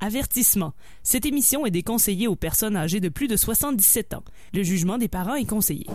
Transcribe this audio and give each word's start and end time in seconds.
Avertissement. 0.00 0.74
Cette 1.02 1.26
émission 1.26 1.66
est 1.66 1.72
déconseillée 1.72 2.28
aux 2.28 2.36
personnes 2.36 2.76
âgées 2.76 3.00
de 3.00 3.08
plus 3.08 3.26
de 3.26 3.36
77 3.36 4.14
ans. 4.14 4.22
Le 4.54 4.62
jugement 4.62 4.96
des 4.96 5.08
parents 5.08 5.34
est 5.34 5.44
conseillé. 5.44 5.86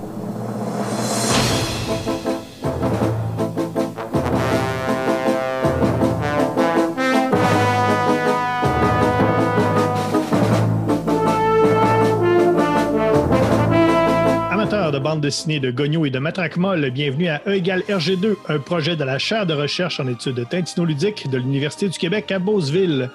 Amateurs 14.51 14.91
de 14.91 14.99
bande 14.99 15.21
dessinée 15.21 15.61
de 15.61 15.71
Gogno 15.71 16.05
et 16.05 16.09
de 16.09 16.19
Matraque 16.19 16.57
Molle, 16.57 16.89
bienvenue 16.89 17.29
à 17.29 17.41
E 17.47 17.55
égale 17.55 17.83
RG2, 17.87 18.35
un 18.49 18.59
projet 18.59 18.97
de 18.97 19.05
la 19.05 19.17
chaire 19.17 19.45
de 19.45 19.53
recherche 19.53 20.01
en 20.01 20.07
études 20.07 20.45
tintinoludiques 20.49 21.29
de 21.29 21.37
l'Université 21.37 21.87
du 21.87 21.97
Québec 21.97 22.29
à 22.33 22.39
Beauceville. 22.39 23.09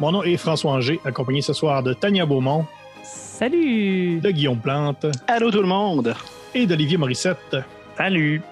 Mon 0.00 0.12
nom 0.12 0.22
est 0.22 0.36
François 0.36 0.72
Anger, 0.72 1.00
accompagné 1.04 1.40
ce 1.40 1.52
soir 1.52 1.82
de 1.82 1.94
Tania 1.94 2.26
Beaumont, 2.26 2.66
Salut! 3.02 4.20
de 4.20 4.30
Guillaume 4.30 4.58
Plante 4.58 5.06
Allô 5.26 5.50
tout 5.50 5.60
le 5.62 5.66
monde! 5.68 6.14
et 6.54 6.66
d'Olivier 6.66 6.96
Morissette. 6.96 7.56
Salut! 7.96 8.42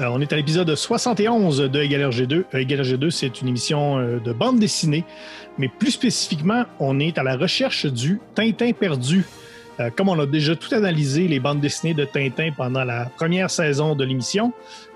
Euh, 0.00 0.06
on 0.10 0.20
est 0.20 0.32
à 0.32 0.36
l'épisode 0.36 0.72
71 0.74 1.58
de 1.70 1.80
Égal 1.82 2.10
RG2. 2.10 2.44
Euh, 2.54 2.58
Égal 2.58 2.80
RG2, 2.82 3.10
c'est 3.10 3.40
une 3.40 3.48
émission 3.48 3.98
euh, 3.98 4.18
de 4.20 4.32
bande 4.32 4.58
dessinée, 4.58 5.04
mais 5.58 5.68
plus 5.68 5.92
spécifiquement, 5.92 6.64
on 6.80 6.98
est 7.00 7.16
à 7.18 7.22
la 7.22 7.36
recherche 7.36 7.86
du 7.86 8.20
Tintin 8.34 8.72
perdu. 8.72 9.24
Euh, 9.80 9.90
comme 9.96 10.08
on 10.08 10.18
a 10.20 10.26
déjà 10.26 10.54
tout 10.54 10.72
analysé 10.74 11.26
les 11.28 11.40
bandes 11.40 11.60
dessinées 11.60 11.94
de 11.94 12.04
Tintin 12.04 12.50
pendant 12.56 12.84
la 12.84 13.06
première 13.16 13.50
saison 13.50 13.94
de 13.96 14.04
l'émission, 14.04 14.52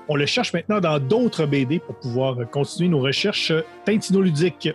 on 0.09 0.15
le 0.17 0.27
cherche 0.27 0.53
maintenant 0.53 0.81
dans 0.81 0.99
d'autres 1.01 1.45
BD 1.47 1.81
pour 1.81 1.97
pouvoir 1.97 2.37
continuer 2.51 2.89
nos 2.89 3.01
recherches 3.01 3.53
tintinoludiques. 3.85 4.71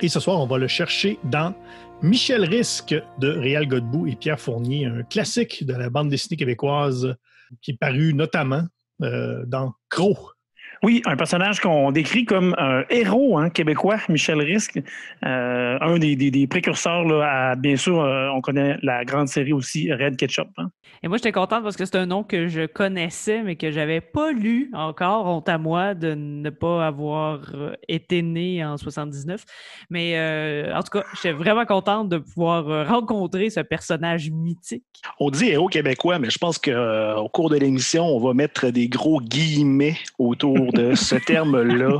Et 0.00 0.08
ce 0.08 0.20
soir, 0.20 0.40
on 0.40 0.46
va 0.46 0.58
le 0.58 0.68
chercher 0.68 1.18
dans 1.24 1.54
Michel 2.02 2.44
Risque 2.44 2.94
de 3.18 3.28
Réal 3.28 3.66
Godbout 3.66 4.08
et 4.08 4.16
Pierre 4.16 4.40
Fournier, 4.40 4.86
un 4.86 5.02
classique 5.02 5.64
de 5.64 5.72
la 5.72 5.88
bande 5.88 6.08
dessinée 6.08 6.36
québécoise 6.36 7.16
qui 7.62 7.72
est 7.72 7.78
paru 7.78 8.12
notamment 8.14 8.64
euh, 9.02 9.44
dans 9.46 9.72
Croc. 9.88 10.33
Oui, 10.84 11.00
un 11.06 11.16
personnage 11.16 11.60
qu'on 11.60 11.90
décrit 11.92 12.26
comme 12.26 12.54
un 12.58 12.84
héros 12.90 13.38
hein, 13.38 13.48
québécois, 13.48 13.96
Michel 14.10 14.40
Risque, 14.40 14.78
euh, 15.24 15.78
un 15.80 15.98
des, 15.98 16.14
des- 16.14 16.30
des 16.30 16.46
précurseurs 16.46 17.04
là, 17.04 17.50
à, 17.52 17.56
bien 17.56 17.76
sûr, 17.76 18.00
euh, 18.02 18.28
on 18.34 18.42
connaît 18.42 18.76
la 18.82 19.04
grande 19.06 19.28
série 19.28 19.54
aussi, 19.54 19.90
Red 19.90 20.16
Ketchup. 20.18 20.48
hein. 20.58 20.68
Et 21.02 21.08
moi, 21.08 21.16
j'étais 21.16 21.32
contente 21.32 21.62
parce 21.62 21.76
que 21.76 21.84
c'est 21.86 21.96
un 21.96 22.06
nom 22.06 22.22
que 22.22 22.48
je 22.48 22.66
connaissais, 22.66 23.42
mais 23.42 23.56
que 23.56 23.70
j'avais 23.70 24.00
pas 24.02 24.30
lu 24.32 24.70
encore. 24.74 25.26
Honte 25.26 25.48
à 25.48 25.56
moi 25.58 25.94
de 25.94 26.14
ne 26.14 26.50
pas 26.50 26.86
avoir 26.86 27.40
euh, 27.54 27.72
été 27.88 28.20
né 28.22 28.64
en 28.64 28.76
79. 28.76 29.42
Mais 29.90 30.12
euh, 30.18 30.74
en 30.74 30.82
tout 30.82 30.98
cas, 30.98 31.04
j'étais 31.14 31.32
vraiment 31.32 31.64
contente 31.64 32.08
de 32.10 32.18
pouvoir 32.18 32.86
rencontrer 32.88 33.48
ce 33.50 33.60
personnage 33.60 34.30
mythique. 34.30 34.82
On 35.18 35.30
dit 35.30 35.48
héros 35.50 35.68
québécois, 35.68 36.18
mais 36.18 36.30
je 36.30 36.38
pense 36.38 36.58
qu'au 36.58 37.28
cours 37.32 37.48
de 37.50 37.56
l'émission, 37.56 38.04
on 38.06 38.20
va 38.20 38.34
mettre 38.34 38.68
des 38.70 38.88
gros 38.88 39.20
guillemets 39.20 39.96
autour 40.18 40.72
de 40.74 40.94
ce 40.94 41.16
terme-là. 41.16 41.98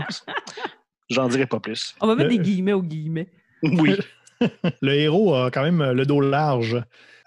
J'en 1.10 1.28
dirai 1.28 1.46
pas 1.46 1.60
plus. 1.60 1.94
On 2.00 2.06
va 2.06 2.14
mettre 2.14 2.30
Le- 2.30 2.36
des 2.38 2.42
guillemets 2.42 2.72
aux 2.72 2.82
guillemets. 2.82 3.28
Oui. 3.62 3.96
Le 4.82 4.92
héros 4.94 5.34
a 5.34 5.50
quand 5.50 5.62
même 5.62 5.92
le 5.92 6.04
dos 6.04 6.20
large. 6.20 6.74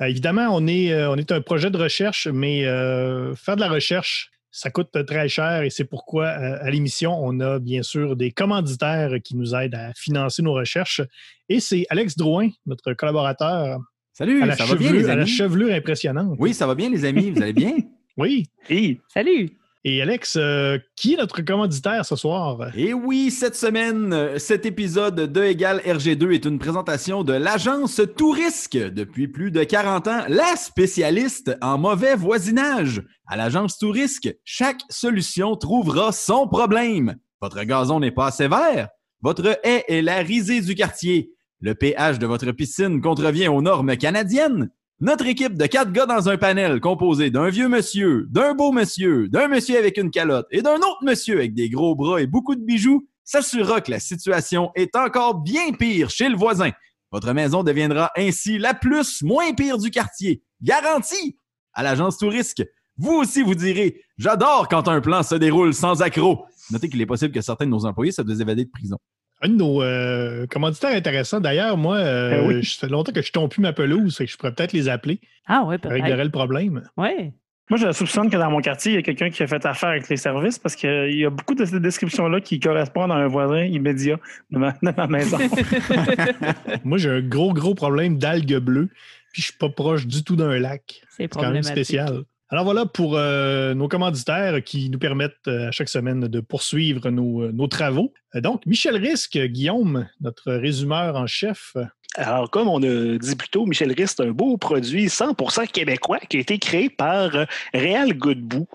Euh, 0.02 0.06
évidemment, 0.06 0.50
on 0.52 0.68
est, 0.68 0.92
euh, 0.92 1.10
on 1.10 1.16
est 1.16 1.32
un 1.32 1.42
projet 1.42 1.72
de 1.72 1.78
recherche, 1.78 2.28
mais 2.28 2.66
euh, 2.66 3.34
faire 3.36 3.56
de 3.56 3.62
la 3.62 3.70
recherche, 3.70 4.30
ça 4.52 4.70
coûte 4.70 4.90
très 5.08 5.28
cher 5.30 5.62
et 5.64 5.70
c'est 5.70 5.86
pourquoi 5.86 6.26
euh, 6.26 6.58
à 6.62 6.70
l'émission, 6.70 7.14
on 7.20 7.40
a 7.40 7.60
bien 7.60 7.82
sûr 7.82 8.16
des 8.16 8.32
commanditaires 8.32 9.14
qui 9.24 9.36
nous 9.36 9.56
aident 9.56 9.76
à 9.76 9.94
financer 9.96 10.44
nos 10.44 10.54
recherches. 10.54 11.02
Et 11.50 11.60
c'est 11.60 11.86
Alex 11.90 12.18
Drouin, 12.18 12.50
notre 12.66 12.94
collaborateur, 12.94 13.80
Salut, 14.14 14.42
à 14.44 14.48
la, 14.48 14.56
ça 14.56 14.66
va 14.66 14.76
bien 14.76 14.92
les 14.92 15.06
à 15.10 15.16
la 15.16 15.22
amis? 15.22 15.32
chevelure 15.32 15.74
impressionnante. 15.74 16.36
Oui, 16.40 16.54
ça 16.54 16.68
va 16.68 16.76
bien 16.76 16.90
les 16.90 17.06
amis, 17.06 17.32
vous 17.32 17.42
allez 17.42 17.54
bien? 17.54 17.74
Oui. 18.18 18.48
Et 18.70 19.00
Salut! 19.14 19.52
Et 19.90 20.02
Alex, 20.02 20.36
euh, 20.36 20.78
qui 20.98 21.14
est 21.14 21.18
notre 21.18 21.42
commanditaire 21.42 22.06
ce 22.06 22.18
soir? 22.18 22.76
Et 22.76 22.94
oui, 22.94 23.32
cette 23.32 23.56
semaine, 23.56 24.38
cet 24.38 24.66
épisode 24.66 25.16
de 25.16 25.44
Égal 25.46 25.80
RG2 25.86 26.34
est 26.34 26.44
une 26.44 26.60
présentation 26.60 27.24
de 27.24 27.32
l'agence 27.32 28.02
Tourisque. 28.18 28.76
Depuis 28.76 29.30
plus 29.30 29.50
de 29.50 29.64
40 29.64 30.08
ans, 30.10 30.24
la 30.28 30.58
spécialiste 30.58 31.56
en 31.62 31.78
mauvais 31.78 32.18
voisinage. 32.18 33.02
À 33.28 33.38
l'agence 33.38 33.78
Tourisque, 33.78 34.28
chaque 34.44 34.82
solution 34.90 35.56
trouvera 35.56 36.12
son 36.12 36.50
problème. 36.50 37.16
Votre 37.42 37.64
gazon 37.64 38.02
n'est 38.02 38.12
pas 38.12 38.32
vert? 38.38 38.90
Votre 39.22 39.58
haie 39.64 39.86
est 39.88 40.02
la 40.02 40.18
risée 40.18 40.60
du 40.60 40.76
quartier. 40.76 41.32
Le 41.62 41.76
pH 41.76 42.20
de 42.20 42.28
votre 42.28 42.52
piscine 42.52 43.00
contrevient 43.00 43.48
aux 43.48 43.62
normes 43.62 43.96
canadiennes. 43.96 44.70
Notre 45.00 45.28
équipe 45.28 45.54
de 45.54 45.68
quatre 45.68 45.92
gars 45.92 46.08
dans 46.08 46.28
un 46.28 46.38
panel 46.38 46.80
composé 46.80 47.30
d'un 47.30 47.50
vieux 47.50 47.70
monsieur, 47.70 48.26
d'un 48.32 48.56
beau 48.56 48.72
monsieur, 48.72 49.28
d'un 49.28 49.48
monsieur 49.48 49.78
avec 49.78 49.96
une 49.98 50.10
calotte 50.10 50.48
et 50.50 50.64
d'un 50.64 50.78
autre 50.78 51.04
monsieur 51.04 51.36
avec 51.38 51.54
des 51.54 51.70
gros 51.70 51.94
bras 51.96 52.20
et 52.20 52.26
beaucoup 52.26 52.56
de 52.56 52.66
bijoux 52.66 53.08
s'assurera 53.24 53.82
que 53.82 53.92
la 53.92 54.00
situation 54.00 54.72
est 54.74 54.96
encore 54.96 55.36
bien 55.36 55.72
pire 55.74 56.10
chez 56.10 56.30
le 56.30 56.36
voisin. 56.36 56.72
Votre 57.12 57.32
maison 57.34 57.62
deviendra 57.62 58.10
ainsi 58.18 58.58
la 58.58 58.74
plus 58.74 59.22
moins 59.22 59.54
pire 59.54 59.78
du 59.78 59.92
quartier. 59.92 60.42
Garantie! 60.64 61.38
À 61.74 61.84
l'agence 61.84 62.18
Tourisque, 62.18 62.64
vous 62.98 63.14
aussi 63.14 63.44
vous 63.44 63.54
direz 63.54 64.02
J'adore 64.18 64.68
quand 64.68 64.88
un 64.88 65.00
plan 65.00 65.22
se 65.22 65.36
déroule 65.36 65.76
sans 65.76 66.02
accroc. 66.02 66.46
Notez 66.72 66.90
qu'il 66.90 67.00
est 67.00 67.06
possible 67.06 67.32
que 67.36 67.42
certains 67.42 67.66
de 67.66 67.70
nos 67.70 67.86
employés 67.86 68.12
se 68.12 68.24
doivent 68.24 68.42
évader 68.42 68.66
de 68.66 68.72
prison. 68.72 68.98
Un 69.42 69.50
de 69.50 69.54
nos 69.56 69.84
euh, 69.84 70.48
commanditaires 70.48 70.96
intéressants. 70.96 71.40
D'ailleurs, 71.40 71.78
moi, 71.78 71.98
euh, 71.98 72.30
Ben 72.42 72.48
oui. 72.48 72.66
ça 72.66 72.88
fait 72.88 72.92
longtemps 72.92 73.12
que 73.12 73.22
je 73.22 73.32
tombe 73.32 73.50
plus 73.52 73.62
ma 73.62 73.72
pelouse, 73.74 74.18
que 74.18 74.26
je 74.26 74.36
pourrais 74.38 74.52
peut-être 74.54 74.74
les 74.74 74.90
appeler. 74.90 75.20
Ah 75.46 75.64
ouais, 75.64 75.76
Ça 75.76 75.90
peut-être. 75.90 76.02
réglerait 76.04 76.24
le 76.26 76.32
problème. 76.32 76.84
Ouais. 76.98 77.34
Moi, 77.70 77.78
je 77.78 77.92
soupçonne 77.92 78.30
que 78.30 78.38
dans 78.38 78.50
mon 78.50 78.62
quartier, 78.62 78.94
il 78.94 78.96
y 78.96 78.98
a 78.98 79.02
quelqu'un 79.02 79.30
qui 79.30 79.44
a 79.44 79.48
fait 79.48 79.64
affaire 79.66 79.90
avec 79.90 80.08
les 80.08 80.16
services 80.18 80.58
parce 80.58 80.76
qu'il 80.76 81.14
y 81.18 81.26
a 81.26 81.30
beaucoup 81.30 81.54
de 81.54 81.66
ces 81.66 81.80
descriptions-là 81.82 82.40
qui 82.40 82.60
correspondent 82.62 83.12
à 83.12 83.16
un 83.16 83.28
voisin 83.28 83.64
immédiat 83.66 84.18
de 84.52 84.58
ma, 84.58 84.72
de 84.72 84.94
ma 84.96 85.06
maison. 85.08 85.38
Moi, 86.86 86.98
j'ai 86.98 87.10
un 87.10 87.22
gros, 87.22 87.54
gros 87.54 87.76
problème 87.76 88.18
d'algues 88.18 88.58
bleues, 88.58 88.88
puis 89.34 89.42
je 89.42 89.48
suis 89.48 89.58
pas 89.58 89.70
proche 89.70 90.08
du 90.08 90.24
tout 90.24 90.36
d'un 90.36 90.58
lac. 90.58 91.02
C'est 91.10 91.24
C'est 91.24 91.34
quand 91.40 91.52
même 91.52 91.64
spécial. 91.64 92.22
Alors 92.50 92.64
voilà 92.64 92.86
pour 92.86 93.18
euh, 93.18 93.74
nos 93.74 93.90
commanditaires 93.90 94.64
qui 94.64 94.90
nous 94.90 95.00
permettent 95.00 95.48
euh, 95.50 95.68
à 95.68 95.72
chaque 95.72 95.90
semaine 95.90 96.30
de 96.30 96.40
poursuivre 96.40 97.10
nos, 97.10 97.44
euh, 97.44 97.52
nos 97.52 97.68
travaux. 97.68 98.14
Donc, 98.36 98.66
Michel 98.66 98.96
Risque, 98.96 99.38
Guillaume, 99.38 100.08
notre 100.22 100.54
résumeur 100.54 101.18
en 101.18 101.28
chef. 101.28 101.76
Alors, 102.18 102.50
comme 102.50 102.68
on 102.68 102.82
a 102.82 103.18
dit 103.20 103.36
plus 103.36 103.50
tôt, 103.50 103.68
Michel 103.68 103.94
Rist, 103.94 104.16
c'est 104.18 104.28
un 104.28 104.32
beau 104.32 104.58
produit 104.58 105.06
100% 105.06 105.68
québécois 105.68 106.18
qui 106.28 106.38
a 106.38 106.40
été 106.40 106.58
créé 106.58 106.90
par 106.90 107.36
euh, 107.36 107.46
Réal 107.76 108.18
Godbout. 108.18 108.68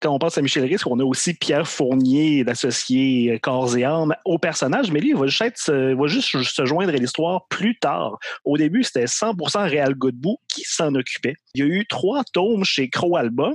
Quand 0.00 0.14
on 0.14 0.18
pense 0.18 0.38
à 0.38 0.42
Michel 0.42 0.64
Rist, 0.64 0.86
on 0.86 0.98
a 0.98 1.04
aussi 1.04 1.34
Pierre 1.34 1.68
Fournier, 1.68 2.42
l'associé 2.42 3.34
euh, 3.34 3.38
corps 3.38 3.76
et 3.76 3.84
âme 3.84 4.14
au 4.24 4.38
personnage, 4.38 4.90
mais 4.90 5.00
lui, 5.00 5.10
il 5.10 5.16
va 5.16 5.26
juste, 5.26 5.42
être, 5.42 5.68
euh, 5.68 5.90
il 5.90 5.96
va 5.96 6.06
juste 6.06 6.42
se 6.42 6.64
joindre 6.64 6.94
à 6.94 6.96
l'histoire 6.96 7.46
plus 7.48 7.78
tard. 7.78 8.18
Au 8.46 8.56
début, 8.56 8.82
c'était 8.82 9.04
100% 9.04 9.68
Réal 9.68 9.94
Godbout 9.94 10.38
qui 10.48 10.62
s'en 10.62 10.94
occupait. 10.94 11.34
Il 11.54 11.60
y 11.60 11.64
a 11.64 11.66
eu 11.66 11.86
trois 11.86 12.24
tomes 12.32 12.64
chez 12.64 12.88
Crow 12.88 13.18
Album 13.18 13.54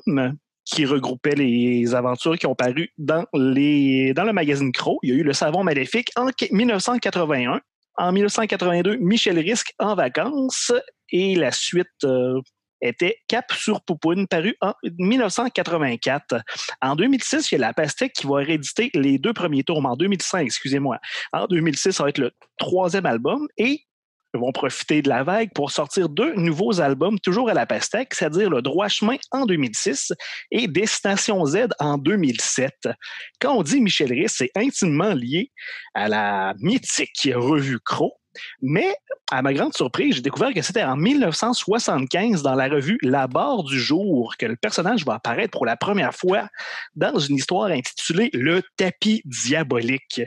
qui 0.65 0.85
regroupaient 0.85 1.35
les 1.35 1.95
aventures 1.95 2.37
qui 2.37 2.45
ont 2.45 2.53
paru 2.53 2.91
dans, 2.99 3.25
dans 3.33 3.43
le 4.23 4.33
magazine 4.33 4.71
Crow. 4.71 4.99
Il 5.01 5.09
y 5.09 5.13
a 5.13 5.15
eu 5.15 5.23
Le 5.23 5.33
Savon 5.33 5.63
Maléfique 5.63 6.11
en 6.15 6.27
1981. 6.51 7.59
En 7.97 8.11
1982, 8.11 8.97
Michel 8.97 9.39
Risque 9.39 9.73
en 9.79 9.95
vacances 9.95 10.71
et 11.11 11.35
la 11.35 11.51
suite 11.51 11.87
euh, 12.03 12.39
était 12.81 13.17
Cap 13.27 13.51
sur 13.51 13.81
Poupoune, 13.81 14.27
paru 14.27 14.55
en 14.61 14.73
1984. 14.83 16.41
En 16.81 16.95
2006, 16.95 17.51
il 17.51 17.55
y 17.55 17.57
a 17.57 17.67
La 17.67 17.73
Pastèque 17.73 18.13
qui 18.13 18.27
va 18.27 18.37
rééditer 18.37 18.89
les 18.93 19.17
deux 19.19 19.33
premiers 19.33 19.63
tomes. 19.63 19.85
En 19.85 19.95
2005, 19.95 20.45
excusez-moi. 20.45 20.97
En 21.33 21.45
2006, 21.45 21.91
ça 21.91 22.03
va 22.03 22.09
être 22.09 22.17
le 22.17 22.31
troisième 22.57 23.05
album 23.05 23.47
et 23.57 23.81
vont 24.33 24.51
profiter 24.51 25.01
de 25.01 25.09
la 25.09 25.23
vague 25.23 25.49
pour 25.53 25.71
sortir 25.71 26.09
deux 26.09 26.33
nouveaux 26.35 26.81
albums, 26.81 27.19
toujours 27.19 27.49
à 27.49 27.53
La 27.53 27.65
Pastèque, 27.65 28.13
c'est-à-dire 28.13 28.49
Le 28.49 28.61
Droit 28.61 28.87
Chemin 28.87 29.17
en 29.31 29.45
2006 29.45 30.13
et 30.51 30.67
Destination 30.67 31.45
Z 31.45 31.67
en 31.79 31.97
2007. 31.97 32.89
Quand 33.39 33.55
on 33.55 33.63
dit 33.63 33.81
Michel 33.81 34.11
Risque, 34.11 34.35
c'est 34.37 34.51
intimement 34.55 35.13
lié 35.13 35.51
à 35.93 36.07
la 36.07 36.53
mythique 36.59 37.29
revue 37.33 37.79
Croc. 37.79 38.13
Mais, 38.61 38.95
à 39.29 39.41
ma 39.41 39.53
grande 39.53 39.73
surprise, 39.75 40.15
j'ai 40.15 40.21
découvert 40.21 40.53
que 40.53 40.61
c'était 40.61 40.83
en 40.83 40.95
1975 40.95 42.43
dans 42.43 42.55
la 42.55 42.69
revue 42.69 42.97
La 43.01 43.27
barre 43.27 43.63
du 43.63 43.79
jour 43.79 44.35
que 44.37 44.45
le 44.45 44.55
personnage 44.55 45.05
va 45.05 45.15
apparaître 45.15 45.51
pour 45.51 45.65
la 45.65 45.75
première 45.75 46.15
fois 46.15 46.47
dans 46.95 47.19
une 47.19 47.35
histoire 47.35 47.71
intitulée 47.71 48.29
Le 48.33 48.61
tapis 48.77 49.21
diabolique. 49.25 50.21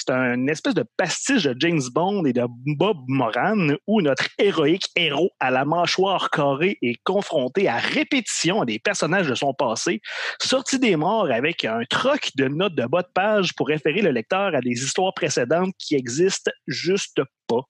C'est 0.00 0.12
un 0.12 0.46
espèce 0.46 0.72
de 0.72 0.84
pastiche 0.96 1.42
de 1.42 1.54
James 1.58 1.82
Bond 1.92 2.24
et 2.24 2.32
de 2.32 2.44
Bob 2.78 2.96
Moran 3.06 3.74
où 3.86 4.00
notre 4.00 4.28
héroïque 4.38 4.86
héros 4.96 5.30
à 5.40 5.50
la 5.50 5.66
mâchoire 5.66 6.30
carrée 6.30 6.78
est 6.80 6.96
confronté 7.04 7.68
à 7.68 7.76
répétition 7.76 8.62
à 8.62 8.64
des 8.64 8.78
personnages 8.78 9.28
de 9.28 9.34
son 9.34 9.52
passé, 9.52 10.00
sorti 10.40 10.78
des 10.78 10.96
morts 10.96 11.30
avec 11.30 11.66
un 11.66 11.82
troc 11.90 12.30
de 12.36 12.48
notes 12.48 12.76
de 12.76 12.86
bas 12.86 13.02
de 13.02 13.10
page 13.12 13.54
pour 13.54 13.68
référer 13.68 14.00
le 14.00 14.10
lecteur 14.10 14.54
à 14.54 14.62
des 14.62 14.82
histoires 14.82 15.12
précédentes 15.12 15.74
qui 15.78 15.96
existent 15.96 16.50
juste 16.66 17.20
pas. 17.46 17.60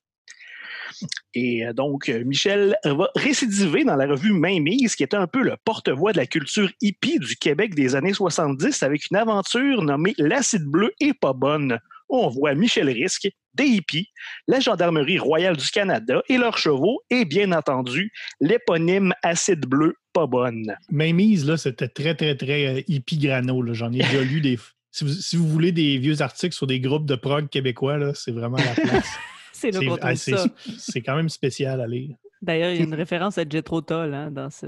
Et 1.33 1.65
euh, 1.65 1.73
donc, 1.73 2.09
euh, 2.09 2.23
Michel 2.23 2.77
va 2.83 3.09
récidiver 3.15 3.83
dans 3.83 3.95
la 3.95 4.07
revue 4.07 4.33
Mainmise, 4.33 4.95
qui 4.95 5.03
était 5.03 5.17
un 5.17 5.27
peu 5.27 5.41
le 5.41 5.55
porte-voix 5.63 6.11
de 6.11 6.17
la 6.17 6.25
culture 6.25 6.69
hippie 6.81 7.19
du 7.19 7.35
Québec 7.35 7.75
des 7.75 7.95
années 7.95 8.13
70, 8.13 8.83
avec 8.83 9.09
une 9.09 9.17
aventure 9.17 9.81
nommée 9.81 10.13
L'acide 10.17 10.65
bleu 10.65 10.91
est 10.99 11.13
pas 11.13 11.33
bonne, 11.33 11.79
on 12.11 12.27
voit 12.27 12.53
Michel 12.53 12.89
Risque, 12.89 13.29
des 13.53 13.65
hippies, 13.65 14.07
la 14.47 14.59
Gendarmerie 14.59 15.19
royale 15.19 15.57
du 15.57 15.67
Canada 15.69 16.21
et 16.29 16.37
leurs 16.37 16.57
chevaux, 16.57 17.01
et 17.09 17.25
bien 17.25 17.51
entendu, 17.51 18.11
l'éponyme 18.39 19.13
Acide 19.23 19.65
bleu 19.65 19.95
pas 20.13 20.27
bonne. 20.27 20.75
Mainmise, 20.89 21.45
là, 21.45 21.57
c'était 21.57 21.87
très, 21.87 22.15
très, 22.15 22.35
très 22.35 22.67
euh, 22.67 22.81
hippie 22.87 23.17
grano. 23.17 23.61
là. 23.61 23.73
J'en 23.73 23.91
ai 23.91 23.99
déjà 23.99 24.21
lu 24.21 24.41
des. 24.41 24.59
Si 24.93 25.05
vous, 25.05 25.13
si 25.13 25.37
vous 25.37 25.47
voulez 25.47 25.71
des 25.71 25.97
vieux 25.99 26.21
articles 26.21 26.53
sur 26.53 26.67
des 26.67 26.81
groupes 26.81 27.05
de 27.05 27.15
prog 27.15 27.47
québécois, 27.47 27.97
là, 27.97 28.13
c'est 28.13 28.33
vraiment 28.33 28.57
la 28.57 28.73
place. 28.73 29.07
C'est 29.53 29.71
qu'on 29.71 29.95
ah, 30.01 30.15
c'est 30.15 31.01
quand 31.01 31.15
même 31.15 31.29
spécial 31.29 31.79
à 31.79 31.87
lire. 31.87 32.15
D'ailleurs, 32.41 32.71
il 32.71 32.77
y 32.77 32.81
a 32.81 32.83
une 32.83 32.95
référence 32.95 33.37
à 33.37 33.43
Jethro 33.47 33.81
Tull 33.81 34.13
hein, 34.13 34.31
dans 34.31 34.49
ce. 34.49 34.65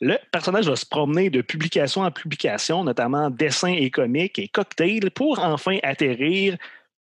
Le 0.00 0.16
personnage 0.30 0.68
va 0.68 0.76
se 0.76 0.86
promener 0.86 1.30
de 1.30 1.42
publication 1.42 2.02
en 2.02 2.10
publication, 2.10 2.84
notamment 2.84 3.28
dessins 3.30 3.72
et 3.72 3.90
comics 3.90 4.38
et 4.38 4.48
cocktails, 4.48 5.10
pour 5.10 5.40
enfin 5.40 5.78
atterrir, 5.82 6.56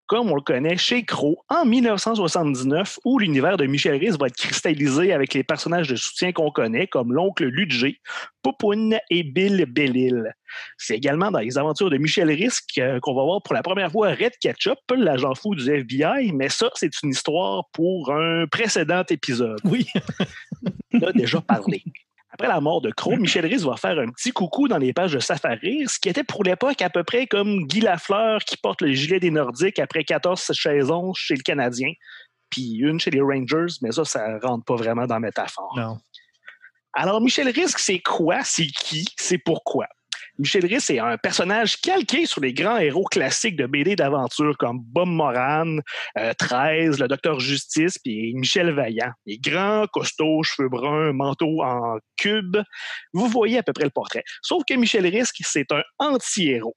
comme 0.09 0.31
on 0.31 0.35
le 0.35 0.41
connaît, 0.41 0.75
chez 0.75 1.03
Crow 1.05 1.37
en 1.49 1.65
1979, 1.65 2.97
où 3.05 3.19
l'univers 3.19 3.57
de 3.57 3.67
Michel 3.67 3.93
Rhys 3.95 4.17
va 4.19 4.25
être 4.25 4.35
cristallisé 4.35 5.13
avec 5.13 5.35
les 5.35 5.43
personnages 5.43 5.87
de 5.87 5.95
soutien 5.95 6.31
qu'on 6.31 6.49
connaît, 6.49 6.87
comme 6.87 7.13
l'oncle 7.13 7.45
Ludger, 7.45 7.99
Poupoune 8.41 8.97
et 9.11 9.21
Bill 9.21 9.65
Bellil. 9.67 10.33
C'est 10.79 10.95
également 10.95 11.29
dans 11.29 11.39
les 11.39 11.59
aventures 11.59 11.91
de 11.91 11.97
Michel 11.97 12.35
que- 12.75 12.99
qu'on 12.99 13.13
va 13.13 13.23
voir 13.23 13.43
pour 13.43 13.53
la 13.53 13.61
première 13.61 13.91
fois 13.91 14.09
Red 14.09 14.33
Ketchup, 14.41 14.79
l'agent 14.97 15.35
fou 15.35 15.53
du 15.53 15.69
FBI, 15.71 16.31
mais 16.33 16.49
ça, 16.49 16.71
c'est 16.73 16.91
une 17.03 17.11
histoire 17.11 17.65
pour 17.71 18.11
un 18.11 18.47
précédent 18.47 19.03
épisode. 19.11 19.59
Oui. 19.63 19.85
On 20.93 21.01
a 21.03 21.11
déjà 21.11 21.39
parlé. 21.39 21.83
Après 22.31 22.47
la 22.47 22.61
mort 22.61 22.81
de 22.81 22.91
Crow, 22.91 23.15
Michel 23.17 23.45
Rhys 23.45 23.65
va 23.65 23.75
faire 23.75 23.97
un 23.97 24.09
petit 24.09 24.31
coucou 24.31 24.67
dans 24.67 24.77
les 24.77 24.93
pages 24.93 25.13
de 25.13 25.19
Safari, 25.19 25.85
ce 25.87 25.99
qui 25.99 26.09
était 26.09 26.23
pour 26.23 26.43
l'époque 26.43 26.81
à 26.81 26.89
peu 26.89 27.03
près 27.03 27.25
comme 27.25 27.65
Guy 27.65 27.81
Lafleur 27.81 28.41
qui 28.41 28.55
porte 28.57 28.81
le 28.81 28.93
gilet 28.93 29.19
des 29.19 29.31
Nordiques 29.31 29.79
après 29.79 30.03
14 30.03 30.39
saisons 30.39 31.13
chez 31.13 31.35
le 31.35 31.41
Canadien, 31.41 31.91
puis 32.49 32.77
une 32.79 32.99
chez 32.99 33.11
les 33.11 33.21
Rangers, 33.21 33.73
mais 33.81 33.91
ça, 33.91 34.05
ça 34.05 34.37
rentre 34.39 34.63
pas 34.65 34.75
vraiment 34.75 35.07
dans 35.07 35.15
la 35.15 35.19
métaphore. 35.19 35.73
Non. 35.75 35.97
Alors, 36.93 37.21
Michel 37.21 37.47
Rhys, 37.49 37.73
c'est 37.77 37.99
quoi, 37.99 38.43
c'est 38.43 38.67
qui, 38.67 39.07
c'est 39.17 39.37
pourquoi? 39.37 39.87
Michel 40.39 40.65
Rhys 40.65 40.89
est 40.89 40.99
un 40.99 41.17
personnage 41.17 41.81
calqué 41.81 42.25
sur 42.25 42.39
les 42.39 42.53
grands 42.53 42.77
héros 42.77 43.03
classiques 43.03 43.57
de 43.57 43.65
BD 43.65 43.97
d'aventure 43.97 44.57
comme 44.57 44.79
Bob 44.79 45.09
Moran, 45.09 45.79
euh, 46.17 46.33
13, 46.37 46.97
le 47.01 47.09
Docteur 47.09 47.41
Justice, 47.41 47.99
puis 47.99 48.33
Michel 48.35 48.71
Vaillant. 48.71 49.11
Il 49.25 49.33
est 49.33 49.37
grand, 49.37 49.85
costaud, 49.91 50.41
cheveux 50.43 50.69
bruns, 50.69 51.11
manteau 51.11 51.61
en 51.61 51.97
cube. 52.15 52.55
Vous 53.11 53.27
voyez 53.27 53.57
à 53.57 53.63
peu 53.63 53.73
près 53.73 53.83
le 53.83 53.89
portrait. 53.89 54.23
Sauf 54.41 54.63
que 54.65 54.75
Michel 54.75 55.05
Rhys, 55.05 55.29
c'est 55.41 55.69
un 55.73 55.83
anti-héros. 55.97 56.75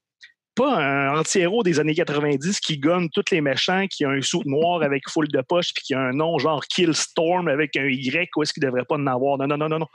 Pas 0.55 0.77
un 0.77 1.19
anti-héros 1.19 1.63
des 1.63 1.81
années 1.81 1.95
90 1.95 2.61
qui 2.61 2.79
gonne 2.79 3.09
tous 3.11 3.25
les 3.31 3.41
méchants, 3.41 3.87
qui 3.89 4.05
a 4.05 4.11
un 4.11 4.21
sou 4.21 4.43
noir 4.45 4.83
avec 4.83 5.09
foule 5.09 5.29
de 5.29 5.41
poches, 5.41 5.73
puis 5.75 5.83
qui 5.83 5.95
a 5.95 6.01
un 6.01 6.13
nom 6.13 6.39
genre 6.39 6.63
Killstorm 6.67 7.49
avec 7.49 7.75
un 7.77 7.87
Y, 7.87 8.29
où 8.37 8.43
est-ce 8.43 8.53
qu'il 8.53 8.63
devrait 8.63 8.85
pas 8.85 8.97
en 8.97 9.07
avoir? 9.07 9.39
Non, 9.39 9.47
non, 9.47 9.57
non, 9.57 9.69
non, 9.69 9.79
non. 9.79 9.87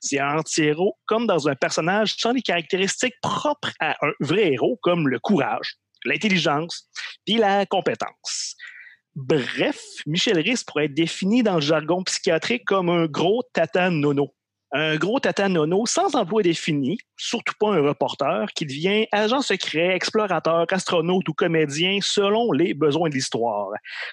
C'est 0.00 0.18
un 0.18 0.38
anti-héros 0.38 0.96
comme 1.04 1.26
dans 1.26 1.48
un 1.48 1.54
personnage 1.54 2.14
sans 2.16 2.32
les 2.32 2.42
caractéristiques 2.42 3.14
propres 3.20 3.72
à 3.78 3.96
un 4.04 4.12
vrai 4.20 4.52
héros, 4.52 4.78
comme 4.82 5.08
le 5.08 5.18
courage, 5.18 5.76
l'intelligence, 6.04 6.88
puis 7.26 7.36
la 7.36 7.66
compétence. 7.66 8.56
Bref, 9.14 9.80
Michel 10.06 10.38
Rhys 10.38 10.62
pourrait 10.66 10.86
être 10.86 10.94
défini 10.94 11.42
dans 11.42 11.54
le 11.54 11.62
jargon 11.62 12.02
psychiatrique 12.04 12.64
comme 12.66 12.90
un 12.90 13.06
gros 13.06 13.42
tata 13.52 13.90
nono. 13.90 14.34
Un 14.72 14.96
gros 14.96 15.20
tata 15.20 15.48
nono 15.48 15.86
sans 15.86 16.14
emploi 16.16 16.42
défini, 16.42 16.98
surtout 17.16 17.54
pas 17.58 17.68
un 17.68 17.80
reporter, 17.80 18.52
qui 18.52 18.66
devient 18.66 19.06
agent 19.12 19.42
secret, 19.42 19.94
explorateur, 19.94 20.66
astronaute 20.70 21.28
ou 21.28 21.34
comédien 21.34 21.98
selon 22.02 22.50
les 22.52 22.74
besoins 22.74 23.08
de 23.08 23.14
l'histoire. 23.14 23.68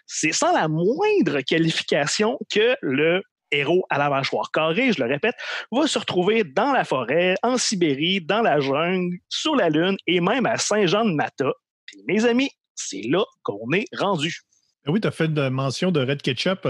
C'est 0.06 0.32
sans 0.32 0.54
la 0.54 0.68
moindre 0.68 1.42
qualification 1.42 2.38
que 2.52 2.76
le 2.82 3.24
héros 3.54 3.86
à 3.90 3.98
la 3.98 4.10
mâchoire 4.10 4.52
carrée, 4.52 4.92
je 4.92 5.02
le 5.02 5.10
répète, 5.10 5.36
va 5.72 5.88
se 5.88 5.98
retrouver 6.00 6.44
dans 6.44 6.72
la 6.72 6.84
forêt, 6.84 7.36
en 7.44 7.58
Sibérie, 7.58 8.22
dans 8.22 8.42
la 8.42 8.60
jungle, 8.60 9.18
sur 9.30 9.56
la 9.56 9.70
Lune 9.70 9.98
et 10.08 10.20
même 10.20 10.46
à 10.46 10.58
Saint-Jean-de-Mata. 10.58 11.52
Mes 12.08 12.26
amis, 12.26 12.50
c'est 12.76 13.04
là 13.08 13.24
qu'on 13.44 13.72
est 13.74 13.86
rendu. 13.98 14.42
Ah 14.86 14.92
Oui, 14.92 15.00
tu 15.00 15.08
as 15.08 15.12
fait 15.12 15.32
de 15.32 15.50
mention 15.50 15.92
de 15.92 16.00
Red 16.00 16.22
Ketchup. 16.22 16.68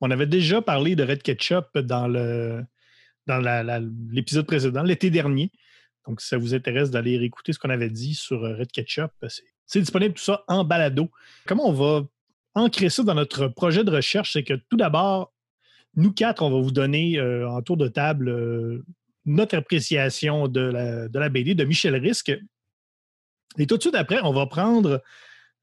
On 0.00 0.10
avait 0.10 0.26
déjà 0.26 0.62
parlé 0.62 0.94
de 0.94 1.04
Red 1.04 1.22
Ketchup 1.22 1.76
dans 1.78 2.06
le 2.06 2.62
dans 3.28 3.90
l'épisode 4.10 4.46
précédent, 4.46 4.82
l'été 4.82 5.10
dernier. 5.10 5.52
Donc, 6.06 6.20
si 6.20 6.28
ça 6.28 6.38
vous 6.38 6.54
intéresse 6.54 6.90
d'aller 6.90 7.18
réécouter 7.18 7.52
ce 7.52 7.58
qu'on 7.58 7.70
avait 7.70 7.90
dit 7.90 8.14
sur 8.14 8.42
euh, 8.44 8.56
Red 8.56 8.72
Ketchup, 8.72 9.12
c'est 9.28 9.44
c'est 9.68 9.80
disponible 9.80 10.14
tout 10.14 10.22
ça 10.24 10.44
en 10.48 10.64
balado. 10.64 11.10
Comment 11.46 11.68
on 11.68 11.72
va 11.72 12.06
ancrer 12.54 12.88
ça 12.88 13.02
dans 13.02 13.14
notre 13.14 13.48
projet 13.48 13.84
de 13.84 13.90
recherche? 13.90 14.32
C'est 14.32 14.42
que 14.42 14.54
tout 14.54 14.78
d'abord, 14.78 15.32
nous 15.94 16.10
quatre, 16.10 16.42
on 16.42 16.50
va 16.50 16.60
vous 16.60 16.72
donner 16.72 17.18
euh, 17.18 17.48
en 17.48 17.60
tour 17.60 17.76
de 17.76 17.86
table 17.86 18.30
euh, 18.30 18.82
notre 19.26 19.58
appréciation 19.58 20.48
de 20.48 20.60
la, 20.60 21.08
de 21.08 21.18
la 21.18 21.28
BD 21.28 21.54
de 21.54 21.64
Michel 21.64 21.94
Risque. 21.96 22.32
Et 23.58 23.66
tout 23.66 23.76
de 23.76 23.82
suite 23.82 23.94
après, 23.94 24.20
on 24.22 24.32
va 24.32 24.46
prendre 24.46 25.02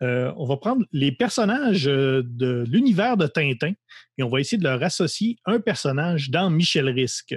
euh, 0.03 0.33
on 0.35 0.45
va 0.45 0.57
prendre 0.57 0.85
les 0.91 1.11
personnages 1.11 1.87
euh, 1.87 2.21
de 2.25 2.65
l'univers 2.67 3.15
de 3.15 3.27
Tintin 3.27 3.73
et 4.17 4.23
on 4.23 4.29
va 4.29 4.41
essayer 4.41 4.57
de 4.57 4.63
leur 4.63 4.83
associer 4.83 5.37
un 5.45 5.59
personnage 5.59 6.29
dans 6.29 6.49
Michel 6.49 6.89
Risque, 6.89 7.35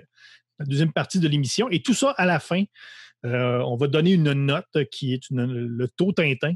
la 0.59 0.67
deuxième 0.67 0.93
partie 0.93 1.21
de 1.21 1.29
l'émission. 1.29 1.71
Et 1.71 1.83
tout 1.83 1.95
ça 1.95 2.11
à 2.17 2.27
la 2.27 2.41
fin, 2.41 2.65
euh, 3.25 3.61
on 3.61 3.77
va 3.77 3.87
donner 3.87 4.13
une 4.13 4.33
note 4.33 4.85
qui 4.91 5.15
est 5.15 5.31
le 5.31 5.87
taux 5.89 6.13
Tintin, 6.13 6.55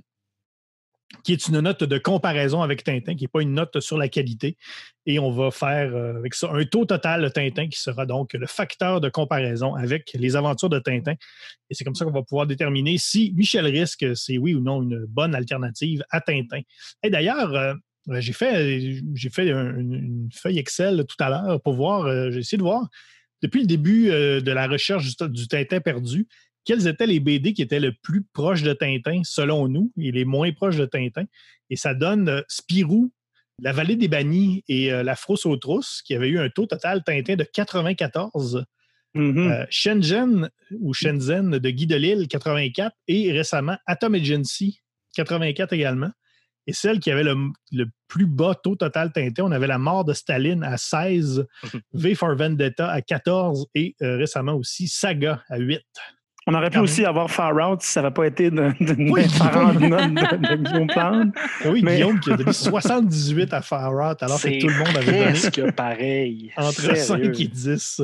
qui 1.24 1.32
est 1.32 1.48
une 1.48 1.60
note 1.60 1.84
de 1.84 1.98
comparaison 1.98 2.62
avec 2.62 2.84
Tintin, 2.84 3.14
qui 3.14 3.24
n'est 3.24 3.28
pas 3.28 3.42
une 3.42 3.54
note 3.54 3.80
sur 3.80 3.98
la 3.98 4.08
qualité. 4.08 4.56
Et 5.06 5.18
on 5.18 5.30
va 5.30 5.50
faire 5.50 5.94
euh, 5.94 6.16
avec 6.16 6.34
ça 6.34 6.50
un 6.52 6.64
taux 6.64 6.84
total 6.84 7.22
de 7.22 7.28
Tintin 7.28 7.68
qui 7.68 7.80
sera 7.80 8.06
donc 8.06 8.34
le 8.34 8.46
facteur 8.46 9.00
de 9.00 9.08
comparaison 9.08 9.74
avec 9.74 10.12
les 10.14 10.36
aventures 10.36 10.68
de 10.68 10.78
Tintin. 10.78 11.14
Et 11.70 11.74
c'est 11.74 11.84
comme 11.84 11.94
ça 11.94 12.04
qu'on 12.04 12.12
va 12.12 12.22
pouvoir 12.22 12.46
déterminer 12.46 12.98
si 12.98 13.32
Michel 13.36 13.66
Risque, 13.66 14.06
c'est 14.14 14.38
oui 14.38 14.54
ou 14.54 14.60
non 14.60 14.82
une 14.82 15.04
bonne 15.06 15.34
alternative 15.34 16.04
à 16.10 16.20
Tintin. 16.20 16.60
Et 17.02 17.10
d'ailleurs, 17.10 17.54
euh, 17.54 17.74
j'ai 18.18 18.32
fait, 18.32 18.78
une, 18.78 20.28
feuille 20.32 20.58
Excel 20.58 21.04
tout 21.08 21.16
à 21.20 21.30
l'heure 21.30 21.60
pour 21.62 21.74
voir, 21.74 22.06
euh, 22.06 22.30
j'ai 22.30 22.40
essayé 22.40 22.58
de 22.58 22.62
voir, 22.62 22.88
depuis 23.42 23.60
le 23.60 23.66
début 23.66 24.06
de 24.06 24.52
la 24.52 24.68
recherche 24.68 25.16
du 25.18 25.48
Tintin 25.48 25.80
perdu, 25.80 26.28
quels 26.64 26.86
étaient 26.86 27.06
les 27.06 27.20
BD 27.20 27.52
qui 27.52 27.62
étaient 27.62 27.80
le 27.80 27.92
plus 28.02 28.22
proches 28.32 28.62
de 28.62 28.72
Tintin 28.72 29.22
selon 29.24 29.68
nous 29.68 29.92
et 29.98 30.12
les 30.12 30.24
moins 30.24 30.52
proches 30.52 30.76
de 30.76 30.86
Tintin? 30.86 31.24
Et 31.70 31.76
ça 31.76 31.94
donne 31.94 32.28
euh, 32.28 32.42
Spirou, 32.48 33.12
La 33.58 33.72
Vallée 33.72 33.96
des 33.96 34.08
Bannis 34.08 34.62
et 34.68 34.92
euh, 34.92 35.02
La 35.02 35.16
Frousse 35.16 35.46
aux 35.46 35.56
Trousses, 35.56 36.02
qui 36.02 36.14
avaient 36.14 36.28
eu 36.28 36.38
un 36.38 36.48
taux 36.50 36.66
total 36.66 37.02
Tintin 37.04 37.36
de 37.36 37.44
94. 37.44 38.64
Mhm. 39.14 39.50
Euh, 39.50 39.66
Shenzhen 39.70 40.50
ou 40.80 40.94
Shenzhen 40.94 41.50
de 41.58 41.70
Guy 41.70 41.86
Delisle, 41.86 42.28
84, 42.28 42.94
et 43.08 43.32
récemment 43.32 43.76
Atom 43.86 44.14
Agency, 44.14 44.80
84 45.16 45.72
également. 45.72 46.10
Et 46.68 46.72
celle 46.72 47.00
qui 47.00 47.10
avait 47.10 47.24
le, 47.24 47.34
le 47.72 47.86
plus 48.06 48.26
bas 48.26 48.54
taux 48.54 48.76
total 48.76 49.12
Tintin, 49.12 49.42
on 49.42 49.50
avait 49.50 49.66
la 49.66 49.78
mort 49.78 50.04
de 50.04 50.12
Staline 50.12 50.62
à 50.62 50.76
16, 50.76 51.44
V 51.92 52.14
for 52.14 52.36
Vendetta 52.36 52.88
à 52.88 53.02
14 53.02 53.66
et 53.74 53.96
récemment 54.00 54.54
aussi 54.54 54.86
Saga 54.86 55.42
à 55.48 55.58
8. 55.58 55.82
On 56.46 56.54
aurait 56.54 56.70
pu 56.70 56.78
quand 56.78 56.82
aussi 56.84 57.04
avoir 57.04 57.30
Far 57.30 57.52
Out 57.54 57.82
si 57.82 57.92
ça 57.92 58.02
n'avait 58.02 58.14
pas 58.14 58.26
été 58.26 58.50
de, 58.50 58.72
de, 58.80 59.10
Oui. 59.10 59.22
des 59.26 59.38
parents 59.38 59.72
de 59.74 59.78
de, 59.80 60.56
de 60.56 60.56
Guillaume 60.64 60.86
Plante. 60.88 61.28
Ah 61.36 61.68
Oui, 61.70 61.82
Mais- 61.84 61.94
Guillaume 61.96 62.18
qui 62.20 62.32
a 62.32 62.36
donné 62.36 62.52
78 62.52 63.54
à 63.54 63.62
Far 63.62 63.92
Out 63.92 64.22
alors 64.22 64.40
que 64.40 64.60
tout 64.60 64.66
le 64.68 64.74
monde 64.78 64.96
avait 64.96 65.06
donné 65.12 65.24
presque 65.26 65.70
pareil. 65.72 66.52
entre 66.56 66.72
Sérieux. 66.80 66.96
5 67.32 67.40
et 67.40 67.46
10. 67.46 68.02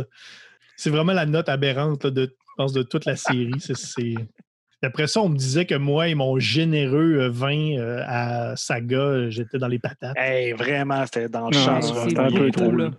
C'est 0.76 0.90
vraiment 0.90 1.12
la 1.12 1.26
note 1.26 1.48
aberrante 1.48 2.04
là, 2.04 2.10
de, 2.10 2.22
je 2.26 2.52
pense, 2.56 2.72
de 2.72 2.82
toute 2.82 3.04
la 3.06 3.16
série. 3.16 3.50
C'est- 3.58 4.14
Après 4.82 5.08
ça, 5.08 5.20
on 5.20 5.28
me 5.28 5.36
disait 5.36 5.66
que 5.66 5.74
moi 5.74 6.06
et 6.06 6.14
mon 6.14 6.38
généreux 6.38 7.26
vin 7.32 7.76
euh, 7.76 8.04
à 8.06 8.54
Saga, 8.54 9.28
j'étais 9.30 9.58
dans 9.58 9.66
les 9.66 9.80
patates. 9.80 10.16
Hey, 10.16 10.52
vraiment, 10.52 11.04
c'était 11.06 11.28
dans 11.28 11.48
le 11.50 11.54
champ. 11.56 11.80
c'est 11.82 12.14
ça. 12.14 12.22
un 12.24 12.30
peu 12.30 12.50
trop, 12.52 12.70
là. 12.70 12.90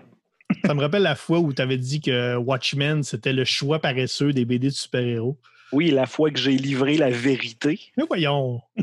Ça 0.65 0.73
me 0.73 0.81
rappelle 0.81 1.03
la 1.03 1.15
fois 1.15 1.39
où 1.39 1.53
tu 1.53 1.61
avais 1.61 1.77
dit 1.77 2.01
que 2.01 2.35
Watchmen, 2.35 3.03
c'était 3.03 3.33
le 3.33 3.45
choix 3.45 3.79
paresseux 3.79 4.33
des 4.33 4.45
BD 4.45 4.67
de 4.67 4.73
super-héros. 4.73 5.37
Oui, 5.71 5.91
la 5.91 6.05
fois 6.05 6.31
que 6.31 6.39
j'ai 6.39 6.57
livré 6.57 6.97
la 6.97 7.09
vérité. 7.09 7.79
Mais 7.97 8.03
voyons. 8.07 8.61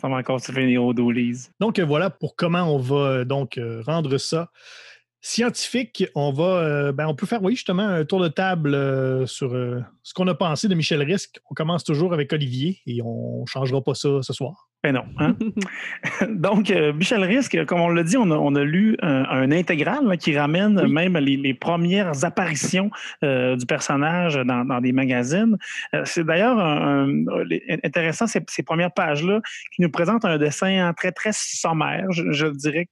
Ça 0.00 0.08
va 0.08 0.16
encore 0.16 0.40
au 0.40 0.92
dos, 0.92 1.10
Lise. 1.12 1.52
Donc 1.60 1.78
euh, 1.78 1.84
voilà 1.84 2.10
pour 2.10 2.34
comment 2.34 2.74
on 2.74 2.78
va 2.78 2.96
euh, 2.96 3.24
donc 3.24 3.58
euh, 3.58 3.80
rendre 3.86 4.18
ça 4.18 4.50
scientifique. 5.20 6.04
On 6.14 6.32
va, 6.32 6.92
ben, 6.92 7.06
on 7.06 7.14
peut 7.14 7.26
faire, 7.26 7.42
oui, 7.42 7.54
justement, 7.54 7.86
un 7.86 8.04
tour 8.04 8.20
de 8.20 8.28
table 8.28 8.74
euh, 8.74 9.26
sur 9.26 9.54
euh, 9.54 9.80
ce 10.02 10.14
qu'on 10.14 10.26
a 10.28 10.34
pensé 10.34 10.68
de 10.68 10.74
Michel 10.74 11.02
Risque. 11.02 11.40
On 11.50 11.54
commence 11.54 11.84
toujours 11.84 12.12
avec 12.14 12.32
Olivier 12.32 12.80
et 12.86 13.02
on 13.02 13.42
ne 13.42 13.46
changera 13.46 13.82
pas 13.82 13.94
ça 13.94 14.22
ce 14.22 14.32
soir. 14.32 14.67
Ben 14.84 14.92
non. 14.94 15.04
hein? 15.18 15.34
Donc, 16.28 16.70
euh, 16.70 16.92
Michel 16.92 17.24
Risque, 17.24 17.64
comme 17.64 17.80
on 17.80 17.88
l'a 17.88 18.04
dit, 18.04 18.16
on 18.16 18.30
a, 18.30 18.36
on 18.36 18.54
a 18.54 18.62
lu 18.62 18.96
un, 19.02 19.24
un 19.24 19.50
intégral 19.50 20.06
là, 20.06 20.16
qui 20.16 20.38
ramène 20.38 20.80
Oui. 20.80 20.92
même 20.92 21.16
les, 21.18 21.36
les 21.36 21.52
premières 21.52 22.24
apparitions 22.24 22.88
euh, 23.24 23.56
du 23.56 23.66
personnage 23.66 24.36
dans, 24.36 24.64
dans 24.64 24.80
des 24.80 24.92
magazines. 24.92 25.56
Euh, 25.94 26.02
c'est 26.04 26.22
d'ailleurs 26.24 26.60
un- 26.60 27.08
un- 27.08 27.44
les- 27.44 27.64
intéressant 27.82 28.28
ces, 28.28 28.40
ces 28.48 28.62
premières 28.62 28.92
pages-là 28.92 29.40
qui 29.74 29.82
nous 29.82 29.90
présentent 29.90 30.24
un 30.24 30.38
dessin 30.38 30.92
très, 30.96 31.10
très 31.10 31.30
sommaire, 31.32 32.06
je, 32.12 32.46
dirais 32.52 32.86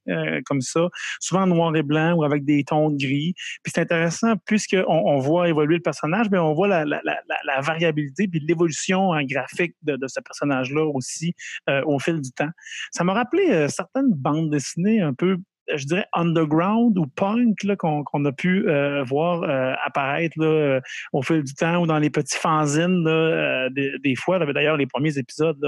comme 0.45 0.61
ça, 0.62 0.88
souvent 1.21 1.43
en 1.43 1.47
noir 1.47 1.76
et 1.76 1.83
blanc 1.85 2.14
ou 2.14 2.25
avec 2.25 2.45
des 2.45 2.64
tons 2.64 2.90
de 2.90 2.97
gris. 2.97 3.35
Puis 3.62 3.73
c'est 3.73 3.81
intéressant 3.81 4.35
puisqu'on 4.45 4.83
on 4.88 5.19
voit 5.19 5.49
évoluer 5.49 5.76
le 5.76 5.83
personnage, 5.83 6.26
mais 6.33 6.38
on 6.38 6.52
voit 6.52 6.66
la, 6.66 6.85
la, 6.85 7.00
la, 7.05 7.21
la- 7.28 7.55
la 7.55 7.61
variabilité 7.61 8.26
puis 8.26 8.40
l'évolution 8.40 9.11
en 9.11 9.23
graphique 9.23 9.75
de, 9.83 9.95
de 9.95 10.09
ce 10.09 10.19
personnage-là 10.21 10.85
aussi 10.85 11.35
euh, 11.76 11.83
au 11.87 11.99
fil 11.99 12.21
du 12.21 12.30
temps. 12.33 12.50
Ça 12.90 13.04
m'a 13.04 13.14
rappelé 13.14 13.50
euh, 13.50 13.68
certaines 13.68 14.12
bandes 14.12 14.50
dessinées 14.50 15.00
un 15.00 15.14
peu 15.14 15.38
je 15.75 15.85
dirais 15.85 16.06
underground 16.12 16.97
ou 16.97 17.09
punk 17.09 17.64
là, 17.64 17.75
qu'on 17.75 18.25
a 18.25 18.30
pu 18.30 18.68
euh, 18.68 19.02
voir 19.02 19.42
apparaître 19.85 20.37
là, 20.38 20.78
au 21.12 21.23
fil 21.23 21.42
du 21.42 21.54
temps 21.54 21.83
ou 21.83 21.88
dans 21.88 21.99
les 21.99 22.09
petits 22.09 22.38
fanzines 22.38 23.02
là, 23.02 23.68
des, 23.71 24.14
fois. 24.14 24.38
D'ailleurs, 24.52 24.76
les 24.76 24.87
premiers 24.87 25.18
épisodes 25.18 25.59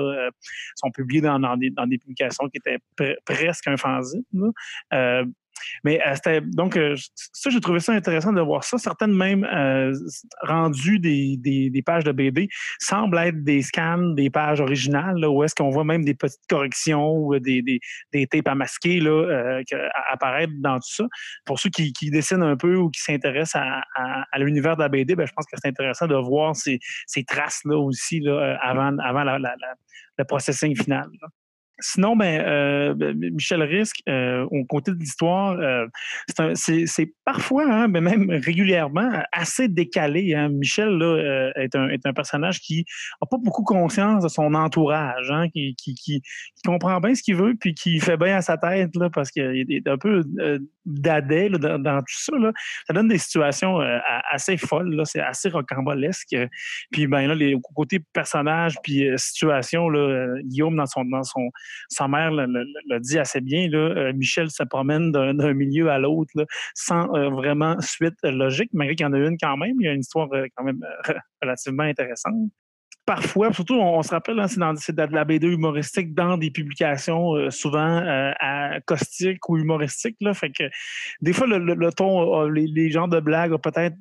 sont 0.76 0.92
publiés 0.92 1.20
dans, 1.20 1.56
des, 1.56 1.70
dans 1.70 1.88
des 1.88 1.98
publications 1.98 2.48
qui 2.48 2.58
étaient 2.58 2.78
pre- 2.96 3.16
presque 3.24 3.66
un 3.66 3.76
fanzine. 3.76 4.22
Mais 5.84 6.00
euh, 6.06 6.14
c'était 6.14 6.40
donc 6.40 6.76
euh, 6.76 6.94
ça, 7.32 7.50
j'ai 7.50 7.60
trouvé 7.60 7.80
ça 7.80 7.92
intéressant 7.92 8.32
de 8.32 8.40
voir 8.40 8.64
ça. 8.64 8.78
Certaines 8.78 9.14
même 9.14 9.44
euh, 9.44 9.92
rendues 10.42 10.98
des, 10.98 11.36
des, 11.38 11.70
des 11.70 11.82
pages 11.82 12.04
de 12.04 12.12
BD 12.12 12.48
semblent 12.78 13.18
être 13.18 13.42
des 13.44 13.62
scans 13.62 13.98
des 14.14 14.30
pages 14.30 14.60
originales, 14.60 15.16
là, 15.18 15.30
où 15.30 15.42
est-ce 15.44 15.54
qu'on 15.54 15.70
voit 15.70 15.84
même 15.84 16.04
des 16.04 16.14
petites 16.14 16.46
corrections 16.48 17.12
ou 17.16 17.38
des, 17.38 17.62
des, 17.62 17.80
des 18.12 18.26
tapes 18.26 18.48
à 18.48 18.54
masquer 18.54 19.00
là, 19.00 19.60
apparaître 20.10 20.52
dans 20.58 20.76
tout 20.76 20.92
ça. 20.94 21.04
Pour 21.44 21.58
ceux 21.58 21.70
qui, 21.70 21.92
qui 21.92 22.10
dessinent 22.10 22.42
un 22.42 22.56
peu 22.56 22.76
ou 22.76 22.90
qui 22.90 23.00
s'intéressent 23.00 23.62
à, 23.62 23.82
à, 23.94 24.24
à 24.30 24.38
l'univers 24.38 24.76
de 24.76 24.82
la 24.82 24.88
BD, 24.88 25.14
ben, 25.14 25.26
je 25.26 25.32
pense 25.32 25.46
que 25.46 25.56
c'est 25.60 25.68
intéressant 25.68 26.06
de 26.06 26.14
voir 26.16 26.54
ces, 26.56 26.78
ces 27.06 27.24
traces-là 27.24 27.76
aussi 27.78 28.20
là, 28.20 28.58
avant, 28.62 28.96
avant 28.98 29.24
la, 29.24 29.38
la- 29.38 29.54
la- 29.60 29.74
le 30.18 30.24
processing 30.24 30.76
final. 30.76 31.08
là. 31.22 31.28
Sinon, 31.80 32.16
ben, 32.16 32.40
euh, 32.44 32.94
ben, 32.94 33.16
Michel 33.16 33.62
Risque, 33.62 34.02
euh, 34.08 34.44
au 34.50 34.64
côté 34.64 34.90
de 34.90 34.96
l'histoire, 34.96 35.56
euh, 35.60 35.86
c'est 36.54 37.12
parfois, 37.24 37.64
hein, 37.70 37.88
mais 37.88 38.00
même 38.00 38.30
régulièrement, 38.30 39.22
assez 39.30 39.68
décalé. 39.68 40.34
Hein. 40.34 40.48
Michel 40.48 40.88
là, 40.88 41.06
euh, 41.06 41.52
est, 41.54 41.76
un, 41.76 41.88
est 41.88 42.04
un 42.04 42.12
personnage 42.12 42.60
qui 42.60 42.84
a 43.20 43.26
pas 43.26 43.36
beaucoup 43.36 43.62
conscience 43.62 44.24
de 44.24 44.28
son 44.28 44.54
entourage, 44.54 45.30
hein, 45.30 45.48
qui, 45.50 45.76
qui, 45.76 45.94
qui, 45.94 46.22
comprend 46.64 46.98
bien 47.00 47.14
ce 47.14 47.22
qu'il 47.22 47.36
veut, 47.36 47.54
puis 47.58 47.74
qui 47.74 48.00
fait 48.00 48.16
bien 48.16 48.36
à 48.36 48.42
sa 48.42 48.56
tête, 48.56 48.96
là, 48.96 49.08
parce 49.08 49.30
qu'il 49.30 49.72
est 49.72 49.86
un 49.86 49.98
peu 49.98 50.24
euh, 50.40 50.58
dadais 50.84 51.48
là, 51.48 51.78
dans, 51.78 51.98
tout 52.00 52.18
ça. 52.18 52.36
Là. 52.36 52.52
Ça 52.88 52.92
donne 52.92 53.08
des 53.08 53.18
situations 53.18 53.80
euh, 53.80 53.98
assez 54.30 54.56
folles, 54.56 55.00
c'est 55.04 55.20
assez 55.20 55.48
rocambolesque. 55.48 56.34
Puis 56.90 57.06
ben 57.06 57.28
là, 57.28 57.34
les 57.34 57.54
côté 57.74 58.00
personnage 58.12 58.76
puis 58.82 59.06
situation, 59.16 59.88
là, 59.88 60.26
Guillaume 60.42 60.76
dans 60.76 60.86
son 60.86 61.04
dans 61.04 61.22
son 61.22 61.50
sa 61.88 62.08
mère 62.08 62.30
le, 62.32 63.00
dit 63.00 63.18
assez 63.18 63.40
bien. 63.40 63.68
Euh, 63.72 64.12
Michel 64.14 64.50
se 64.50 64.62
promène 64.62 65.12
d'un 65.12 65.54
milieu 65.54 65.90
à 65.90 65.98
l'autre 65.98 66.46
sans 66.74 67.14
euh, 67.14 67.30
vraiment 67.30 67.80
suite 67.80 68.18
logique, 68.22 68.70
malgré 68.72 68.96
qu'il 68.96 69.04
y 69.04 69.08
en 69.08 69.12
a 69.12 69.18
une 69.18 69.36
quand 69.40 69.56
même. 69.56 69.76
Il 69.80 69.84
y 69.84 69.88
a 69.88 69.92
une 69.92 70.00
histoire 70.00 70.28
euh, 70.32 70.46
quand 70.56 70.64
même 70.64 70.80
relativement 71.42 71.84
intéressante. 71.84 72.50
Parfois, 73.06 73.50
surtout, 73.54 73.76
on, 73.76 74.02
se 74.02 74.10
rappelle, 74.10 74.38
hein, 74.38 74.48
c'est 74.48 74.60
dans 74.60 75.06
de 75.06 75.14
la 75.14 75.24
BD 75.24 75.46
humoristique 75.46 76.12
dans 76.12 76.36
des 76.36 76.50
publications 76.50 77.50
souvent 77.50 78.02
euh, 78.02 78.32
caustiques 78.86 79.48
ou 79.48 79.56
humoristiques. 79.56 80.18
Fait 80.34 80.50
que 80.50 80.64
des 81.22 81.32
fois, 81.32 81.46
le, 81.46 81.90
ton, 81.90 82.42
les, 82.48 82.66
les 82.66 82.90
genres 82.90 83.08
de 83.08 83.18
blagues 83.18 83.56
peut-être 83.62 83.96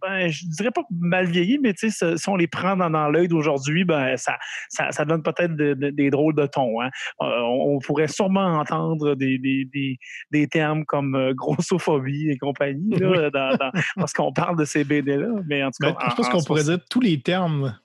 ben, 0.00 0.28
je 0.28 0.44
dirais 0.56 0.70
pas 0.70 0.82
mal 0.90 1.26
vieilli, 1.26 1.58
mais 1.58 1.74
tu 1.74 1.90
sais, 1.90 2.16
si 2.16 2.28
on 2.28 2.36
les 2.36 2.46
prend 2.46 2.76
dans, 2.76 2.88
dans 2.90 3.08
l'œil 3.10 3.28
d'aujourd'hui, 3.28 3.84
ben 3.84 4.16
ça, 4.16 4.38
ça, 4.68 4.90
ça 4.92 5.04
donne 5.04 5.22
peut-être 5.22 5.54
de- 5.54 5.74
de- 5.74 5.90
des 5.90 6.10
drôles 6.10 6.34
de 6.34 6.46
tons. 6.46 6.80
Hein. 6.80 6.90
Euh, 7.22 7.26
on, 7.42 7.74
on 7.76 7.78
pourrait 7.78 8.08
sûrement 8.08 8.58
entendre 8.58 9.14
des, 9.14 9.38
des, 9.38 9.64
des, 9.72 9.98
des 10.30 10.46
termes 10.48 10.84
comme 10.86 11.14
euh, 11.14 11.34
grossophobie 11.34 12.30
et 12.30 12.38
compagnie 12.38 12.96
là, 12.98 13.30
dans, 13.30 13.56
dans- 13.56 13.70
lorsqu'on 13.96 14.32
parle 14.32 14.56
de 14.58 14.64
ces 14.64 14.84
BD-là. 14.84 15.28
Mais 15.46 15.62
en 15.62 15.68
tout 15.70 15.78
cas, 15.86 15.92
Ben, 15.92 15.96
je 16.00 16.12
en- 16.12 16.16
pense 16.16 16.28
en 16.28 16.30
qu'on 16.30 16.42
pourrait 16.44 16.64
dire 16.64 16.78
tous 16.90 17.00
les 17.00 17.20
termes. 17.20 17.78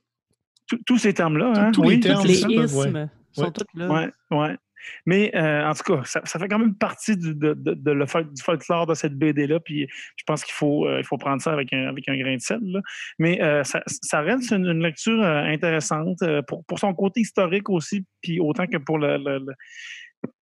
tous- 0.68 0.82
tous 0.86 0.98
ces 0.98 1.14
termes-là. 1.14 1.54
Hein? 1.56 1.72
tous 1.72 1.84
les 1.84 1.88
oui, 1.96 2.00
termes, 2.00 2.22
Tous 2.22 2.28
les 2.28 2.46
ouais. 2.46 2.54
ismes 2.64 3.10
sont 3.34 3.44
Ouais. 3.44 3.52
tous 3.52 3.66
là. 3.80 3.88
Ouais, 3.90 4.10
ouais. 4.32 4.58
Mais 5.06 5.32
euh, 5.36 5.68
en 5.68 5.74
tout 5.74 5.84
cas, 5.84 6.02
ça, 6.06 6.22
fait 6.40 6.48
quand 6.48 6.60
même 6.60 6.76
partie 6.76 7.18
du, 7.18 7.36
de, 7.36 7.54
de- 7.54 7.74
de 7.74 8.32
du 8.34 8.42
folklore 8.44 8.88
de 8.88 8.94
cette 8.94 9.14
BD-là. 9.18 9.60
Puis 9.60 9.88
je 10.16 10.24
pense 10.26 10.44
qu'il 10.44 10.54
faut, 10.54 10.88
euh, 10.88 11.02
faut 11.04 11.18
prendre 11.18 11.42
ça 11.42 11.54
avec 11.54 11.72
un, 11.74 11.88
avec 11.88 12.08
un 12.10 12.18
grain 12.18 12.36
de 12.36 12.42
sel. 12.42 12.60
là. 12.64 12.82
Mais 13.20 13.42
euh, 13.42 13.64
ça, 13.64 14.22
reste 14.22 14.52
une, 14.52 14.82
lecture 14.82 15.24
intéressante 15.24 16.20
pour, 16.48 16.66
pour 16.66 16.80
son 16.80 16.94
côté 16.94 17.22
historique 17.22 17.70
aussi, 17.70 18.06
puis 18.22 18.40
autant 18.40 18.66
que 18.68 18.78
pour 18.78 18.98
le- 18.98 19.18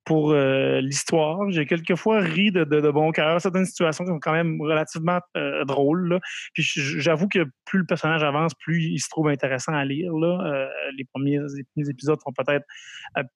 pour 0.09 0.31
euh, 0.31 0.81
l'histoire. 0.81 1.38
J'ai 1.50 1.67
quelquefois 1.67 2.21
ri 2.21 2.50
de, 2.50 2.91
bon 2.91 3.12
cœur. 3.12 3.43
Certaines 3.43 3.67
situations 3.67 4.07
sont 4.07 4.19
quand 4.19 4.33
même 4.33 4.59
relativement 4.59 5.21
euh, 5.37 5.67
drôles. 5.67 6.19
Puis 6.55 6.62
j'avoue 6.65 7.29
que 7.29 7.45
plus 7.67 7.81
le 7.81 7.85
personnage 7.85 8.23
avance, 8.23 8.55
plus 8.55 8.85
il 8.85 9.00
se 9.00 9.11
trouve 9.11 9.29
intéressant 9.29 9.75
à 9.75 9.85
lire. 9.85 10.11
Euh, 10.15 10.67
les, 10.97 11.05
premiers, 11.05 11.41
épisodes 11.77 12.19
sont 12.25 12.33
peut-être 12.33 12.65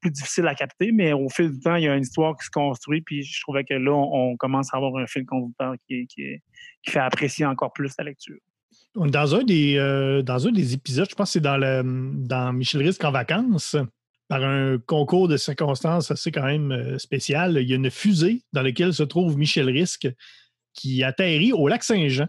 plus 0.00 0.11
difficiles 0.11 0.47
à 0.47 0.55
capter, 0.55 0.93
mais 0.93 1.12
au 1.12 1.29
fil 1.29 1.52
du 1.52 1.61
temps, 1.61 1.75
il 1.75 1.85
y 1.85 1.88
a 1.88 1.95
une 1.95 2.05
histoire 2.05 2.35
qui 2.38 2.47
se 2.47 2.50
construit. 2.50 3.02
Puis 3.02 3.23
je 3.23 3.43
trouvais 3.43 3.64
que 3.64 3.75
là, 3.75 3.93
on, 3.93 4.35
commence 4.38 4.73
à 4.73 4.79
avoir 4.79 4.97
un 4.97 5.07
fil 5.07 5.26
conducteur 5.26 5.75
qui, 5.87 6.09
fait 6.88 7.00
apprécier 7.00 7.45
encore 7.45 7.75
plus 7.75 7.93
la 7.99 8.05
lecture. 8.05 8.38
Dans 8.95 9.37
un 9.37 9.45
des, 9.45 10.75
épisodes, 10.75 11.09
je 11.11 11.14
pense 11.14 11.29
que 11.29 11.33
c'est 11.35 11.41
dans, 11.41 11.61
dans 11.85 12.52
Michel 12.55 12.81
Risque 12.81 13.05
en 13.05 13.11
vacances, 13.11 13.76
par 14.33 14.45
un 14.45 14.79
concours 14.79 15.29
de 15.29 15.37
circonstances 15.37 16.11
assez 16.11 16.33
quand 16.33 16.45
même 16.47 16.73
euh, 16.73 16.97
spécial, 16.97 17.59
il 17.61 17.69
y 17.69 17.75
a 17.75 17.77
une 17.77 17.91
fusée 17.91 18.41
dans 18.55 18.62
laquelle 18.62 18.95
se 18.95 19.03
trouve 19.03 19.37
Michel 19.37 19.69
Risque 19.69 20.09
qui 20.73 21.05
atterrit 21.05 21.53
au 21.53 21.69
lac 21.69 21.85
Saint-Jean. 21.85 22.29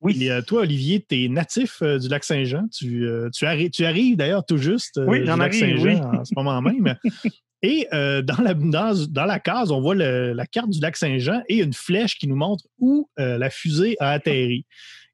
Oui. 0.00 0.16
Et 0.18 0.30
euh, 0.30 0.40
toi, 0.40 0.62
Olivier, 0.62 1.04
tu 1.06 1.24
es 1.24 1.28
natif 1.28 1.82
euh, 1.82 1.98
du 1.98 2.08
lac 2.08 2.24
Saint-Jean. 2.24 2.66
Tu, 2.74 3.04
euh, 3.04 3.28
tu, 3.34 3.44
arri- 3.44 3.70
tu 3.70 3.84
arrives 3.84 4.16
d'ailleurs 4.16 4.46
tout 4.46 4.56
juste 4.56 4.96
euh, 4.96 5.04
Oui, 5.04 5.18
du 5.20 5.26
lac 5.26 5.52
Saint-Jean 5.52 5.82
oui. 5.84 5.96
en 6.20 6.24
ce 6.24 6.32
moment 6.34 6.62
même. 6.62 6.96
Et 7.60 7.86
dans, 7.92 8.42
la, 8.42 8.54
dans, 8.54 9.06
dans 9.10 9.24
la 9.26 9.38
case, 9.38 9.70
on 9.70 9.82
voit 9.82 9.94
le- 9.94 10.32
la 10.32 10.46
carte 10.46 10.70
du 10.70 10.80
lac 10.80 10.96
Saint-Jean 10.96 11.42
et 11.50 11.58
une 11.58 11.74
flèche 11.74 12.16
qui 12.16 12.28
nous 12.28 12.36
montre 12.36 12.64
où 12.78 13.10
la 13.18 13.50
fusée 13.50 13.96
a 14.00 14.12
atterri. 14.12 14.64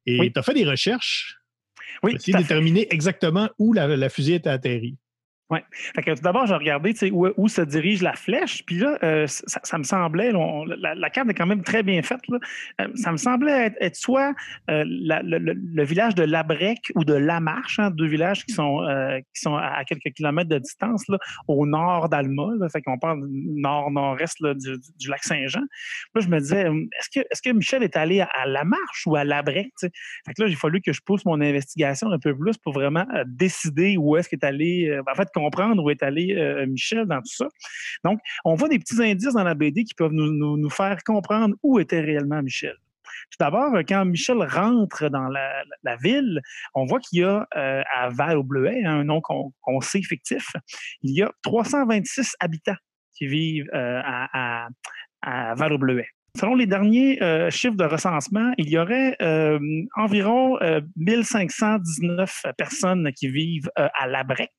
Et 0.05 0.31
tu 0.31 0.39
as 0.39 0.41
fait 0.41 0.53
des 0.53 0.63
recherches 0.63 1.35
Oui, 2.01 2.11
pour 2.11 2.19
essayer 2.21 2.33
de 2.37 2.41
déterminer 2.43 2.87
exactement 2.93 3.49
où 3.59 3.73
la, 3.73 3.87
la 3.97 4.07
fusée 4.07 4.35
était 4.35 4.49
atterrie. 4.49 4.95
Que 5.59 6.15
tout 6.15 6.21
d'abord, 6.21 6.45
j'ai 6.45 6.55
regardé 6.55 6.93
où, 7.11 7.47
se 7.47 7.61
dirige 7.61 8.01
la 8.01 8.13
flèche. 8.13 8.63
Puis 8.65 8.77
là, 8.77 8.97
euh, 9.03 9.25
ça, 9.27 9.77
me 9.77 9.83
semblait, 9.83 10.31
la, 10.31 10.95
la 10.95 11.09
carte 11.09 11.29
est 11.29 11.33
quand 11.33 11.45
même 11.45 11.63
très 11.63 11.83
bien 11.83 12.01
faite. 12.01 12.21
Euh, 12.81 12.87
ça 12.95 13.11
me 13.11 13.17
semblait 13.17 13.73
être, 13.79 13.95
soit 13.95 14.33
euh, 14.69 14.83
la- 14.87 15.21
le, 15.23 15.83
village 15.83 16.15
de 16.15 16.23
Labrec 16.23 16.91
ou 16.95 17.03
de 17.03 17.13
Lamarche, 17.13 17.79
hein, 17.79 17.91
deux 17.91 18.07
villages 18.07 18.45
qui 18.45 18.53
sont, 18.53 18.79
à 18.79 19.83
quelques 19.85 20.13
kilomètres 20.15 20.49
de 20.49 20.59
distance, 20.59 21.05
au 21.47 21.65
nord 21.65 22.09
d'Alma. 22.09 22.47
Fait 22.71 22.81
qu'on 22.81 22.97
parle 22.97 23.25
nord-nord-est 23.29 24.37
du, 24.41 25.09
lac 25.09 25.23
Saint-Jean. 25.23 25.63
Là, 26.15 26.21
je 26.21 26.27
me 26.27 26.39
disais, 26.39 26.65
euh, 26.65 26.85
est-ce 26.99 27.41
que, 27.41 27.49
Michel 27.51 27.83
est 27.83 27.95
allé 27.95 28.21
à, 28.21 28.25
à 28.25 28.45
Lamarche 28.47 29.05
ou 29.05 29.15
à 29.15 29.23
Labrec? 29.23 29.71
Fait 29.79 30.33
que 30.35 30.41
là, 30.41 30.47
il 30.47 30.53
a 30.53 30.57
fallu 30.57 30.81
que 30.81 30.91
je 30.91 31.01
pousse 31.01 31.25
mon 31.25 31.39
investigation 31.41 32.11
un 32.11 32.19
peu 32.19 32.35
plus 32.35 32.57
pour 32.57 32.73
vraiment 32.73 33.05
décider 33.25 33.97
où 33.97 34.17
est-ce 34.17 34.29
qu'est 34.29 34.43
allé, 34.43 34.89
euh, 34.89 35.01
en 35.09 35.15
fait, 35.15 35.29
comprendre 35.43 35.83
où 35.83 35.89
est 35.89 36.03
allé 36.03 36.35
euh, 36.35 36.65
Michel 36.65 37.05
dans 37.05 37.19
tout 37.19 37.33
ça. 37.33 37.47
Donc, 38.03 38.19
on 38.45 38.55
voit 38.55 38.69
des 38.69 38.79
petits 38.79 39.01
indices 39.01 39.33
dans 39.33 39.43
la 39.43 39.55
BD 39.55 39.83
qui 39.83 39.93
peuvent 39.93 40.11
nous, 40.11 40.69
faire 40.69 41.03
comprendre 41.03 41.55
où 41.63 41.79
était 41.79 42.01
réellement 42.01 42.41
Michel. 42.41 42.75
Tout 43.31 43.37
d'abord, 43.39 43.75
euh, 43.75 43.83
quand 43.87 44.05
Michel 44.05 44.37
rentre 44.43 45.09
dans 45.09 45.27
la, 45.27 45.95
ville, 45.97 46.41
on 46.73 46.85
voit 46.85 46.99
qu'il 46.99 47.19
y 47.19 47.23
a 47.23 47.47
euh, 47.55 47.83
à 47.93 48.09
Val-au-Bleuet, 48.09 48.83
hein, 48.85 48.99
un 48.99 49.03
nom 49.03 49.21
qu'on 49.21 49.81
sait 49.81 50.01
fictif, 50.01 50.47
il 51.01 51.15
y 51.15 51.21
a 51.21 51.31
326 51.43 52.35
habitants 52.39 52.75
qui 53.15 53.27
vivent 53.27 53.69
à, 53.73 54.63
à, 54.63 54.67
à 55.21 55.55
Val-au-Bleuet. 55.55 56.07
Selon 56.35 56.55
les 56.55 56.65
derniers 56.65 57.21
euh, 57.21 57.51
chiffres 57.51 57.75
de 57.75 57.83
recensement, 57.83 58.53
il 58.57 58.67
y 58.67 58.79
aurait 58.79 59.15
euh, 59.21 59.59
environ 59.95 60.59
euh, 60.61 60.81
1519 60.97 62.45
personnes 62.57 63.11
qui 63.15 63.29
vivent 63.29 63.69
euh, 63.77 63.87
à 63.93 64.07
la 64.07 64.23
Brec 64.23 64.51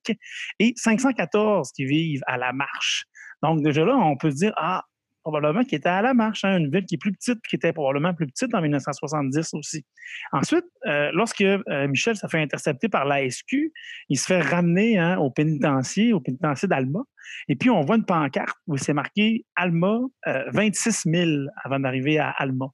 et 0.60 0.72
514 0.76 1.72
qui 1.72 1.84
vivent 1.84 2.22
à 2.28 2.38
la 2.38 2.52
Marche. 2.52 3.06
Donc 3.42 3.60
déjà 3.62 3.84
là, 3.84 3.96
on 3.96 4.16
peut 4.16 4.30
dire, 4.30 4.52
ah, 4.56 4.84
probablement 5.24 5.64
qu'il 5.64 5.78
était 5.78 5.88
à 5.88 6.02
la 6.02 6.12
Marche, 6.12 6.44
hein, 6.44 6.58
une 6.58 6.70
ville 6.70 6.84
qui 6.84 6.96
est 6.96 6.98
plus 6.98 7.12
petite, 7.12 7.40
qui 7.48 7.56
était 7.56 7.72
probablement 7.72 8.12
plus 8.12 8.26
petite 8.26 8.54
en 8.54 8.60
1970 8.60 9.54
aussi. 9.54 9.84
Ensuite, 10.32 10.66
euh, 10.86 11.10
lorsque 11.14 11.40
euh, 11.40 11.88
Michel 11.88 12.14
se 12.14 12.26
fait 12.26 12.40
intercepter 12.40 12.88
par 12.88 13.06
la 13.06 13.28
SQ, 13.28 13.72
il 14.10 14.18
se 14.18 14.26
fait 14.26 14.40
ramener 14.40 14.98
hein, 14.98 15.16
au 15.18 15.30
pénitencier, 15.30 16.12
au 16.12 16.20
pénitencier 16.20 16.68
d'Alma. 16.68 17.00
Et 17.48 17.56
puis, 17.56 17.70
on 17.70 17.80
voit 17.80 17.96
une 17.96 18.04
pancarte 18.04 18.56
où 18.66 18.76
c'est 18.76 18.92
marqué 18.92 19.46
Alma, 19.56 19.98
euh, 20.28 20.44
26 20.52 21.04
000 21.06 21.30
avant 21.64 21.80
d'arriver 21.80 22.18
à 22.18 22.28
Alma. 22.28 22.66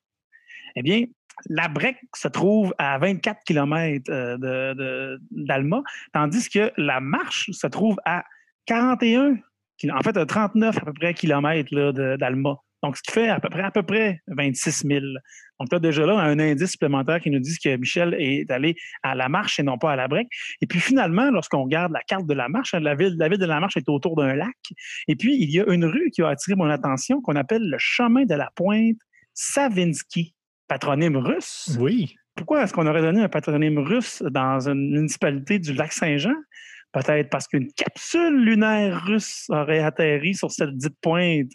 Eh 0.75 0.83
bien, 0.83 1.05
la 1.49 1.69
Brec 1.69 1.97
se 2.15 2.29
trouve 2.29 2.75
à 2.79 2.99
24 2.99 3.45
km 3.47 4.11
d'Alma, 5.31 5.83
tandis 6.13 6.49
que 6.51 6.73
la 6.77 7.01
marche 7.01 7.51
se 7.53 7.67
trouve 7.69 7.97
à 8.05 8.25
41 8.67 9.37
kil- 9.37 9.45
en 9.89 10.01
fait, 10.01 10.17
à 10.17 10.27
39 10.27 10.77
à 10.77 10.81
peu 10.81 10.93
près 10.93 11.15
kilomètres 11.15 12.17
d'Alma. 12.17 12.57
Donc, 12.83 12.97
ce 12.97 13.03
qui 13.03 13.13
fait 13.13 13.29
à 13.29 13.41
peu 13.41 13.51
près, 13.51 13.63
à 13.63 13.71
peu 13.71 13.83
près 13.83 14.21
26 14.29 14.87
000. 14.87 15.01
Donc, 15.59 15.71
là, 15.71 15.79
déjà 15.79 16.07
là, 16.07 16.19
un 16.19 16.39
indice 16.39 16.71
supplémentaire 16.71 17.21
qui 17.21 17.31
nous 17.31 17.39
dit 17.39 17.59
que 17.63 17.77
Michel 17.77 18.15
est 18.19 18.51
allé 18.51 18.75
à 19.03 19.15
la 19.15 19.29
marche 19.29 19.61
et 19.61 19.63
non 19.63 19.77
pas 19.77 19.93
à 19.93 19.97
la 19.97 20.09
Brec. 20.09 20.27
Et 20.63 20.67
puis, 20.67 20.81
finalement, 20.81 21.31
lorsqu'on 21.31 21.65
regarde 21.65 21.93
la 21.93 22.01
carte 22.01 22.27
de 22.27 22.33
la 22.33 22.49
marche, 22.49 22.73
hein, 22.73 22.81
la 22.81 22.95
ville, 22.95 23.17
la 23.19 23.29
ville 23.29 23.39
de 23.39 23.45
la 23.45 23.61
marche 23.61 23.77
est 23.77 23.89
autour 23.89 24.17
d'un 24.17 24.35
lac. 24.35 24.57
Et 25.09 25.17
puis, 25.17 25.37
il 25.39 25.51
y 25.51 25.61
a 25.61 25.71
une 25.71 25.85
rue 25.85 26.11
qui 26.11 26.23
a 26.23 26.29
attiré 26.29 26.57
mon 26.57 26.71
attention 26.71 27.21
qu'on 27.21 27.37
appelle 27.37 27.69
le 27.69 27.77
chemin 27.79 28.25
de 28.25 28.35
la 28.35 28.51
pointe 28.55 28.97
Savinsky, 29.35 30.35
patronyme 30.67 31.19
russe. 31.19 31.77
Oui. 31.79 32.15
Pourquoi 32.35 32.63
est-ce 32.63 32.73
qu'on 32.73 32.87
aurait 32.87 33.03
donné 33.03 33.21
un 33.23 33.29
patronyme 33.29 33.79
russe 33.79 34.23
dans 34.31 34.69
une 34.69 34.93
municipalité 34.93 35.59
du 35.59 35.75
lac 35.75 35.93
Saint-Jean? 35.93 36.35
Peut-être 36.93 37.31
parce 37.31 37.47
qu'une 37.47 37.73
capsule 37.73 38.45
lunaire 38.45 39.05
russe 39.05 39.47
aurait 39.51 39.81
atterri 39.81 40.35
sur 40.35 40.51
cette 40.51 40.77
dite 40.77 40.97
pointe. 41.01 41.53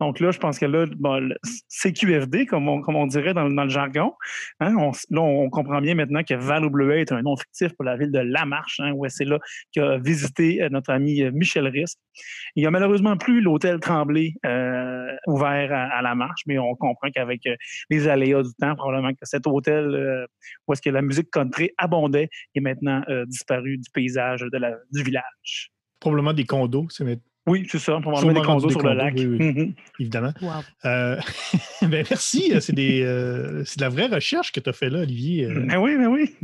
Donc 0.00 0.20
là, 0.20 0.32
je 0.32 0.38
pense 0.38 0.58
que 0.58 0.66
là, 0.66 0.86
bon, 0.96 1.32
CQFD, 1.68 2.46
comme 2.46 2.68
on, 2.68 3.06
dirait 3.06 3.32
dans, 3.32 3.48
le 3.48 3.68
jargon, 3.68 4.12
hein, 4.60 4.74
on, 4.76 4.90
là, 5.10 5.22
on 5.22 5.48
comprend 5.50 5.80
bien 5.80 5.94
maintenant 5.94 6.22
que 6.24 6.34
Val 6.34 6.64
est 6.92 7.12
un 7.12 7.22
nom 7.22 7.36
fictif 7.36 7.72
pour 7.74 7.84
la 7.84 7.96
ville 7.96 8.10
de 8.10 8.18
La 8.18 8.44
Marche, 8.44 8.80
hein, 8.80 8.92
où 8.92 9.08
c'est 9.08 9.24
là 9.24 9.38
qu'a 9.72 9.98
visité 9.98 10.62
euh, 10.62 10.68
notre 10.68 10.90
ami 10.90 11.22
euh, 11.22 11.30
Michel 11.32 11.68
Risque. 11.68 11.98
Il 12.56 12.62
n'y 12.62 12.66
a 12.66 12.70
malheureusement 12.70 13.16
plus 13.16 13.40
l'hôtel 13.40 13.78
Tremblay 13.78 14.34
euh, 14.44 14.93
ouvert 15.26 15.72
à, 15.72 15.98
à 15.98 16.02
La 16.02 16.14
Marche, 16.14 16.42
mais 16.46 16.58
on 16.58 16.74
comprend 16.74 17.10
qu'avec 17.10 17.46
euh, 17.46 17.54
les 17.90 18.08
aléas 18.08 18.42
du 18.42 18.54
temps, 18.60 18.74
probablement 18.74 19.12
que 19.12 19.24
cet 19.24 19.46
hôtel 19.46 19.84
euh, 19.94 20.26
où 20.66 20.72
est-ce 20.72 20.82
que 20.82 20.90
la 20.90 21.02
musique 21.02 21.30
country 21.30 21.70
abondait 21.78 22.28
est 22.54 22.60
maintenant 22.60 23.02
euh, 23.08 23.24
disparu 23.26 23.78
du 23.78 23.90
paysage 23.92 24.40
de 24.40 24.58
la, 24.58 24.72
du 24.92 25.02
village. 25.02 25.70
Probablement 26.00 26.32
des 26.32 26.44
condos, 26.44 26.86
c'est 26.90 27.04
Oui, 27.46 27.66
c'est 27.70 27.78
ça, 27.78 27.98
probablement 28.00 28.32
des 28.40 28.46
condos 28.46 28.68
sur 28.70 28.82
le 28.82 28.92
lac. 28.94 29.14
oui, 29.16 29.26
oui. 29.26 29.38
Mhm. 29.52 29.74
évidemment. 30.00 30.32
Wow. 30.42 30.50
Euh, 30.84 31.16
ben, 31.82 32.04
merci. 32.10 32.52
C'est 32.60 32.74
des, 32.74 33.02
euh, 33.02 33.64
c'est 33.64 33.78
de 33.78 33.82
la 33.84 33.88
vraie 33.88 34.06
recherche 34.06 34.52
que 34.52 34.60
tu 34.60 34.68
as 34.68 34.72
fait 34.74 34.90
là, 34.90 35.00
Olivier. 35.00 35.46
Euh, 35.46 35.64
Ben 35.66 35.78
oui, 35.78 35.96
ben 35.96 36.08
oui. 36.08 36.34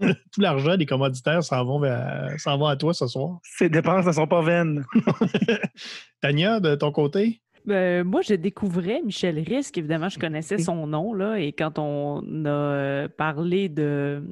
tout 0.32 0.40
l'argent 0.40 0.76
des 0.76 0.86
commanditaires 0.86 1.42
s'en 1.44 1.64
vont, 1.64 1.78
vers- 1.78 2.30
s'en 2.38 2.56
vont 2.58 2.66
à 2.66 2.76
toi 2.76 2.92
ce 2.94 3.06
soir. 3.06 3.38
Ces 3.42 3.68
dépenses 3.68 4.06
ne 4.06 4.12
sont 4.12 4.26
pas 4.26 4.42
vaines. 4.42 4.84
Tania, 6.20 6.60
de 6.60 6.74
ton 6.74 6.92
côté? 6.92 7.40
Ben, 7.66 8.04
moi, 8.04 8.22
je 8.22 8.34
découvrais 8.34 9.02
Michel 9.02 9.40
Risque. 9.40 9.76
Évidemment, 9.76 10.08
je 10.08 10.20
connaissais 10.20 10.56
son 10.58 10.86
nom, 10.86 11.12
là, 11.12 11.36
et 11.40 11.52
quand 11.52 11.80
on 11.80 12.44
a 12.44 12.48
euh, 12.48 13.08
parlé 13.08 13.68
de 13.68 14.22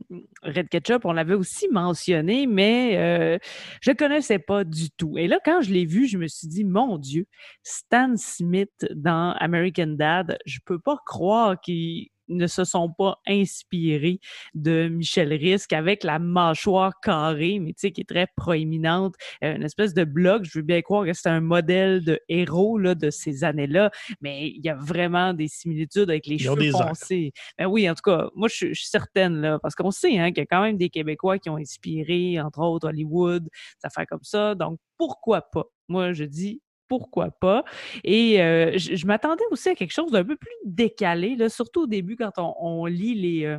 Red 0.45 0.69
Ketchup, 0.69 1.05
on 1.05 1.13
l'avait 1.13 1.35
aussi 1.35 1.67
mentionné, 1.69 2.47
mais 2.47 2.97
euh, 2.97 3.39
je 3.81 3.91
ne 3.91 3.97
connaissais 3.97 4.39
pas 4.39 4.63
du 4.63 4.91
tout. 4.93 5.19
Et 5.19 5.27
là, 5.27 5.41
quand 5.45 5.63
je 5.63 5.73
l'ai 5.73 5.85
vu, 5.85 6.07
je 6.07 6.17
me 6.17 6.29
suis 6.29 6.47
dit, 6.47 6.63
mon 6.63 6.97
Dieu, 6.97 7.27
Stan 7.65 8.15
Smith 8.17 8.87
dans 8.95 9.35
American 9.41 9.89
Dad, 9.89 10.39
je 10.47 10.61
peux 10.65 10.79
pas 10.79 10.99
croire 11.05 11.61
qu'il 11.61 12.11
ne 12.29 12.47
se 12.47 12.65
sont 12.65 12.91
pas 12.91 13.19
inspirés 13.27 14.21
de 14.55 14.89
Michel 14.89 15.33
Risque 15.33 15.73
avec 15.73 16.05
la 16.05 16.19
mâchoire 16.19 17.01
carrée, 17.01 17.59
mais 17.59 17.73
tu 17.73 17.81
sais, 17.81 17.93
qui 17.93 18.01
est 18.03 18.09
très 18.09 18.27
proéminente, 18.37 19.15
euh, 19.43 19.57
une 19.57 19.63
espèce 19.63 19.95
de 19.95 20.05
bloc. 20.05 20.45
Je 20.45 20.59
veux 20.59 20.65
bien 20.65 20.83
croire 20.83 21.05
que 21.05 21.13
c'est 21.13 21.29
un 21.29 21.41
modèle 21.41 22.05
de 22.05 22.19
héros 22.29 22.79
là, 22.79 22.95
de 22.95 23.11
ces 23.11 23.45
années-là, 23.45 23.91
mais 24.21 24.49
il 24.49 24.65
y 24.65 24.69
a 24.69 24.75
vraiment 24.75 25.35
des 25.35 25.49
similitudes 25.49 26.11
avec 26.11 26.27
les 26.27 26.37
Ils 26.37 26.41
cheveux 26.41 26.71
foncés. 26.71 27.33
Ben 27.59 27.67
oui, 27.67 27.89
en 27.89 27.95
tout 27.95 28.03
cas, 28.11 28.29
moi, 28.35 28.49
je, 28.49 28.55
suis- 28.55 28.69
je 28.75 28.81
suis 28.81 28.89
certaine, 28.91 29.41
là, 29.41 29.59
parce 29.61 29.75
qu'on 29.75 29.91
sait 29.91 30.19
hein, 30.19 30.29
qu'il 30.29 30.39
y 30.39 30.43
a 30.43 30.47
quand 30.47 30.63
même 30.63 30.77
des 30.77 30.89
Québécois 30.91 31.39
qui 31.39 31.51
ont 31.51 31.57
inspiré, 31.57 32.41
entre 32.41 32.61
autres, 32.61 32.89
Hollywood, 32.89 33.45
des 33.45 33.51
affaires 33.87 34.07
comme 34.07 34.23
ça. 34.23 34.55
Donc, 34.55 34.79
pourquoi 34.97 35.43
pas? 35.43 35.65
Moi, 35.89 36.13
je 36.13 36.25
dis 36.25 36.61
pourquoi 36.89 37.31
pas. 37.31 37.65
Et 38.05 38.43
euh, 38.43 38.73
je, 38.77 38.95
je 38.97 39.07
m'attendais 39.07 39.45
aussi 39.51 39.69
à 39.71 39.75
quelque 39.75 39.93
chose 39.93 40.11
d'un 40.13 40.25
peu 40.25 40.37
plus 40.37 40.51
décalé, 40.65 41.37
là, 41.37 41.49
surtout 41.49 41.83
au 41.83 41.87
début 41.87 42.17
quand 42.17 42.33
on, 42.39 42.55
on 42.61 42.87
lit 42.87 43.15
les, 43.15 43.45
euh, 43.47 43.59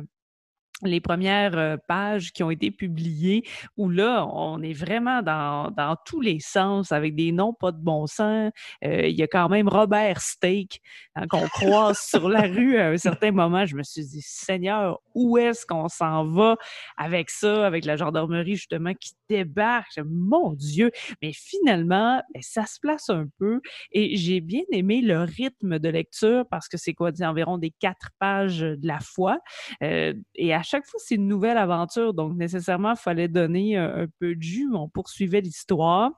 les 0.82 1.00
premières 1.00 1.56
euh, 1.56 1.76
pages 1.88 2.32
qui 2.32 2.42
ont 2.42 2.50
été 2.50 2.70
publiées, 2.70 3.44
où 3.76 3.88
là, 3.88 4.26
on 4.26 4.62
est 4.62 4.74
vraiment 4.74 5.22
dans, 5.22 5.70
dans 5.70 5.96
tous 6.04 6.20
les 6.20 6.38
sens, 6.40 6.92
avec 6.92 7.14
des 7.14 7.32
noms 7.32 7.54
pas 7.54 7.72
de 7.72 7.78
bon 7.78 8.06
sens. 8.06 8.52
Euh, 8.84 9.06
il 9.06 9.16
y 9.16 9.22
a 9.22 9.26
quand 9.26 9.48
même 9.48 9.68
Robert 9.68 10.20
Steak 10.20 10.80
hein, 11.14 11.26
qu'on 11.28 11.46
croise 11.48 11.98
sur 11.98 12.28
la 12.28 12.42
rue 12.42 12.76
à 12.78 12.88
un 12.88 12.96
certain 12.98 13.32
moment. 13.32 13.64
Je 13.64 13.76
me 13.76 13.82
suis 13.82 14.04
dit, 14.04 14.22
Seigneur, 14.22 15.00
où 15.14 15.38
est-ce 15.38 15.64
qu'on 15.64 15.88
s'en 15.88 16.24
va 16.24 16.56
avec 16.96 17.30
ça, 17.30 17.66
avec 17.66 17.84
la 17.84 17.96
gendarmerie 17.96 18.56
justement 18.56 18.92
qui 18.94 19.12
débarque? 19.28 19.98
Mon 20.04 20.52
Dieu! 20.52 20.90
Mais 21.22 21.32
finalement, 21.32 22.22
ben, 22.34 22.42
ça 22.42 22.66
se 22.66 22.78
place 22.80 23.08
un 23.08 23.26
peu 23.38 23.60
et 23.92 24.16
j'ai 24.16 24.40
bien 24.40 24.62
aimé 24.72 25.00
le 25.00 25.22
rythme 25.22 25.78
de 25.78 25.88
lecture 25.88 26.44
parce 26.50 26.68
que 26.68 26.76
c'est 26.76 26.92
quoi, 26.92 27.10
environ 27.22 27.56
des 27.58 27.70
quatre 27.70 28.10
pages 28.18 28.60
de 28.60 28.86
la 28.86 29.00
fois. 29.00 29.38
Euh, 29.82 30.12
et 30.34 30.54
chaque 30.66 30.86
fois, 30.86 31.00
c'est 31.02 31.14
une 31.14 31.28
nouvelle 31.28 31.58
aventure. 31.58 32.14
Donc, 32.14 32.36
nécessairement, 32.36 32.92
il 32.92 32.98
fallait 32.98 33.28
donner 33.28 33.76
un, 33.76 34.06
peu 34.18 34.34
de 34.34 34.42
jus. 34.42 34.68
On 34.74 34.88
poursuivait 34.88 35.40
l'histoire. 35.40 36.10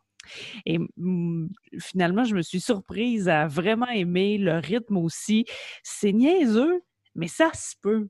Et 0.67 0.79
finalement, 1.79 2.25
je 2.25 2.35
me 2.35 2.43
suis 2.43 2.61
surprise 2.61 3.29
à 3.29 3.47
vraiment 3.47 3.89
aimer 3.89 4.39
le 4.39 4.59
rythme 4.59 4.97
aussi. 4.99 5.47
C'est 5.83 6.13
niaiseux, 6.13 6.83
mais 7.15 7.29
ça 7.29 7.51
se 7.55 7.75
peut. 7.81 8.09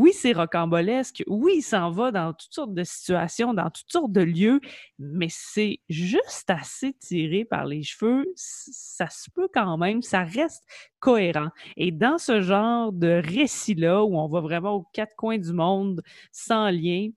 Oui, 0.00 0.12
c'est 0.14 0.32
rocambolesque. 0.32 1.22
Oui, 1.26 1.56
il 1.56 1.62
s'en 1.62 1.90
va 1.90 2.10
dans 2.10 2.32
toutes 2.32 2.54
sortes 2.54 2.72
de 2.72 2.84
situations, 2.84 3.52
dans 3.52 3.68
toutes 3.68 3.92
sortes 3.92 4.12
de 4.12 4.22
lieux, 4.22 4.58
mais 4.98 5.26
c'est 5.28 5.80
juste 5.90 6.48
assez 6.48 6.94
tiré 6.94 7.44
par 7.44 7.66
les 7.66 7.82
cheveux. 7.82 8.24
Ça 8.34 9.10
se 9.10 9.28
peut 9.30 9.48
quand 9.52 9.76
même, 9.76 10.00
ça 10.00 10.24
reste 10.24 10.64
cohérent. 11.00 11.48
Et 11.76 11.90
dans 11.92 12.16
ce 12.16 12.40
genre 12.40 12.92
de 12.92 13.20
récit-là, 13.22 14.02
où 14.02 14.16
on 14.18 14.26
va 14.26 14.40
vraiment 14.40 14.76
aux 14.76 14.86
quatre 14.94 15.14
coins 15.16 15.36
du 15.38 15.52
monde 15.52 16.02
sans 16.32 16.70
lien, 16.70 17.08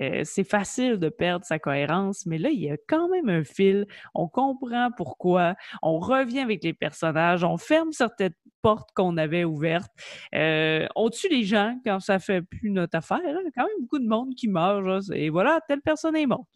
euh, 0.00 0.22
c'est 0.24 0.44
facile 0.44 0.98
de 0.98 1.08
perdre 1.08 1.44
sa 1.44 1.58
cohérence, 1.58 2.26
mais 2.26 2.38
là, 2.38 2.50
il 2.50 2.60
y 2.60 2.70
a 2.70 2.76
quand 2.88 3.08
même 3.08 3.28
un 3.28 3.44
fil. 3.44 3.86
On 4.14 4.28
comprend 4.28 4.90
pourquoi. 4.96 5.54
On 5.82 5.98
revient 5.98 6.40
avec 6.40 6.62
les 6.64 6.74
personnages. 6.74 7.44
On 7.44 7.56
ferme 7.56 7.92
certaines 7.92 8.34
portes 8.62 8.90
qu'on 8.94 9.16
avait 9.16 9.44
ouvertes. 9.44 9.90
Euh, 10.34 10.86
on 10.96 11.08
tue 11.10 11.28
les 11.28 11.44
gens 11.44 11.78
quand 11.84 12.00
ça 12.00 12.18
fait 12.18 12.42
plus 12.42 12.70
notre 12.70 12.96
affaire. 12.98 13.18
hein. 13.24 13.38
Il 13.42 13.44
y 13.44 13.48
a 13.48 13.50
quand 13.54 13.64
même 13.66 13.80
beaucoup 13.82 13.98
de 13.98 14.08
monde 14.08 14.34
qui 14.34 14.48
meurt. 14.48 15.04
Et 15.14 15.30
voilà, 15.30 15.60
telle 15.68 15.80
personne 15.82 16.16
est 16.16 16.26
morte. 16.26 16.48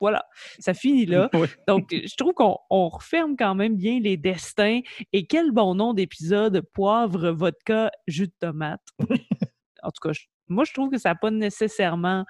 Voilà, 0.00 0.24
ça 0.58 0.72
finit 0.72 1.04
là. 1.06 1.28
Oui. 1.34 1.46
Donc, 1.68 1.88
je 1.92 2.16
trouve 2.16 2.32
qu'on 2.32 2.56
on 2.70 2.88
referme 2.88 3.36
quand 3.36 3.54
même 3.54 3.76
bien 3.76 4.00
les 4.00 4.16
destins. 4.16 4.80
Et 5.12 5.26
quel 5.26 5.52
bon 5.52 5.74
nom 5.74 5.92
d'épisode 5.92 6.62
poivre, 6.72 7.28
vodka, 7.30 7.90
jus 8.06 8.28
de 8.28 8.32
tomate. 8.40 8.80
en 9.82 9.90
tout 9.90 10.00
cas, 10.08 10.12
je- 10.12 10.24
moi, 10.48 10.64
je 10.64 10.72
trouve 10.72 10.90
que 10.90 10.98
ça 10.98 11.10
n'a 11.10 11.14
pas 11.14 11.30
nécessairement 11.30 12.24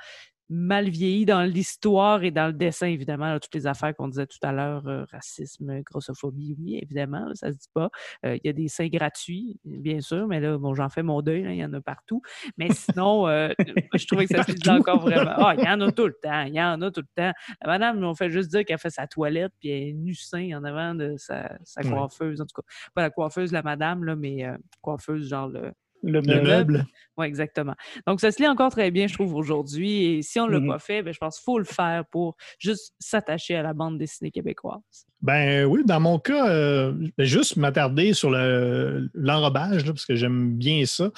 mal 0.50 0.88
vieilli 0.90 1.24
dans 1.24 1.42
l'histoire 1.42 2.24
et 2.24 2.32
dans 2.32 2.48
le 2.48 2.52
dessin, 2.52 2.88
évidemment, 2.88 3.26
là, 3.26 3.38
toutes 3.38 3.54
les 3.54 3.68
affaires 3.68 3.94
qu'on 3.94 4.08
disait 4.08 4.26
tout 4.26 4.38
à 4.42 4.52
l'heure, 4.52 4.86
euh, 4.88 5.04
racisme, 5.12 5.80
grossophobie, 5.82 6.56
oui, 6.58 6.78
évidemment, 6.82 7.24
là, 7.26 7.34
ça 7.34 7.52
se 7.52 7.56
dit 7.56 7.70
pas. 7.72 7.88
Euh, 8.26 8.36
Il 8.36 8.46
y 8.46 8.50
a 8.50 8.52
des 8.52 8.66
seins 8.66 8.88
gratuits, 8.88 9.60
bien 9.64 10.00
sûr, 10.00 10.26
mais 10.26 10.40
là, 10.40 10.58
bon, 10.58 10.74
j'en 10.74 10.88
fais 10.88 11.04
mon 11.04 11.22
deuil, 11.22 11.42
il 11.42 11.54
y 11.54 11.64
en 11.64 11.72
a 11.72 11.80
partout. 11.80 12.20
Mais 12.58 12.68
sinon, 12.72 13.28
euh, 13.28 13.50
je 13.94 14.06
trouvais 14.06 14.26
que 14.26 14.36
ça 14.36 14.42
se 14.42 14.52
disait 14.52 14.70
encore 14.70 15.00
vraiment. 15.00 15.32
Ah, 15.36 15.54
il 15.56 15.64
y 15.64 15.68
en 15.68 15.80
a 15.80 15.92
tout 15.92 16.06
le 16.06 16.16
temps, 16.22 16.42
il 16.42 16.54
y 16.54 16.60
en 16.60 16.82
a 16.82 16.90
tout 16.90 17.02
le 17.02 17.22
temps. 17.22 17.32
La 17.62 17.68
madame, 17.68 18.02
on 18.02 18.14
fait 18.16 18.30
juste 18.30 18.50
dire 18.50 18.64
qu'elle 18.64 18.78
fait 18.78 18.90
sa 18.90 19.06
toilette, 19.06 19.52
puis 19.60 19.70
elle 19.70 19.88
est 19.88 19.92
nu 19.92 20.14
sein 20.14 20.50
en 20.58 20.64
avant 20.64 20.96
de 20.96 21.14
sa, 21.16 21.56
sa 21.62 21.82
coiffeuse, 21.82 22.40
en 22.40 22.44
tout 22.46 22.60
cas. 22.60 22.66
Pas 22.94 23.02
la 23.02 23.10
coiffeuse, 23.10 23.52
la 23.52 23.62
madame, 23.62 24.02
là, 24.02 24.16
mais 24.16 24.44
euh, 24.44 24.56
coiffeuse, 24.82 25.28
genre 25.28 25.48
le 25.48 25.72
Le 26.02 26.20
Le 26.20 26.40
meuble. 26.42 26.86
Oui, 27.18 27.26
exactement. 27.26 27.74
Donc, 28.06 28.20
ça 28.20 28.30
se 28.32 28.40
lit 28.40 28.48
encore 28.48 28.70
très 28.70 28.90
bien, 28.90 29.06
je 29.06 29.12
trouve, 29.14 29.34
aujourd'hui. 29.34 30.04
Et 30.04 30.22
si 30.22 30.40
on 30.40 30.46
ne 30.46 30.52
l'a 30.52 30.60
Mhm. 30.60 30.68
pas 30.68 30.78
fait, 30.78 31.02
ben, 31.02 31.12
je 31.12 31.18
pense 31.18 31.36
qu'il 31.38 31.44
faut 31.44 31.58
le 31.58 31.64
faire 31.64 32.04
pour 32.10 32.36
juste 32.58 32.94
s'attacher 32.98 33.56
à 33.56 33.62
la 33.62 33.74
bande 33.74 33.98
dessinée 33.98 34.30
québécoise. 34.30 34.80
Ben 35.20 35.66
oui, 35.66 35.82
dans 35.84 36.00
mon 36.00 36.18
cas, 36.18 36.48
euh, 36.48 36.92
ben, 37.18 37.24
juste 37.24 37.56
m'attarder 37.56 38.14
sur 38.14 38.30
le- 38.30 39.10
l'enrobage, 39.12 39.84
parce 39.84 40.06
que 40.06 40.14
j'aime 40.16 40.56
bien 40.56 40.86
ça. 40.86 41.10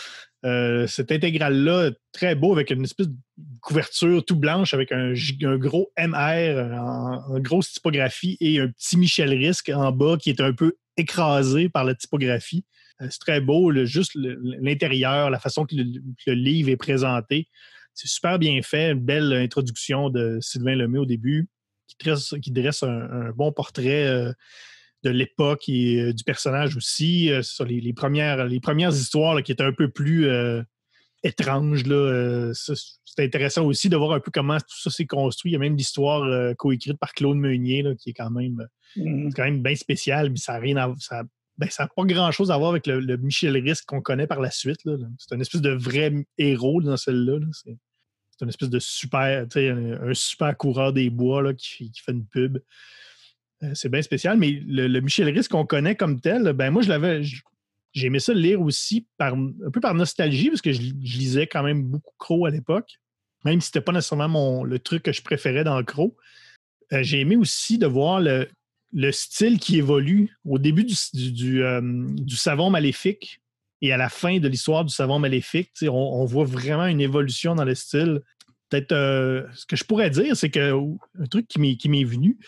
Euh, 0.44 0.88
cette 0.88 1.12
intégrale-là, 1.12 1.92
très 2.10 2.34
beau, 2.34 2.52
avec 2.52 2.70
une 2.70 2.82
espèce 2.82 3.06
de 3.08 3.14
couverture 3.60 4.24
tout 4.24 4.34
blanche, 4.36 4.74
avec 4.74 4.90
un 4.90 5.12
gros 5.56 5.92
MR 5.96 6.72
en, 6.80 7.34
en 7.36 7.38
grosse 7.38 7.74
typographie 7.74 8.36
et 8.40 8.58
un 8.58 8.66
petit 8.68 8.98
Michel 8.98 9.30
Risque 9.30 9.70
en 9.72 9.92
bas 9.92 10.16
qui 10.18 10.30
est 10.30 10.40
un 10.40 10.52
peu 10.52 10.74
écrasé 10.96 11.68
par 11.68 11.84
la 11.84 11.94
typographie. 11.94 12.64
Euh, 13.00 13.06
c'est 13.10 13.18
très 13.20 13.40
beau, 13.40 13.70
le- 13.70 13.86
juste 13.86 14.12
l'intérieur, 14.14 15.30
la 15.30 15.38
façon 15.40 15.64
que 15.64 15.74
le, 15.74 15.84
que 16.24 16.30
le 16.30 16.34
livre 16.34 16.68
est 16.68 16.76
présenté. 16.76 17.48
C'est 17.94 18.08
super 18.08 18.38
bien 18.38 18.60
fait, 18.62 18.92
une 18.92 19.00
belle 19.00 19.32
introduction 19.32 20.08
de 20.10 20.38
Sylvain 20.40 20.74
Lemay 20.76 20.98
au 20.98 21.06
début 21.06 21.48
qui 21.88 21.96
dresse, 22.02 22.34
qui 22.40 22.50
dresse 22.50 22.82
un, 22.82 22.88
un 23.10 23.30
bon 23.32 23.52
portrait 23.52 24.06
euh, 24.06 24.32
de 25.04 25.10
l'époque 25.10 25.68
et 25.68 26.00
euh, 26.00 26.12
du 26.14 26.24
personnage 26.24 26.76
aussi. 26.76 27.30
euh, 27.30 27.42
sur 27.42 27.64
les, 27.64 27.80
les 27.80 27.92
premières, 27.92 28.46
les 28.46 28.60
premières 28.60 28.92
histoires 28.92 29.34
là, 29.34 29.42
qui 29.42 29.52
étaient 29.52 29.62
un 29.64 29.72
peu 29.74 29.90
plus 29.90 30.26
étranges. 31.22 31.84
C'est 32.54 33.24
intéressant 33.24 33.64
aussi 33.66 33.88
de 33.88 33.96
voir 33.96 34.12
un 34.12 34.20
peu 34.20 34.30
comment 34.32 34.56
tout 34.58 34.80
ça 34.80 34.90
s'est 34.90 35.06
construit. 35.06 35.50
Il 35.50 35.54
y 35.54 35.56
a 35.56 35.58
même 35.58 35.76
l'histoire 35.76 36.54
coécrite 36.56 36.98
par 36.98 37.12
Claude 37.12 37.36
Meunier, 37.36 37.82
là, 37.82 37.94
qui 37.94 38.10
est 38.10 38.14
quand 38.14 38.30
même, 38.30 38.66
Mhm. 38.96 39.32
quand 39.34 39.44
même 39.44 39.62
bien 39.62 39.74
spécial, 39.74 40.30
mais 40.30 40.36
ça 40.36 40.54
n'a 40.54 40.58
rien 40.60 40.76
à 40.78 40.94
ça, 40.98 41.22
ben, 41.58 41.68
ça 41.70 41.84
n'a 41.84 41.88
pas 41.94 42.04
grand-chose 42.04 42.50
à 42.50 42.56
voir 42.56 42.70
avec 42.70 42.86
le, 42.86 43.16
Michel 43.16 43.56
Risque 43.56 43.84
qu'on 43.86 44.00
connaît 44.00 44.26
par 44.26 44.40
la 44.40 44.50
suite. 44.50 44.80
C'est 45.18 45.34
un 45.34 45.40
espèce 45.40 45.60
de 45.60 45.70
vrai 45.70 46.12
héros 46.38 46.80
dans 46.80 46.96
celle-là. 46.96 47.38
là. 47.38 47.46
C'est 47.52 47.76
une 48.40 48.48
espèce 48.48 48.70
de 48.70 48.78
super, 48.78 49.46
un, 49.54 50.14
super 50.14 50.56
coureur 50.56 50.92
des 50.92 51.10
bois 51.10 51.42
là, 51.42 51.54
qui, 51.54 51.90
qui 51.90 52.02
fait 52.02 52.12
une 52.12 52.26
pub. 52.26 52.58
Euh, 53.62 53.70
c'est 53.74 53.88
bien 53.88 54.02
spécial, 54.02 54.38
mais 54.38 54.62
le, 54.66 55.00
Michel 55.00 55.28
Risque 55.28 55.50
qu'on 55.50 55.66
connaît 55.66 55.94
comme 55.94 56.20
tel, 56.20 56.52
ben 56.52 56.70
moi, 56.70 56.82
je 56.82 56.88
l'avais. 56.88 57.22
J'ai 57.92 58.06
aimé 58.06 58.18
ça 58.18 58.32
lire 58.32 58.60
aussi 58.62 59.06
par, 59.18 59.34
un 59.34 59.70
peu 59.70 59.80
par 59.80 59.94
nostalgie, 59.94 60.48
parce 60.48 60.62
que 60.62 60.72
je, 60.72 60.80
lisais 60.80 61.46
quand 61.46 61.62
même 61.62 61.82
beaucoup 61.82 62.14
Crow 62.18 62.46
à 62.46 62.50
l'époque, 62.50 62.98
même 63.44 63.60
si 63.60 63.66
c'était 63.66 63.82
pas 63.82 63.92
nécessairement 63.92 64.28
mon, 64.28 64.64
le 64.64 64.78
truc 64.78 65.02
que 65.02 65.12
je 65.12 65.22
préférais 65.22 65.64
dans 65.64 65.82
Crow. 65.84 66.16
Euh, 66.92 67.02
J'ai 67.02 67.20
aimé 67.20 67.36
aussi 67.36 67.76
de 67.76 67.86
voir 67.86 68.20
le, 68.20 68.48
le 68.92 69.10
style 69.10 69.58
qui 69.58 69.78
évolue 69.78 70.36
au 70.44 70.58
début 70.58 70.84
du, 70.84 71.32
du, 71.32 71.64
euh, 71.64 72.06
savon 72.28 72.70
maléfique 72.70 73.40
et 73.80 73.92
à 73.92 73.96
la 73.96 74.08
fin 74.08 74.38
de 74.38 74.48
l'histoire 74.48 74.84
du 74.84 74.94
savon 74.94 75.18
maléfique. 75.18 75.70
On, 75.82 76.24
voit 76.24 76.44
vraiment 76.44 76.86
une 76.86 77.00
évolution 77.00 77.54
dans 77.54 77.64
le 77.64 77.74
style. 77.74 78.20
Peut-être 78.68 78.92
euh, 78.92 79.44
ce 79.54 79.66
que 79.66 79.76
je 79.76 79.84
pourrais 79.84 80.08
dire, 80.08 80.36
c'est 80.36 80.50
que 80.50 80.72
un 81.18 81.26
truc 81.26 81.46
qui 81.48 81.58
m'est, 81.58 82.04
venu, 82.04 82.38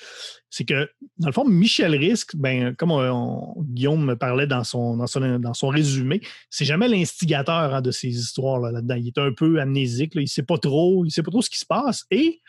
c'est 0.49 0.65
que 0.65 0.89
dans 1.19 1.27
le 1.27 1.33
fond, 1.33 1.45
Michel 1.45 1.95
Risque, 1.97 2.37
ben, 2.37 2.75
comme 2.77 2.93
on- 2.93 3.55
Guillaume 3.63 4.05
me 4.05 4.17
parlait 4.17 4.47
dans 4.47 4.65
son, 4.65 4.97
dans 4.97 5.07
son, 5.07 5.39
dans 5.39 5.55
son 5.55 5.69
résumé, 5.69 6.23
c'est 6.49 6.65
jamais 6.65 6.89
l'instigateur 6.89 7.75
hein, 7.75 7.83
de 7.83 7.91
ces 7.91 8.09
histoires-là 8.09 8.71
là-dedans. 8.71 8.95
Il 8.95 9.09
est 9.09 9.19
un 9.19 9.33
peu 9.33 9.61
amnésique, 9.61 10.15
là, 10.15 10.23
il 10.23 10.25
ne 10.25 10.29
sait 10.29 10.45
pas 10.45 10.59
trop, 10.59 11.05
il 11.05 11.11
sait 11.11 11.23
pas 11.23 11.31
trop 11.31 11.43
ce 11.43 11.51
qui 11.51 11.59
se 11.59 11.67
passe. 11.67 12.05
Et 12.11 12.41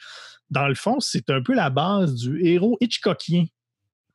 dans 0.49 0.67
le 0.67 0.75
fond, 0.75 0.99
c'est 0.99 1.29
un 1.29 1.41
peu 1.41 1.53
la 1.53 1.69
base 1.69 2.15
du 2.15 2.45
héros 2.45 2.77
Hitchcockien. 2.79 3.45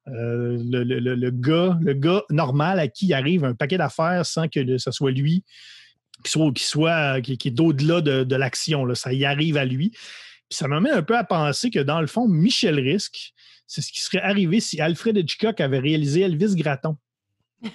Euh, 0.08 0.58
le, 0.64 0.82
le- 0.82 1.14
le- 1.14 1.30
gars, 1.30 1.78
le 1.82 1.92
gars 1.92 2.22
normal 2.30 2.78
à 2.80 2.88
qui 2.88 3.12
arrive 3.12 3.44
un 3.44 3.54
paquet 3.54 3.76
d'affaires 3.78 4.24
sans 4.26 4.48
que 4.48 4.78
ce 4.78 4.90
soit 4.90 5.10
lui 5.10 5.44
qui 6.24 6.30
soit, 6.32 6.52
qui 6.52 6.64
soit 6.64 7.20
qui, 7.20 7.36
qui 7.38 7.48
est 7.48 7.60
au-delà 7.60 8.00
de, 8.00 8.24
de 8.24 8.36
l'action. 8.36 8.92
Ça 8.94 9.12
y 9.12 9.24
arrive 9.24 9.56
à 9.56 9.64
lui. 9.64 9.90
Puis 9.90 10.56
ça 10.56 10.68
m'amène 10.68 10.92
un 10.94 11.02
peu 11.02 11.16
à 11.16 11.22
penser 11.24 11.70
que 11.70 11.78
dans 11.78 12.00
le 12.00 12.06
fond, 12.06 12.26
Michel 12.26 12.80
Risque, 12.80 13.32
c'est 13.66 13.82
ce 13.82 13.92
qui 13.92 14.00
serait 14.00 14.20
arrivé 14.22 14.58
si 14.60 14.80
Alfred 14.80 15.16
Hitchcock 15.16 15.60
avait 15.60 15.78
réalisé 15.78 16.22
Elvis 16.22 16.56
Gratton. 16.56 16.96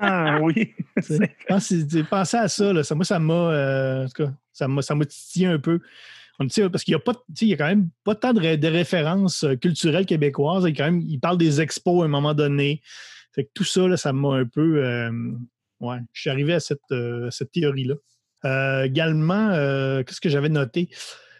Ah 0.00 0.38
oui. 0.42 0.74
Pensez, 1.48 1.86
pensez 2.10 2.36
à 2.36 2.48
ça, 2.48 2.72
là. 2.72 2.82
ça. 2.82 2.94
Moi, 2.94 3.04
ça 3.04 3.18
m'a. 3.18 3.32
euh, 3.34 4.04
en 4.04 4.06
tout 4.08 4.24
cas, 4.24 4.32
ça 4.52 4.68
m'a, 4.68 4.82
ça 4.82 4.94
m'a 4.94 5.04
titillé 5.06 5.46
un 5.46 5.58
peu. 5.58 5.80
Parce 6.38 6.84
qu'il 6.84 6.92
n'y 6.92 6.96
a 6.96 7.00
pas, 7.00 7.14
tu 7.14 7.20
sais, 7.34 7.46
il 7.46 7.48
y 7.48 7.54
a 7.54 7.56
quand 7.56 7.66
même 7.66 7.88
pas 8.04 8.14
tant 8.14 8.32
de, 8.32 8.40
ré- 8.40 8.56
de 8.56 8.68
références 8.68 9.42
euh, 9.44 9.56
culturelles 9.56 10.06
québécoises. 10.06 10.64
Il, 10.68 10.74
quand 10.76 10.84
même, 10.84 11.00
il 11.00 11.18
parle 11.18 11.36
des 11.36 11.60
expos 11.60 12.02
à 12.02 12.04
un 12.04 12.08
moment 12.08 12.32
donné. 12.34 12.80
Fait 13.34 13.44
que 13.44 13.50
tout 13.54 13.64
ça, 13.64 13.88
là, 13.88 13.96
ça 13.96 14.12
m'a 14.12 14.34
un 14.36 14.44
peu. 14.46 14.84
euh, 14.84 15.10
ouais, 15.80 15.98
je 16.12 16.20
suis 16.20 16.30
arrivé 16.30 16.54
à 16.54 16.60
cette, 16.60 16.78
euh, 16.92 17.28
cette 17.30 17.50
théorie-là. 17.50 17.94
Euh, 18.44 18.84
également, 18.84 19.48
euh, 19.50 20.04
qu'est-ce 20.04 20.20
que 20.20 20.28
j'avais 20.28 20.48
noté? 20.48 20.88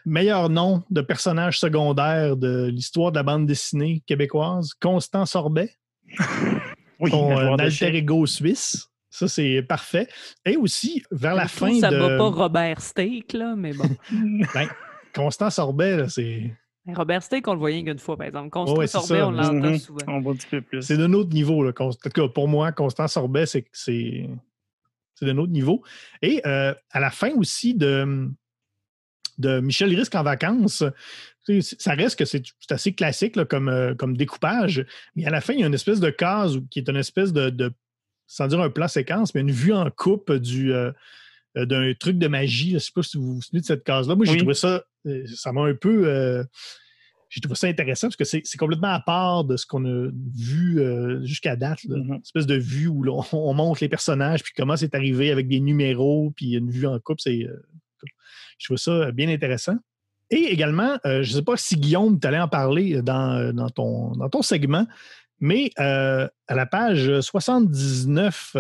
Meilleur 0.05 0.49
nom 0.49 0.83
de 0.91 1.01
personnage 1.01 1.61
secondaire 1.61 2.37
de 2.37 2.67
l'histoire 2.67 3.13
de 3.13 3.17
la 3.19 3.23
bande 3.23 3.47
dessinée 3.47 4.03
québécoise, 4.07 4.71
Constant 4.81 5.27
Sorbet 5.27 5.71
Oui, 7.01 7.11
euh, 7.15 7.57
de 7.57 7.63
alter 7.63 7.95
ego 7.95 8.27
suisse. 8.27 8.89
Ça, 9.11 9.29
c'est 9.29 9.63
parfait. 9.63 10.09
Et 10.45 10.57
aussi, 10.57 11.03
vers 11.13 11.35
la 11.35 11.47
fin 11.49 11.79
ça 11.81 11.91
de 11.91 11.97
va 11.97 12.17
pas 12.17 12.29
Robert 12.31 12.81
Steak, 12.81 13.33
là, 13.33 13.55
mais 13.57 13.73
bon. 13.73 13.85
Constant 15.19 15.51
Sorbet, 15.51 15.97
là, 15.97 16.09
c'est 16.09 16.51
Robert 16.87 17.23
Steak, 17.23 17.47
on 17.49 17.53
le 17.53 17.59
voyait 17.59 17.85
qu'une 17.85 17.99
fois, 17.99 18.17
par 18.17 18.27
exemple. 18.27 18.49
Constant 18.51 18.77
Ouais, 18.79 18.87
c'est 18.87 18.93
Sorbet, 18.99 19.19
ça. 19.19 19.29
on 19.29 19.31
l'entend 19.33 19.53
Mhm. 19.71 19.79
souvent. 19.79 19.99
On 20.07 20.21
voit 20.21 20.33
un 20.33 20.37
petit 20.37 20.47
peu 20.47 20.63
plus. 20.63 20.81
c'est 20.83 20.97
d'un 20.97 21.13
autre 21.13 21.31
niveau. 21.35 21.63
Là. 21.63 21.73
Const- 21.73 21.99
En 22.07 22.11
tout 22.11 22.23
cas, 22.23 22.29
pour 22.29 22.49
moi, 22.49 22.73
Constant 22.73 23.09
Sorbet, 23.09 23.45
c'est 23.47 23.67
c'est 23.73 24.29
c'est 25.15 25.27
d'un 25.27 25.37
autre 25.39 25.53
niveau. 25.53 25.83
Et 26.23 26.41
euh, 26.47 26.73
à 26.91 27.01
la 27.01 27.11
fin 27.11 27.33
aussi 27.35 27.75
de, 27.75 28.29
de 29.39 29.61
Michel 29.61 29.95
Risque 29.95 30.15
en 30.15 30.23
vacances, 30.23 30.83
ça 31.61 31.93
reste 31.95 32.19
que 32.19 32.25
c'est 32.25 32.43
c'est 32.61 32.73
assez 32.73 32.93
classique 32.95 33.37
là, 33.37 33.45
comme, 33.45 33.69
euh, 33.69 33.95
comme 33.95 34.17
découpage. 34.17 34.87
Mais 35.17 35.27
à 35.27 35.31
la 35.31 35.41
fin, 35.41 35.53
il 35.55 35.61
y 35.61 35.65
a 35.65 35.67
une 35.67 35.75
espèce 35.75 36.01
de 36.01 36.11
case 36.11 36.59
qui 36.71 36.79
est 36.79 36.89
une 36.89 36.97
espèce 36.97 37.33
de, 37.33 37.51
de- 37.51 37.73
sans 38.27 38.47
dire 38.47 38.61
un 38.61 38.71
plan 38.71 38.89
séquence, 38.89 39.35
mais 39.35 39.41
une 39.43 39.51
vue 39.51 39.73
en 39.73 39.91
coupe 39.91 40.33
du, 40.33 40.73
euh, 40.73 40.93
d'un 41.57 41.93
truc 41.99 42.19
de 42.19 42.29
magie. 42.29 42.71
Je 42.71 42.75
ne 42.75 42.79
sais 42.79 42.93
pas 42.95 43.03
si 43.03 43.17
vous 43.17 43.35
vous 43.37 43.43
souvenez 43.43 43.61
de 43.61 43.67
cette 43.67 43.85
case-là. 43.85 44.15
Moi, 44.15 44.25
j'ai 44.27 44.33
Oui. 44.33 44.39
trouvé 44.39 44.55
ça, 44.55 44.85
ça 45.35 45.53
m'a 45.53 45.63
un 45.63 45.75
peu. 45.75 46.07
euh, 46.09 46.45
j'ai 47.31 47.43
trouvé 47.43 47.57
ça 47.57 47.67
intéressant 47.67 48.09
parce 48.09 48.17
que 48.17 48.25
c'est 48.25 48.57
complètement 48.59 48.89
à 48.89 49.01
part 49.01 49.45
de 49.45 49.59
ce 49.59 49.67
qu'on 49.67 49.85
a 49.85 50.09
vu 50.35 50.81
euh, 50.81 51.23
jusqu'à 51.25 51.57
date. 51.57 51.85
là. 51.85 51.99
Mhm. 51.99 52.15
Une 52.15 52.21
espèce 52.23 52.47
de 52.47 52.55
vue 52.57 52.89
où 52.89 53.03
l'on- 53.03 53.23
on 53.33 53.53
montre 53.53 53.83
les 53.83 53.89
personnages, 53.91 54.43
puis 54.43 54.53
comment 54.57 54.77
c'est 54.77 54.95
arrivé 54.95 55.31
avec 55.31 55.47
des 55.47 55.61
numéros, 55.61 56.33
puis 56.35 56.53
une 56.55 56.71
vue 56.71 56.87
en 56.87 56.99
coupe. 56.99 57.21
C'est, 57.21 57.45
euh, 57.45 57.63
je 58.59 58.65
trouve 58.67 58.79
ça 58.79 59.13
bien 59.13 59.29
intéressant. 59.29 59.77
Et 60.31 60.45
également, 60.53 60.99
euh, 61.07 61.23
je 61.23 61.33
ne 61.33 61.37
sais 61.37 61.43
pas 61.43 61.57
si 61.59 61.77
Guillaume, 61.77 62.19
tu 62.19 62.27
allais 62.27 62.41
en 62.41 62.49
parler 62.49 63.03
dans, 63.03 63.55
dans, 63.55 63.69
ton, 63.71 64.13
dans 64.13 64.29
ton 64.31 64.41
segment, 64.43 64.87
mais 65.41 65.71
euh, 65.79 66.27
à 66.49 66.55
la 66.55 66.67
page 66.67 67.21
79, 67.21 68.57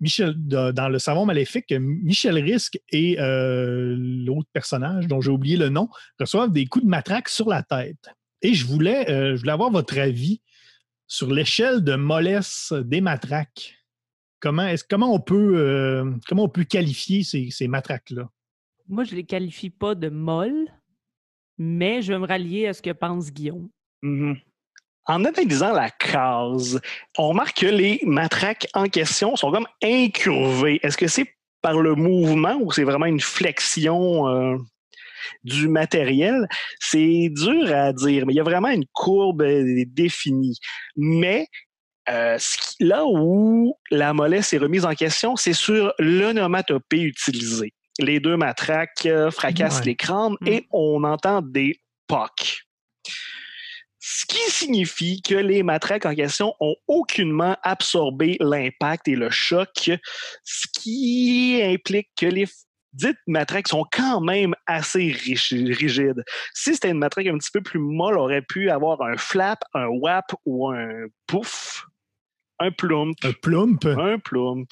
Michel, 0.00 0.34
dans 0.36 0.88
Le 0.88 0.98
Savon 0.98 1.26
Maléfique, 1.26 1.72
Michel 1.72 2.38
Risque 2.38 2.80
et 2.90 3.20
euh, 3.20 3.94
l'autre 3.98 4.48
personnage, 4.52 5.06
dont 5.06 5.20
j'ai 5.20 5.30
oublié 5.30 5.56
le 5.56 5.68
nom, 5.68 5.88
reçoivent 6.18 6.52
des 6.52 6.66
coups 6.66 6.84
de 6.84 6.90
matraque 6.90 7.28
sur 7.28 7.48
la 7.48 7.62
tête. 7.62 8.08
Et 8.42 8.54
je 8.54 8.66
voulais, 8.66 9.10
euh, 9.10 9.36
je 9.36 9.40
voulais 9.40 9.52
avoir 9.52 9.70
votre 9.70 9.98
avis 9.98 10.40
sur 11.06 11.30
l'échelle 11.30 11.84
de 11.84 11.96
mollesse 11.96 12.72
des 12.72 13.00
matraques. 13.00 13.76
Comment, 14.40 14.66
est 14.66 14.86
comment, 14.88 15.12
on, 15.12 15.20
peut, 15.20 15.58
euh, 15.58 16.10
comment 16.26 16.44
on 16.44 16.48
peut 16.48 16.64
qualifier 16.64 17.22
ces, 17.22 17.50
ces 17.50 17.68
matraques-là? 17.68 18.30
Moi, 18.88 19.04
je 19.04 19.14
les 19.14 19.24
qualifie 19.24 19.70
pas 19.70 19.94
de 19.94 20.08
molles, 20.08 20.66
mais 21.58 22.00
je 22.00 22.12
vais 22.12 22.18
me 22.18 22.26
rallier 22.26 22.66
à 22.66 22.72
ce 22.72 22.80
que 22.80 22.90
pense 22.90 23.30
Guillaume. 23.30 23.68
Mhm. 24.02 24.36
En 25.10 25.24
analysant 25.24 25.72
la 25.72 25.90
case, 25.90 26.80
on 27.18 27.30
remarque 27.30 27.62
que 27.62 27.66
les 27.66 27.98
matraques 28.04 28.68
en 28.74 28.84
question 28.84 29.34
sont 29.34 29.50
comme 29.50 29.66
incurvées. 29.82 30.78
Est-ce 30.84 30.96
que 30.96 31.08
c'est 31.08 31.26
par 31.62 31.80
le 31.80 31.96
mouvement 31.96 32.54
ou 32.60 32.70
c'est 32.70 32.84
vraiment 32.84 33.06
une 33.06 33.18
flexion 33.20 34.28
euh, 34.28 34.56
du 35.42 35.66
matériel? 35.66 36.46
C'est 36.78 37.28
dur 37.28 37.74
à 37.74 37.92
dire, 37.92 38.24
mais 38.24 38.34
il 38.34 38.36
y 38.36 38.40
a 38.40 38.44
vraiment 38.44 38.68
une 38.68 38.84
courbe 38.92 39.42
euh, 39.42 39.82
définie. 39.88 40.56
Mais 40.94 41.48
euh, 42.08 42.38
là 42.78 43.04
où 43.04 43.74
la 43.90 44.12
mollesse 44.12 44.52
est 44.52 44.58
remise 44.58 44.84
en 44.84 44.94
question, 44.94 45.34
c'est 45.34 45.54
sur 45.54 45.92
l'onomatopée 45.98 47.02
utilisée. 47.02 47.72
Les 47.98 48.20
deux 48.20 48.36
matraques 48.36 49.08
fracassent 49.32 49.80
Ouais. 49.80 49.86
l'écran 49.86 50.30
Mm. 50.40 50.46
et 50.46 50.66
on 50.70 51.02
entend 51.02 51.42
des 51.42 51.80
pocs. 52.06 52.60
Ce 54.00 54.24
qui 54.24 54.50
signifie 54.50 55.20
que 55.20 55.34
les 55.34 55.62
matraques 55.62 56.06
en 56.06 56.14
question 56.14 56.54
ont 56.58 56.74
aucunement 56.88 57.56
absorbé 57.62 58.38
l'impact 58.40 59.08
et 59.08 59.14
le 59.14 59.28
choc, 59.28 59.90
ce 60.42 60.66
qui 60.72 61.60
implique 61.62 62.08
que 62.18 62.24
les 62.26 62.46
dites 62.94 63.18
matraques 63.26 63.68
sont 63.68 63.86
quand 63.92 64.20
même 64.22 64.54
assez 64.66 65.12
rigides. 65.12 66.24
Si 66.54 66.74
c'était 66.74 66.90
une 66.90 66.98
matraque 66.98 67.26
un 67.26 67.36
petit 67.38 67.50
peu 67.52 67.60
plus 67.60 67.78
molle, 67.78 68.18
on 68.18 68.22
aurait 68.22 68.42
pu 68.42 68.70
avoir 68.70 69.02
un 69.02 69.18
flap, 69.18 69.58
un 69.74 69.86
whap 69.86 70.32
ou 70.46 70.70
un 70.70 71.06
pouf, 71.26 71.84
un 72.58 72.70
plump, 72.70 73.16
Un 73.22 73.32
plump? 73.32 73.84
un 73.84 74.18
plump. 74.18 74.68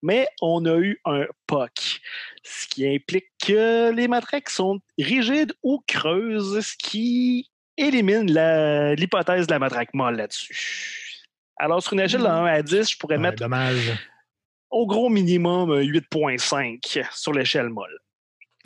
mais 0.00 0.28
on 0.40 0.64
a 0.64 0.76
eu 0.78 1.00
un 1.04 1.26
POC, 1.48 2.00
ce 2.44 2.68
qui 2.68 2.86
implique 2.86 3.32
que 3.44 3.90
les 3.92 4.06
matraques 4.06 4.50
sont 4.50 4.80
rigides 4.96 5.52
ou 5.62 5.82
creuses, 5.86 6.60
ce 6.60 6.76
qui 6.78 7.50
élimine 7.76 8.26
l'hypothèse 8.96 9.46
de 9.46 9.52
la 9.52 9.58
matraque 9.58 9.92
molle 9.94 10.16
là-dessus. 10.16 11.22
Alors, 11.56 11.82
sur 11.82 11.92
une 11.94 12.00
échelle 12.00 12.22
de 12.22 12.26
1 12.26 12.44
à 12.46 12.62
10, 12.62 12.90
je 12.90 12.98
pourrais 12.98 13.16
Ouais, 13.16 13.22
mettre 13.22 13.38
dommage. 13.42 13.92
au 14.70 14.86
gros 14.86 15.08
minimum 15.08 15.70
euh, 15.70 15.82
8.5 15.84 17.02
sur 17.12 17.32
l'échelle 17.32 17.68
molle. 17.68 17.96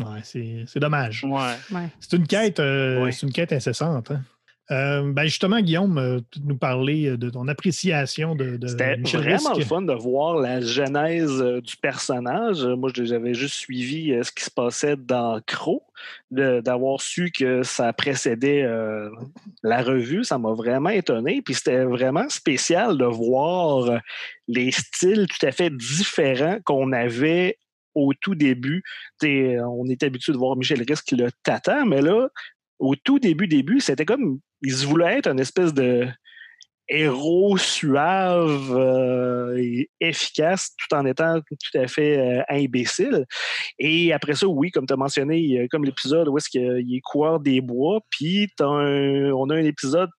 Ouais, 0.00 0.20
c'est 0.22 0.64
c'est 0.66 0.78
dommage. 0.80 1.24
Ouais. 1.24 1.54
Ouais. 1.72 1.88
C'est 2.00 2.16
une 2.16 2.26
quête, 2.26 2.60
euh, 2.60 3.02
Ouais. 3.02 3.12
c'est 3.12 3.26
une 3.26 3.32
quête 3.32 3.52
incessante. 3.52 4.10
hein. 4.12 4.22
Euh, 4.70 5.12
ben 5.12 5.24
justement, 5.24 5.60
Guillaume, 5.60 5.96
euh, 5.96 6.20
tu 6.30 6.40
nous 6.44 6.56
parler 6.56 7.16
de 7.16 7.30
ton 7.30 7.48
appréciation 7.48 8.34
de, 8.34 8.58
de 8.58 8.66
C'était 8.66 8.96
vraiment 8.96 9.36
Risque. 9.36 9.56
le 9.56 9.64
fun 9.64 9.80
de 9.82 9.94
voir 9.94 10.36
la 10.36 10.60
genèse 10.60 11.40
euh, 11.40 11.62
du 11.62 11.76
personnage. 11.78 12.62
Euh, 12.64 12.76
Moi, 12.76 12.90
j'avais 12.94 13.32
juste 13.32 13.54
suivi 13.54 14.12
euh, 14.12 14.22
ce 14.22 14.30
qui 14.30 14.44
se 14.44 14.50
passait 14.50 14.96
dans 14.96 15.40
Crow, 15.46 15.82
d'avoir 16.30 17.00
su 17.00 17.30
que 17.30 17.62
ça 17.62 17.92
précédait 17.94 18.62
euh, 18.62 19.08
la 19.62 19.82
revue. 19.82 20.22
Ça 20.22 20.36
m'a 20.36 20.52
vraiment 20.52 20.90
étonné. 20.90 21.40
Puis 21.40 21.54
c'était 21.54 21.84
vraiment 21.84 22.28
spécial 22.28 22.98
de 22.98 23.06
voir 23.06 23.86
euh, 23.86 23.98
les 24.48 24.70
styles 24.70 25.26
tout 25.28 25.46
à 25.46 25.50
fait 25.52 25.70
différents 25.74 26.58
qu'on 26.64 26.92
avait 26.92 27.56
au 27.94 28.12
tout 28.14 28.34
début. 28.34 28.82
On 29.24 29.86
est 29.88 30.02
habitué 30.02 30.32
de 30.32 30.38
voir 30.38 30.56
Michel 30.56 30.84
Risque 30.86 31.10
le 31.12 31.30
tata, 31.42 31.84
mais 31.84 32.00
là, 32.02 32.28
au 32.78 32.94
tout 32.96 33.18
début, 33.18 33.48
début, 33.48 33.80
c'était 33.80 34.04
comme 34.04 34.40
il 34.62 34.72
se 34.72 34.86
voulait 34.86 35.18
être 35.18 35.28
une 35.28 35.40
espèce 35.40 35.72
de 35.74 36.08
héros 36.88 37.58
suave 37.58 38.74
euh, 38.74 39.56
et 39.58 39.90
efficace 40.00 40.74
tout 40.76 40.96
en 40.96 41.04
étant 41.04 41.40
tout 41.40 41.78
à 41.78 41.86
fait 41.86 42.18
euh, 42.18 42.42
imbécile. 42.48 43.26
Et 43.78 44.12
après 44.12 44.34
ça, 44.34 44.46
oui, 44.46 44.70
comme 44.70 44.86
tu 44.86 44.94
as 44.94 44.96
mentionné, 44.96 45.68
comme 45.70 45.84
l'épisode 45.84 46.28
où 46.28 46.38
est-ce 46.38 46.48
qu'il 46.48 46.94
est 46.94 47.00
coureur 47.00 47.40
des 47.40 47.60
bois, 47.60 48.00
puis 48.10 48.48
on 48.60 49.50
a 49.50 49.54
un 49.54 49.64
épisode 49.64 50.10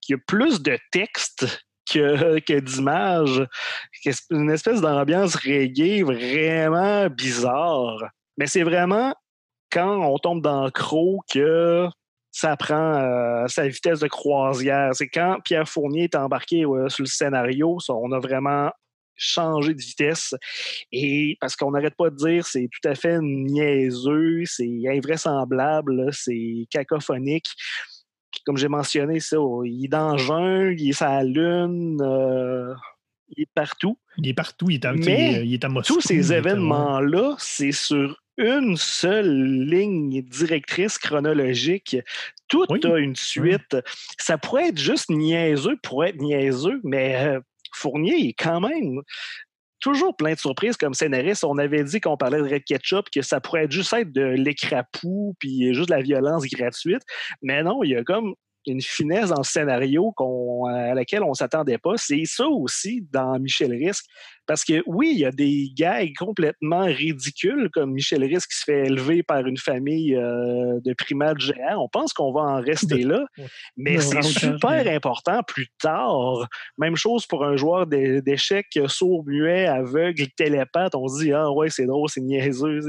qui 0.00 0.14
a 0.14 0.18
plus 0.26 0.62
de 0.62 0.78
texte 0.90 1.46
que, 1.90 2.38
que 2.40 2.60
d'images. 2.60 3.46
Une 4.30 4.50
espèce 4.50 4.80
d'ambiance 4.80 5.36
reggae 5.36 6.02
vraiment 6.02 7.08
bizarre. 7.08 8.10
Mais 8.36 8.46
c'est 8.46 8.62
vraiment 8.62 9.14
quand 9.70 10.00
on 10.00 10.18
tombe 10.18 10.42
dans 10.42 10.64
le 10.64 10.70
croc 10.70 11.20
que 11.32 11.88
ça 12.30 12.56
prend 12.56 12.94
euh, 12.94 13.46
sa 13.48 13.66
vitesse 13.66 14.00
de 14.00 14.06
croisière. 14.06 14.90
C'est 14.92 15.08
quand 15.08 15.38
Pierre 15.44 15.68
Fournier 15.68 16.04
est 16.04 16.14
embarqué 16.14 16.64
euh, 16.64 16.88
sur 16.88 17.02
le 17.02 17.08
scénario, 17.08 17.78
ça, 17.80 17.94
on 17.94 18.12
a 18.12 18.18
vraiment 18.20 18.70
changé 19.16 19.74
de 19.74 19.80
vitesse. 19.80 20.34
Et 20.92 21.36
parce 21.40 21.56
qu'on 21.56 21.72
n'arrête 21.72 21.96
pas 21.96 22.10
de 22.10 22.16
dire 22.16 22.46
c'est 22.46 22.68
tout 22.70 22.88
à 22.88 22.94
fait 22.94 23.18
niaiseux, 23.20 24.42
c'est 24.44 24.82
invraisemblable, 24.86 26.10
c'est 26.12 26.66
cacophonique. 26.70 27.46
Comme 28.46 28.56
j'ai 28.56 28.68
mentionné, 28.68 29.20
ça, 29.20 29.36
il 29.64 29.86
est 29.86 29.88
dans 29.88 30.12
le 30.12 30.18
jungle, 30.18 30.80
il 30.80 30.90
est 30.90 30.92
sur 30.92 31.06
la 31.06 31.24
lune, 31.24 31.98
euh, 32.00 32.72
il 33.36 33.42
est 33.42 33.50
partout 33.52 33.98
Il 34.16 34.28
est 34.28 34.34
partout, 34.34 34.70
il 34.70 34.76
est 34.76 34.84
à, 34.84 34.92
Mais 34.92 35.00
tu 35.00 35.06
sais, 35.06 35.46
il 35.46 35.54
est 35.54 35.64
à 35.64 35.68
Moscou, 35.68 35.94
tous 35.94 36.00
ces 36.00 36.32
événements-là, 36.32 37.34
c'est 37.38 37.72
sur 37.72 38.16
une 38.38 38.76
seule 38.76 39.64
ligne 39.64 40.22
directrice 40.22 40.96
chronologique. 40.98 41.96
Tout 42.48 42.66
Oui. 42.70 42.80
a 42.84 42.96
une 42.98 43.16
suite. 43.16 43.76
Ça 44.18 44.38
pourrait 44.38 44.68
être 44.68 44.78
juste 44.78 45.10
niaiseux 45.10 45.76
pour 45.82 46.04
être 46.04 46.16
niaiseux, 46.20 46.80
mais 46.84 47.16
euh, 47.16 47.40
Fournier 47.74 48.28
est 48.28 48.32
quand 48.34 48.60
même 48.60 49.02
toujours 49.80 50.16
plein 50.16 50.34
de 50.34 50.38
surprises 50.38 50.76
comme 50.76 50.94
scénariste. 50.94 51.44
On 51.44 51.58
avait 51.58 51.84
dit 51.84 52.00
qu'on 52.00 52.16
parlait 52.16 52.38
de 52.38 52.48
Red 52.48 52.64
Ketchup, 52.64 53.06
que 53.14 53.22
ça 53.22 53.40
pourrait 53.40 53.64
être 53.64 53.72
juste 53.72 53.92
être 53.92 54.12
de 54.12 54.22
l'écrapou, 54.24 55.34
puis 55.38 55.72
juste 55.74 55.88
de 55.88 55.94
la 55.94 56.02
violence 56.02 56.44
gratuite. 56.46 57.02
Mais 57.42 57.62
non, 57.62 57.82
il 57.82 57.90
y 57.90 57.96
a 57.96 58.02
comme 58.02 58.34
une 58.66 58.82
finesse 58.82 59.30
dans 59.30 59.38
le 59.38 59.44
scénario 59.44 60.12
à 60.68 60.94
laquelle 60.94 61.22
on 61.22 61.32
s'attendait 61.34 61.78
pas. 61.78 61.94
C'est 61.96 62.24
ça 62.24 62.46
aussi 62.48 63.06
dans 63.12 63.38
Michel 63.38 63.72
Risque. 63.72 64.04
Parce 64.48 64.64
que 64.64 64.82
oui, 64.86 65.10
il 65.12 65.18
y 65.18 65.26
a 65.26 65.30
des 65.30 65.70
gags 65.76 66.14
complètement 66.16 66.86
ridicules, 66.86 67.68
comme 67.70 67.92
Michel 67.92 68.24
Risque 68.24 68.50
qui 68.50 68.56
se 68.56 68.64
fait 68.64 68.86
élever 68.86 69.22
par 69.22 69.46
une 69.46 69.58
famille 69.58 70.16
euh, 70.16 70.80
de 70.82 70.94
primates 70.94 71.38
géants. 71.38 71.82
On 71.84 71.88
pense 71.90 72.14
qu'on 72.14 72.32
va 72.32 72.40
en 72.40 72.60
rester 72.62 73.02
là, 73.02 73.26
mais 73.76 73.98
c'est 74.00 74.22
super 74.22 74.88
important 74.88 75.42
plus 75.42 75.68
tard. 75.78 76.48
Même 76.78 76.96
chose 76.96 77.26
pour 77.26 77.44
un 77.44 77.58
joueur 77.58 77.86
d'é- 77.86 78.22
d'échecs 78.22 78.78
sourd, 78.86 79.22
muet, 79.26 79.66
aveugle, 79.66 80.28
télépathe. 80.34 80.94
On 80.94 81.08
se 81.08 81.24
dit, 81.24 81.32
ah 81.34 81.52
ouais, 81.52 81.68
c'est 81.68 81.84
drôle, 81.84 82.08
c'est 82.08 82.22
niaiseux. 82.22 82.80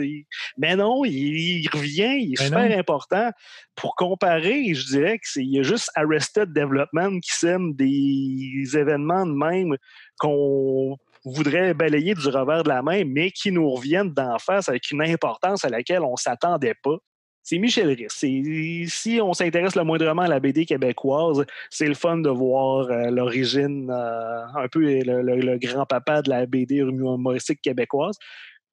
Mais 0.57 0.77
non, 0.77 1.03
il, 1.03 1.11
il 1.13 1.67
revient, 1.67 2.15
il 2.21 2.33
est 2.35 2.41
super 2.41 2.69
non. 2.69 2.77
important. 2.79 3.31
Pour 3.75 3.97
comparer, 3.97 4.73
je 4.73 4.85
dirais 4.85 5.17
que 5.17 5.25
c'est 5.25 5.43
il 5.43 5.51
y 5.51 5.59
a 5.59 5.63
juste 5.63 5.91
Arrested 5.95 6.53
Development 6.53 7.19
qui 7.19 7.33
sème 7.33 7.73
des 7.73 8.77
événements 8.77 9.25
de 9.25 9.33
même 9.33 9.75
qu'on 10.19 10.97
voudrait 11.25 11.73
balayer 11.73 12.13
du 12.13 12.27
revers 12.27 12.63
de 12.63 12.69
la 12.69 12.81
main, 12.81 13.03
mais 13.05 13.31
qui 13.31 13.51
nous 13.51 13.69
reviennent 13.69 14.13
d'en 14.13 14.37
face 14.39 14.69
avec 14.69 14.89
une 14.91 15.01
importance 15.01 15.65
à 15.65 15.69
laquelle 15.69 16.01
on 16.03 16.15
s'attendait 16.15 16.75
pas. 16.83 16.97
C'est 17.43 17.57
Michel. 17.57 17.95
C'est- 18.09 18.85
Si 18.87 19.19
on 19.21 19.33
s'intéresse 19.33 19.75
le 19.75 19.83
moindrement 19.83 20.23
à 20.23 20.27
la 20.27 20.39
BD 20.39 20.65
québécoise, 20.65 21.45
c'est 21.69 21.87
le 21.87 21.95
fun 21.95 22.17
de 22.17 22.29
voir 22.29 22.89
euh, 22.91 23.09
l'origine, 23.09 23.89
euh, 23.89 24.45
un 24.55 24.67
peu 24.67 24.79
le 24.81 25.57
grand-papa 25.57 26.21
de 26.21 26.29
la 26.29 26.45
BD 26.45 26.75
humoristique 26.77 27.61
québécoise. 27.61 28.17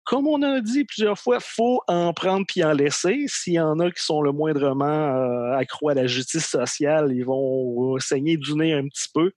Comme 0.04 0.28
on 0.28 0.40
a 0.42 0.60
dit 0.60 0.84
plusieurs 0.84 1.18
fois, 1.18 1.38
faut 1.40 1.80
en 1.88 2.12
prendre 2.12 2.44
puis 2.46 2.62
en 2.62 2.72
laisser. 2.72 3.24
S'il 3.26 3.54
y 3.54 3.60
en 3.60 3.78
a 3.80 3.90
qui 3.90 4.02
sont 4.04 4.22
le 4.22 4.30
moindrement 4.30 4.84
euh, 4.86 5.56
accro 5.56 5.88
à 5.88 5.94
la 5.94 6.06
justice 6.06 6.46
sociale, 6.46 7.12
ils 7.12 7.24
vont 7.24 7.98
saigner 7.98 8.36
du 8.36 8.54
nez 8.54 8.72
un 8.72 8.84
petit 8.86 9.08
peu. 9.12 9.32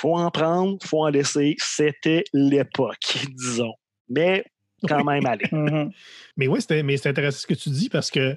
Faut 0.00 0.16
en 0.16 0.30
prendre, 0.30 0.78
faut 0.84 1.04
en 1.04 1.08
laisser. 1.08 1.54
C'était 1.58 2.24
l'époque, 2.32 3.16
disons. 3.36 3.74
Mais 4.08 4.44
quand 4.88 5.04
même, 5.04 5.24
allez. 5.26 5.46
Mhm. 5.52 5.90
Mais 6.36 6.46
oui, 6.48 6.60
c'était- 6.60 6.82
mais 6.82 6.96
c'est 6.96 7.08
intéressant 7.08 7.38
ce 7.38 7.46
que 7.46 7.54
tu 7.54 7.70
dis 7.70 7.88
parce 7.88 8.10
que 8.10 8.36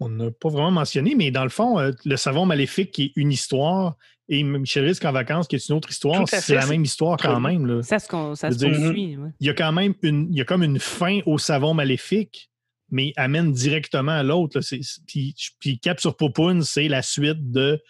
on 0.00 0.08
n'a 0.10 0.30
pas 0.30 0.48
vraiment 0.50 0.70
mentionné, 0.72 1.14
mais 1.14 1.30
dans 1.30 1.44
le 1.44 1.48
fond, 1.48 1.78
euh, 1.78 1.90
le 2.04 2.16
savon 2.16 2.44
maléfique 2.44 2.90
qui 2.90 3.04
est 3.04 3.12
une 3.16 3.32
histoire 3.32 3.96
et 4.28 4.42
Michel 4.42 4.84
Risque 4.84 5.04
en 5.06 5.12
vacances 5.12 5.46
qui 5.48 5.56
est 5.56 5.68
une 5.68 5.76
autre 5.76 5.88
histoire, 5.90 6.28
c'est 6.28 6.54
la 6.54 6.66
même 6.66 6.82
histoire 6.84 7.16
quand 7.16 7.40
même. 7.40 7.64
là. 7.64 7.82
Ça 7.82 7.98
se, 7.98 8.08
con- 8.08 8.34
ça 8.34 8.50
se 8.50 8.56
dire, 8.58 8.68
ouais. 8.70 9.30
Il 9.40 9.46
y 9.46 9.48
a 9.50 9.54
quand 9.54 9.72
même 9.72 9.94
une, 10.02 10.28
il 10.30 10.36
y 10.36 10.40
a 10.40 10.44
comme 10.44 10.64
une 10.64 10.78
fin 10.80 11.20
au 11.24 11.38
savon 11.38 11.72
maléfique, 11.72 12.50
mais 12.90 13.12
amène 13.16 13.52
directement 13.52 14.12
à 14.12 14.22
l'autre. 14.22 14.60
Puis, 15.06 15.34
puis 15.60 15.78
Cap 15.78 15.98
sur 16.00 16.16
Popoun, 16.16 16.62
c'est 16.62 16.88
la 16.88 17.00
suite 17.02 17.50
de 17.52 17.80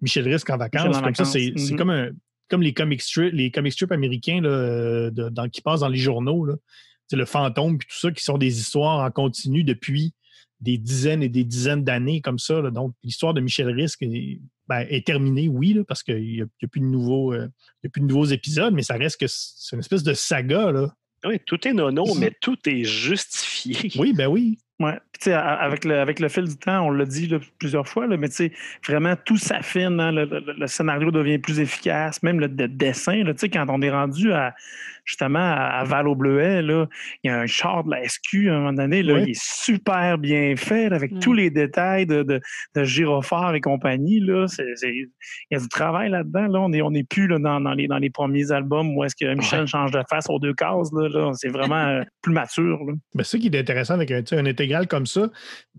Michel 0.00 0.26
Risque 0.28 0.50
en 0.50 0.56
vacances. 0.56 0.86
Michel 0.88 1.02
en 1.02 1.04
comme 1.04 1.14
ça, 1.14 1.24
c'est 1.26 1.52
Mhm. 1.54 1.76
comme 1.76 1.90
un 1.90 2.08
comme 2.52 2.62
les 2.62 2.72
comic 2.74 3.02
strips, 3.02 3.32
les 3.34 3.50
comic 3.50 3.72
strips 3.72 3.90
américains 3.90 4.40
là, 4.40 4.48
euh, 4.50 5.10
de- 5.10 5.28
dans- 5.28 5.48
qui 5.48 5.60
passent 5.62 5.80
dans 5.80 5.88
les 5.88 5.98
journaux. 5.98 6.44
là. 6.44 6.54
C'est 7.08 7.16
le 7.16 7.24
fantôme 7.24 7.78
puis 7.78 7.88
tout 7.90 7.98
ça, 7.98 8.12
qui 8.12 8.22
sont 8.22 8.38
des 8.38 8.60
histoires 8.60 9.00
en 9.04 9.10
continu 9.10 9.64
depuis 9.64 10.12
des 10.60 10.78
dizaines 10.78 11.22
et 11.24 11.28
des 11.28 11.42
dizaines 11.44 11.82
d'années 11.82 12.20
comme 12.20 12.38
ça. 12.38 12.60
là. 12.62 12.70
Donc, 12.70 12.94
l'histoire 13.02 13.34
de 13.34 13.40
Michel 13.40 13.68
Risque 13.68 14.02
est, 14.02 14.40
ben, 14.68 14.86
est 14.88 15.04
terminée, 15.04 15.48
oui, 15.48 15.72
là, 15.74 15.82
parce 15.84 16.02
qu'il 16.04 16.14
n'y 16.14 16.40
a, 16.40 16.44
il 16.44 16.62
y 16.62 16.64
a 16.64 16.68
plus 16.68 16.80
de 16.80 16.86
nouveaux, 16.86 17.32
euh, 17.32 17.48
il 17.82 17.86
y 17.86 17.88
a 17.88 17.90
plus 17.90 18.00
de 18.00 18.06
nouveaux 18.06 18.26
épisodes, 18.26 18.72
mais 18.72 18.82
ça 18.84 18.94
reste 18.94 19.18
que 19.18 19.26
c'est 19.26 19.74
une 19.74 19.80
espèce 19.80 20.04
de 20.04 20.14
saga. 20.14 20.70
Là. 20.70 20.94
Oui, 21.24 21.38
tout 21.44 21.66
est 21.66 21.72
nono, 21.72 22.04
mais 22.20 22.32
tout 22.40 22.58
est 22.68 22.84
justifié. 22.84 23.90
Oui, 23.98 24.12
ben 24.12 24.28
oui. 24.28 24.58
Ouais. 24.78 24.98
Avec 25.30 25.84
le, 25.84 25.98
avec 26.00 26.18
le 26.20 26.28
fil 26.28 26.44
du 26.44 26.56
temps, 26.56 26.86
on 26.86 26.90
l'a 26.90 27.04
dit 27.04 27.26
là, 27.28 27.38
plusieurs 27.58 27.86
fois, 27.86 28.06
là, 28.06 28.16
mais 28.16 28.28
tu 28.28 28.34
sais, 28.34 28.52
vraiment 28.86 29.14
tout 29.24 29.36
s'affine, 29.36 30.00
hein, 30.00 30.12
le, 30.12 30.24
le- 30.24 30.54
le 30.58 30.66
scénario 30.66 31.10
devient 31.10 31.38
plus 31.38 31.60
efficace, 31.60 32.22
même 32.22 32.40
le 32.40 32.48
de- 32.48 32.66
dessin. 32.66 33.22
Là, 33.24 33.32
tu 33.32 33.40
sais, 33.40 33.48
quand 33.48 33.66
on 33.68 33.80
est 33.82 33.90
rendu 33.90 34.32
à 34.32 34.54
justement 35.04 35.40
à, 35.40 35.80
à 35.80 35.84
Val 35.84 36.06
au 36.06 36.14
Bleuet, 36.14 36.62
il 36.62 36.86
y 37.24 37.28
a 37.28 37.40
un 37.40 37.46
char 37.46 37.82
de 37.82 37.90
la 37.90 38.08
SQ 38.08 38.48
à 38.48 38.54
un 38.54 38.58
moment 38.58 38.72
donné, 38.72 39.02
là, 39.02 39.18
il 39.18 39.30
est 39.30 39.40
super 39.44 40.16
bien 40.18 40.54
fait, 40.56 40.86
avec 40.92 41.12
Ouais. 41.12 41.18
tous 41.18 41.32
les 41.32 41.50
détails 41.50 42.06
de, 42.06 42.22
de, 42.22 42.40
de 42.76 42.84
gyrophare 42.84 43.54
et 43.56 43.60
compagnie. 43.60 44.20
Là, 44.20 44.46
il 44.84 45.08
y 45.50 45.56
a 45.56 45.58
du 45.58 45.68
travail 45.68 46.08
là-dedans. 46.10 46.46
Là. 46.46 46.60
On 46.60 46.68
n'est 46.68 46.82
on 46.82 46.94
est 46.94 47.02
plus 47.08 47.26
là, 47.26 47.38
dans, 47.40 47.60
dans, 47.60 47.72
les, 47.74 47.88
dans 47.88 47.98
les 47.98 48.10
premiers 48.10 48.52
albums 48.52 48.96
où 48.96 49.02
est-ce 49.04 49.16
que 49.16 49.34
Michel 49.34 49.66
change 49.66 49.90
de 49.90 50.02
face 50.08 50.26
aux 50.30 50.38
deux 50.38 50.54
cases. 50.54 50.90
Là, 50.92 51.08
là. 51.08 51.32
C'est 51.34 51.48
vraiment 51.48 51.84
euh, 51.84 52.02
plus 52.22 52.32
mature. 52.32 52.78
Là. 52.86 52.92
C'est 53.16 53.24
ça 53.24 53.38
qui 53.38 53.48
est 53.48 53.58
intéressant 53.58 53.94
avec 53.94 54.10
un 54.12 54.46
intégral 54.46 54.86
comme 54.86 55.06
ça. 55.06 55.11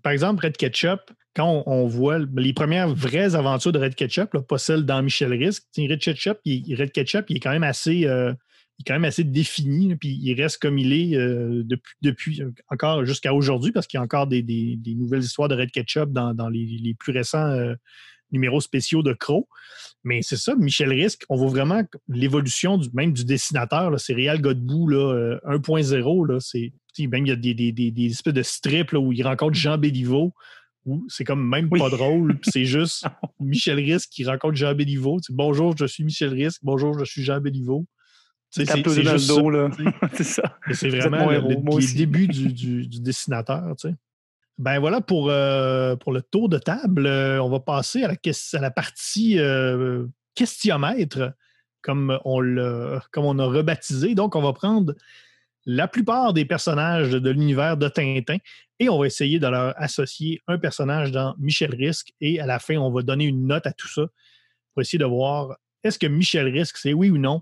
Par 0.01 0.11
exemple, 0.11 0.45
Red 0.45 0.57
Ketchup, 0.57 0.99
quand 1.35 1.63
on, 1.65 1.87
voit 1.87 2.19
les 2.35 2.53
premières 2.53 2.93
vraies 2.93 3.35
aventures 3.35 3.71
de 3.71 3.79
Red 3.79 3.95
Ketchup, 3.95 4.37
pas 4.47 4.57
celles 4.57 4.85
dans 4.85 5.01
Michel 5.01 5.31
sais, 5.31 5.87
Red 5.87 5.99
Ketchup, 5.99 6.37
Red 6.45 6.91
Ketchup, 6.91 7.25
il 7.29 7.37
est 7.37 7.39
quand 7.39 7.51
même 7.51 7.63
assez, 7.63 8.05
euh, 8.05 8.33
il 8.77 8.83
est 8.83 8.85
quand 8.85 8.93
même 8.93 9.05
assez 9.05 9.23
défini, 9.23 9.95
puis 9.95 10.19
il 10.21 10.39
reste 10.39 10.61
comme 10.61 10.77
il 10.77 10.93
est 10.93 11.17
euh, 11.17 11.63
depuis, 11.65 11.95
depuis 12.01 12.41
encore 12.69 13.03
jusqu'à 13.05 13.33
aujourd'hui, 13.33 13.71
parce 13.71 13.87
qu'il 13.87 13.97
y 13.97 14.01
a 14.01 14.03
encore 14.03 14.27
des, 14.27 14.43
nouvelles 14.95 15.23
histoires 15.23 15.47
de 15.47 15.55
Red 15.55 15.71
Ketchup 15.71 16.11
dans, 16.11 16.49
les 16.49 16.95
plus 16.99 17.13
récents. 17.13 17.49
euh, 17.49 17.75
numéros 18.33 18.59
spéciaux 18.59 19.01
de 19.03 19.13
Crow. 19.13 19.47
Mais 20.03 20.19
c'est 20.21 20.35
ça, 20.35 20.53
Michel 20.55 20.89
Risque, 20.89 21.23
on 21.29 21.37
voit 21.37 21.47
vraiment 21.49 21.81
l'évolution 22.09 22.77
du, 22.77 22.89
même 22.93 23.13
du 23.13 23.23
dessinateur. 23.23 23.89
là. 23.89 23.97
C'est 23.97 24.13
Réal 24.13 24.41
Godbout 24.41 24.89
là, 24.89 25.13
euh, 25.13 25.39
1.0. 25.45 26.27
là. 26.27 26.39
C'est, 26.41 26.73
même 27.07 27.25
il 27.25 27.29
y 27.29 27.31
a 27.31 27.35
des, 27.37 27.53
des- 27.53 27.71
des- 27.71 27.91
des 27.91 28.07
espèces 28.07 28.33
de 28.33 28.43
strips 28.43 28.91
là, 28.91 28.99
où 28.99 29.13
il 29.13 29.23
rencontre 29.23 29.53
Jean 29.53 29.77
Béliveau, 29.77 30.33
où 30.85 31.05
c'est 31.07 31.23
comme 31.23 31.47
même 31.47 31.69
Oui. 31.71 31.79
pas 31.79 31.89
drôle. 31.89 32.37
puis 32.39 32.51
c'est 32.51 32.65
juste 32.79 33.05
Michel 33.39 33.77
Risque 33.79 34.09
qui 34.11 34.25
rencontre 34.25 34.55
Jean 34.55 34.75
Béliveau. 34.75 35.19
Bonjour, 35.29 35.75
je 35.77 35.85
suis 35.85 36.03
Michel 36.03 36.33
Risque. 36.33 36.59
Bonjour, 36.63 36.99
je 36.99 37.05
suis 37.05 37.23
Jean 37.23 37.39
Béliveau. 37.39 37.85
C'est, 38.49 38.65
juste 38.67 39.19
ça. 39.19 39.33
dos, 39.41 39.49
sais. 39.71 39.83
c'est 40.13 40.23
ça. 40.23 40.57
C'est 40.73 40.89
vraiment 40.89 41.27
le, 41.31 41.39
le- 41.39 41.79
les 41.79 41.93
débuts 41.95 42.27
du, 42.27 42.53
du- 42.53 42.87
du 42.87 42.99
dessinateur. 42.99 43.73
Ben 44.59 44.79
voilà 44.79 45.01
pour, 45.01 45.29
euh, 45.29 45.95
pour 45.95 46.11
le 46.11 46.21
tour 46.21 46.47
de 46.47 46.57
table. 46.57 47.07
Euh, 47.07 47.41
on 47.41 47.49
va 47.49 47.59
passer 47.59 48.03
à 48.03 48.59
la, 48.59 48.71
partie 48.71 49.39
euh, 49.39 50.05
questionnaire, 50.35 51.33
comme 51.81 52.19
on, 52.23 52.39
l'a- 52.39 53.01
comme 53.11 53.25
on 53.25 53.39
a 53.39 53.45
rebaptisé. 53.45 54.13
Donc, 54.13 54.35
on 54.35 54.41
va 54.41 54.53
prendre 54.53 54.93
la 55.65 55.87
plupart 55.87 56.33
des 56.33 56.45
personnages 56.45 57.11
de 57.11 57.29
l'univers 57.29 57.77
de 57.77 57.87
Tintin 57.87 58.37
et 58.79 58.89
on 58.89 58.99
va 58.99 59.07
essayer 59.07 59.39
de 59.39 59.47
leur 59.47 59.73
associer 59.81 60.41
un 60.47 60.57
personnage 60.57 61.11
dans 61.11 61.35
Michel 61.39 61.73
Risque 61.73 62.13
et 62.19 62.39
à 62.39 62.45
la 62.45 62.59
fin, 62.59 62.77
on 62.77 62.91
va 62.91 63.01
donner 63.01 63.25
une 63.25 63.47
note 63.47 63.65
à 63.65 63.71
tout 63.71 63.87
ça 63.87 64.03
pour 64.73 64.81
essayer 64.81 64.99
de 64.99 65.05
voir 65.05 65.55
est-ce 65.83 65.99
que 65.99 66.07
Michel 66.07 66.47
Risque, 66.47 66.77
c'est 66.77 66.93
oui 66.93 67.09
ou 67.09 67.17
non 67.17 67.41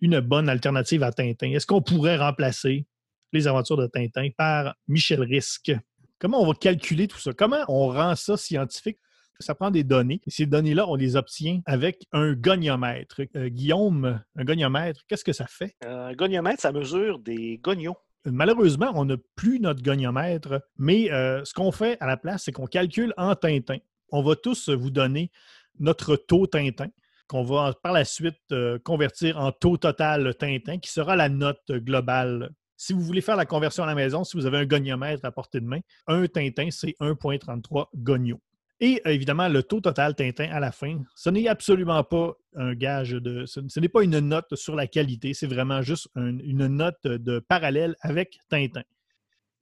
une 0.00 0.20
bonne 0.20 0.48
alternative 0.48 1.02
à 1.02 1.12
Tintin? 1.12 1.50
Est-ce 1.50 1.66
qu'on 1.66 1.82
pourrait 1.82 2.16
remplacer 2.16 2.86
les 3.32 3.46
aventures 3.46 3.76
de 3.76 3.86
Tintin 3.86 4.28
par 4.36 4.74
Michel 4.86 5.22
Risque? 5.22 5.72
Comment 6.20 6.42
on 6.42 6.46
va 6.46 6.54
calculer 6.54 7.06
tout 7.06 7.18
ça? 7.18 7.32
Comment 7.32 7.64
on 7.68 7.88
rend 7.88 8.16
ça 8.16 8.36
scientifique? 8.36 8.98
Ça 9.40 9.54
prend 9.54 9.70
des 9.70 9.84
données. 9.84 10.20
Et 10.26 10.30
ces 10.30 10.46
données-là, 10.46 10.88
on 10.88 10.96
les 10.96 11.14
obtient 11.14 11.60
avec 11.64 12.06
un 12.10 12.32
goniomètre. 12.32 13.20
Euh, 13.36 13.48
Guillaume, 13.48 14.20
un 14.34 14.44
goniomètre, 14.44 15.02
qu'est-ce 15.06 15.24
que 15.24 15.32
ça 15.32 15.46
fait? 15.46 15.76
Un 15.86 16.12
goniomètre, 16.14 16.60
ça 16.60 16.72
mesure 16.72 17.20
des 17.20 17.58
gonions. 17.58 17.94
Malheureusement, 18.24 18.90
on 18.96 19.04
n'a 19.04 19.14
plus 19.36 19.60
notre 19.60 19.80
goniomètre, 19.80 20.60
mais 20.76 21.12
euh, 21.12 21.44
ce 21.44 21.54
qu'on 21.54 21.70
fait 21.70 21.96
à 22.00 22.06
la 22.06 22.16
place, 22.16 22.42
c'est 22.44 22.52
qu'on 22.52 22.66
calcule 22.66 23.14
en 23.16 23.36
Tintin. 23.36 23.78
On 24.10 24.22
va 24.22 24.34
tous 24.34 24.70
vous 24.70 24.90
donner 24.90 25.30
notre 25.78 26.16
taux 26.16 26.48
Tintin, 26.48 26.88
qu'on 27.28 27.44
va 27.44 27.74
par 27.80 27.92
la 27.92 28.04
suite 28.04 28.40
euh, 28.50 28.80
convertir 28.80 29.38
en 29.38 29.52
taux 29.52 29.76
total 29.76 30.34
Tintin, 30.34 30.78
qui 30.78 30.90
sera 30.90 31.14
la 31.14 31.28
note 31.28 31.70
globale. 31.70 32.50
Si 32.78 32.92
vous 32.92 33.00
voulez 33.00 33.20
faire 33.20 33.36
la 33.36 33.44
conversion 33.44 33.82
à 33.82 33.86
la 33.86 33.96
maison, 33.96 34.22
si 34.22 34.36
vous 34.36 34.46
avez 34.46 34.58
un 34.58 34.64
goniomètre 34.64 35.24
à 35.24 35.32
portée 35.32 35.60
de 35.60 35.66
main, 35.66 35.80
un 36.06 36.26
Tintin, 36.28 36.68
c'est 36.70 36.94
1,33 37.00 37.88
gonios. 37.96 38.40
Et 38.80 39.02
euh, 39.04 39.10
évidemment, 39.10 39.48
le 39.48 39.64
taux 39.64 39.80
total 39.80 40.14
Tintin 40.14 40.48
à 40.52 40.60
la 40.60 40.70
fin, 40.70 41.02
ce 41.16 41.28
n'est 41.28 41.48
absolument 41.48 42.04
pas 42.04 42.36
un 42.54 42.74
gage 42.74 43.10
de. 43.10 43.44
Ce, 43.46 43.80
n'est 43.80 43.88
pas 43.88 44.04
une 44.04 44.20
note 44.20 44.54
sur 44.54 44.76
la 44.76 44.86
qualité, 44.86 45.34
c'est 45.34 45.48
vraiment 45.48 45.82
juste 45.82 46.08
un- 46.14 46.38
une 46.38 46.68
note 46.68 47.02
de 47.04 47.40
parallèle 47.40 47.96
avec 48.00 48.38
Tintin. 48.48 48.82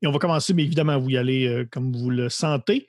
Et 0.02 0.06
on 0.06 0.12
va 0.12 0.18
commencer, 0.18 0.52
mais 0.52 0.64
évidemment, 0.64 0.98
vous 0.98 1.08
y 1.10 1.16
allez 1.16 1.48
euh, 1.48 1.64
comme 1.70 1.96
vous 1.96 2.10
le 2.10 2.28
sentez. 2.28 2.86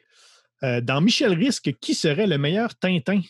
Euh, 0.63 0.82
dans 0.82 1.00
Michel 1.00 1.34
Risque, 1.34 1.72
qui 1.80 1.94
serait 1.94 2.28
le 2.28 2.38
meilleur 2.38 2.76
Tintin? 2.76 3.22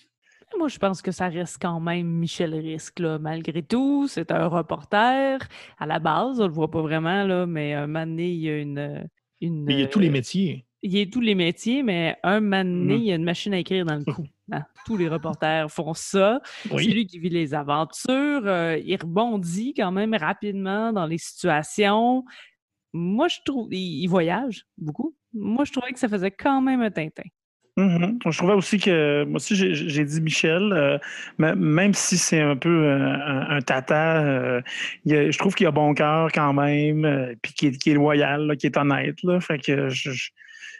Moi, 0.57 0.67
je 0.69 0.77
pense 0.79 1.01
que 1.01 1.11
ça 1.11 1.27
reste 1.29 1.57
quand 1.61 1.79
même 1.79 2.07
Michel 2.07 2.53
Risque, 2.55 2.99
là, 2.99 3.19
malgré 3.19 3.61
tout. 3.63 4.07
C'est 4.07 4.31
un 4.31 4.47
reporter. 4.47 5.39
À 5.77 5.85
la 5.85 5.99
base, 5.99 6.39
on 6.39 6.47
le 6.47 6.53
voit 6.53 6.71
pas 6.71 6.81
vraiment, 6.81 7.23
là, 7.25 7.45
mais 7.45 7.73
un 7.73 7.87
moment 7.87 8.05
donné, 8.05 8.29
il 8.31 8.39
y 8.39 8.49
a 8.49 8.57
une. 8.59 9.07
une 9.41 9.63
Mais 9.65 9.73
il 9.75 9.79
y 9.81 9.83
a 9.83 9.87
tous 9.87 9.99
les 9.99 10.09
euh, 10.09 10.11
métiers. 10.11 10.65
Il 10.83 10.95
y 10.95 11.01
a 11.01 11.05
tous 11.05 11.21
les 11.21 11.35
métiers, 11.35 11.83
mais 11.83 12.17
un 12.23 12.39
moment 12.39 12.63
donné, 12.63 12.95
Mhm. 12.95 13.01
il 13.01 13.05
y 13.05 13.11
a 13.11 13.15
une 13.15 13.23
machine 13.23 13.53
à 13.53 13.57
écrire 13.59 13.85
dans 13.85 13.95
le 13.95 14.03
cou. 14.05 14.23
Hein, 14.51 14.63
Tous 14.85 14.95
les 14.95 15.09
reporters 15.09 15.69
font 15.71 15.93
ça. 15.93 16.39
C'est 16.63 16.77
lui 16.85 17.05
qui 17.07 17.19
vit 17.19 17.29
les 17.29 17.53
aventures. 17.53 18.41
euh, 18.45 18.77
il 18.83 18.95
rebondit 18.95 19.73
quand 19.75 19.91
même 19.91 20.13
rapidement 20.15 20.93
dans 20.93 21.05
les 21.05 21.17
situations. 21.17 22.23
Moi, 22.93 23.27
je 23.27 23.37
trouve. 23.45 23.67
Il, 23.73 24.03
il 24.03 24.07
voyage 24.07 24.65
beaucoup. 24.77 25.15
Moi, 25.33 25.65
je 25.65 25.71
trouvais 25.73 25.91
que 25.91 25.99
ça 25.99 26.07
faisait 26.07 26.31
quand 26.31 26.61
même 26.61 26.81
un 26.81 26.89
Tintin. 26.91 27.23
Mhm. 27.77 28.17
Je 28.25 28.37
trouvais 28.37 28.53
aussi 28.53 28.79
que, 28.79 29.23
moi 29.25 29.35
aussi, 29.35 29.55
j'ai- 29.55 30.03
dit 30.05 30.21
Michel, 30.21 30.73
euh, 30.73 30.97
même 31.37 31.93
si 31.93 32.17
c'est 32.17 32.41
un 32.41 32.55
peu 32.57 32.69
euh, 32.87 32.97
un, 32.97 33.57
un 33.57 33.61
tata, 33.61 34.25
euh, 34.25 34.61
il 35.05 35.11
y 35.11 35.15
a- 35.15 35.29
je 35.29 35.37
trouve 35.37 35.53
qu'il 35.53 35.67
a 35.67 35.71
bon 35.71 35.93
cœur 35.93 36.31
quand 36.33 36.53
même, 36.53 37.05
euh, 37.05 37.35
puis 37.43 37.53
qu'il 37.53 37.75
est, 37.93 37.93
loyal, 37.93 38.57
qu'il 38.57 38.71
est 38.71 38.77
honnête. 38.77 39.21
Là, 39.21 39.39
fait 39.39 39.59
que 39.59 39.89
je, 39.89 40.09
je, 40.09 40.29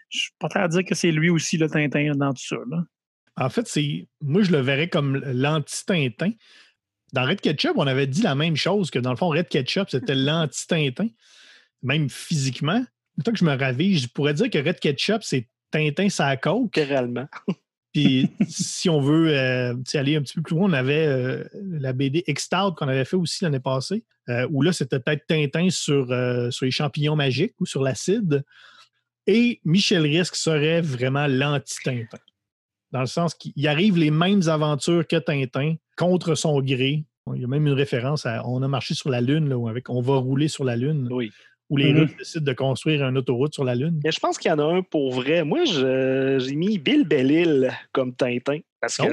je 0.10 0.18
suis 0.20 0.32
pas 0.40 0.48
à 0.56 0.68
dire 0.68 0.84
que 0.84 0.96
c'est 0.96 1.12
lui 1.12 1.30
aussi 1.30 1.58
le 1.58 1.70
Tintin 1.70 2.14
dans 2.16 2.34
tout 2.34 2.44
ça. 2.44 2.56
Là. 2.68 2.84
En 3.36 3.50
fait, 3.50 3.68
c'est 3.68 4.08
moi, 4.22 4.42
je 4.42 4.52
le 4.52 4.60
verrais 4.60 4.90
comme 4.90 5.18
l'anti-Tintin. 5.24 6.32
Dans 7.14 7.26
Red 7.26 7.42
Ketchup, 7.42 7.74
on 7.76 7.86
avait 7.86 8.08
dit 8.08 8.24
la 8.24 8.34
même 8.34 8.56
chose, 8.56 8.90
que 8.90 8.98
dans 8.98 9.12
le 9.12 9.18
fond, 9.18 9.30
Red 9.30 9.50
Ketchup, 9.50 9.90
c'était 9.92 10.16
l'anti-Tintin, 10.16 11.10
même 11.84 12.10
physiquement. 12.10 12.84
Tant 13.24 13.32
que 13.32 13.38
je 13.38 13.46
me 13.46 13.56
ravise, 13.56 14.02
je 14.04 14.08
pourrais 14.08 14.34
dire 14.34 14.50
que 14.50 14.58
Red 14.58 14.80
Ketchup, 14.80 15.22
c'est 15.22 15.48
Tintin 15.72 16.10
sa 16.10 16.36
coke. 16.38 16.76
Littéralement. 16.76 17.28
Puis 17.94 18.30
si 18.48 18.90
on 18.90 19.02
veut 19.02 19.36
euh, 19.36 19.74
aller 19.96 20.18
un 20.18 20.22
petit 20.22 20.36
peu 20.36 20.42
plus 20.42 20.56
loin, 20.56 20.70
on 20.70 20.74
avait 20.74 21.08
euh, 21.08 21.44
la 21.54 21.94
BD 21.94 22.24
X-Stout 22.28 22.76
qu'on 22.76 22.88
avait 22.88 23.06
fait 23.06 23.16
aussi 23.16 23.44
l'année 23.44 23.60
passée, 23.60 24.04
euh, 24.30 24.48
où 24.52 24.62
là, 24.62 24.72
c'était 24.72 25.00
peut-être 25.00 25.26
Tintin 25.26 25.70
sur, 25.70 26.06
sur 26.52 26.66
les 26.66 26.72
champignons 26.72 27.16
magiques 27.16 27.56
ou 27.60 27.66
sur 27.66 27.82
l'acide. 27.82 28.44
Et 29.26 29.60
Michel 29.66 30.04
Risque 30.04 30.36
serait 30.36 30.82
vraiment 30.82 31.28
l'anti-Tintin. 31.28 32.20
Dans 32.92 33.02
le 33.02 33.08
sens 33.08 33.34
qu'il 33.34 33.68
arrive 33.68 33.98
les 33.98 34.12
mêmes 34.12 34.48
aventures 34.48 35.06
que 35.08 35.18
Tintin 35.18 35.76
contre 35.98 36.36
son 36.36 36.62
gré. 36.62 37.04
Il 37.36 37.42
y 37.42 37.44
a 37.44 37.48
même 37.48 37.68
une 37.68 37.74
référence 37.74 38.26
à 38.26 38.48
On 38.48 38.62
a 38.62 38.68
marché 38.68 38.94
sur 38.94 39.10
la 39.10 39.20
Lune, 39.20 39.50
là, 39.50 39.70
avec 39.70 39.90
On 39.90 40.02
va 40.02 40.16
rouler 40.18 40.48
sur 40.48 40.64
la 40.64 40.76
Lune, 40.76 41.10
Oui. 41.12 41.32
Où 41.70 41.78
les 41.78 41.92
Mhm. 41.94 42.00
Russes 42.02 42.18
décident 42.18 42.46
de 42.46 42.54
construire 42.54 43.04
une 43.08 43.18
autoroute 43.18 43.54
sur 43.54 43.64
la 43.64 43.76
Lune. 43.76 44.00
Mais 44.04 44.12
je 44.12 44.20
pense 44.20 44.38
qu'il 44.38 44.50
y 44.50 44.54
en 44.54 44.60
a 44.60 44.64
un 44.64 44.82
pour 44.82 45.14
vrai. 45.14 45.44
Moi, 45.44 45.66
je- 45.66 46.38
j'ai 46.40 46.56
mis 46.56 46.78
Bill 46.78 47.06
Bellil 47.08 47.72
comme 47.92 48.14
Tintin. 48.14 48.60
Parce 48.80 48.98
que 48.98 49.04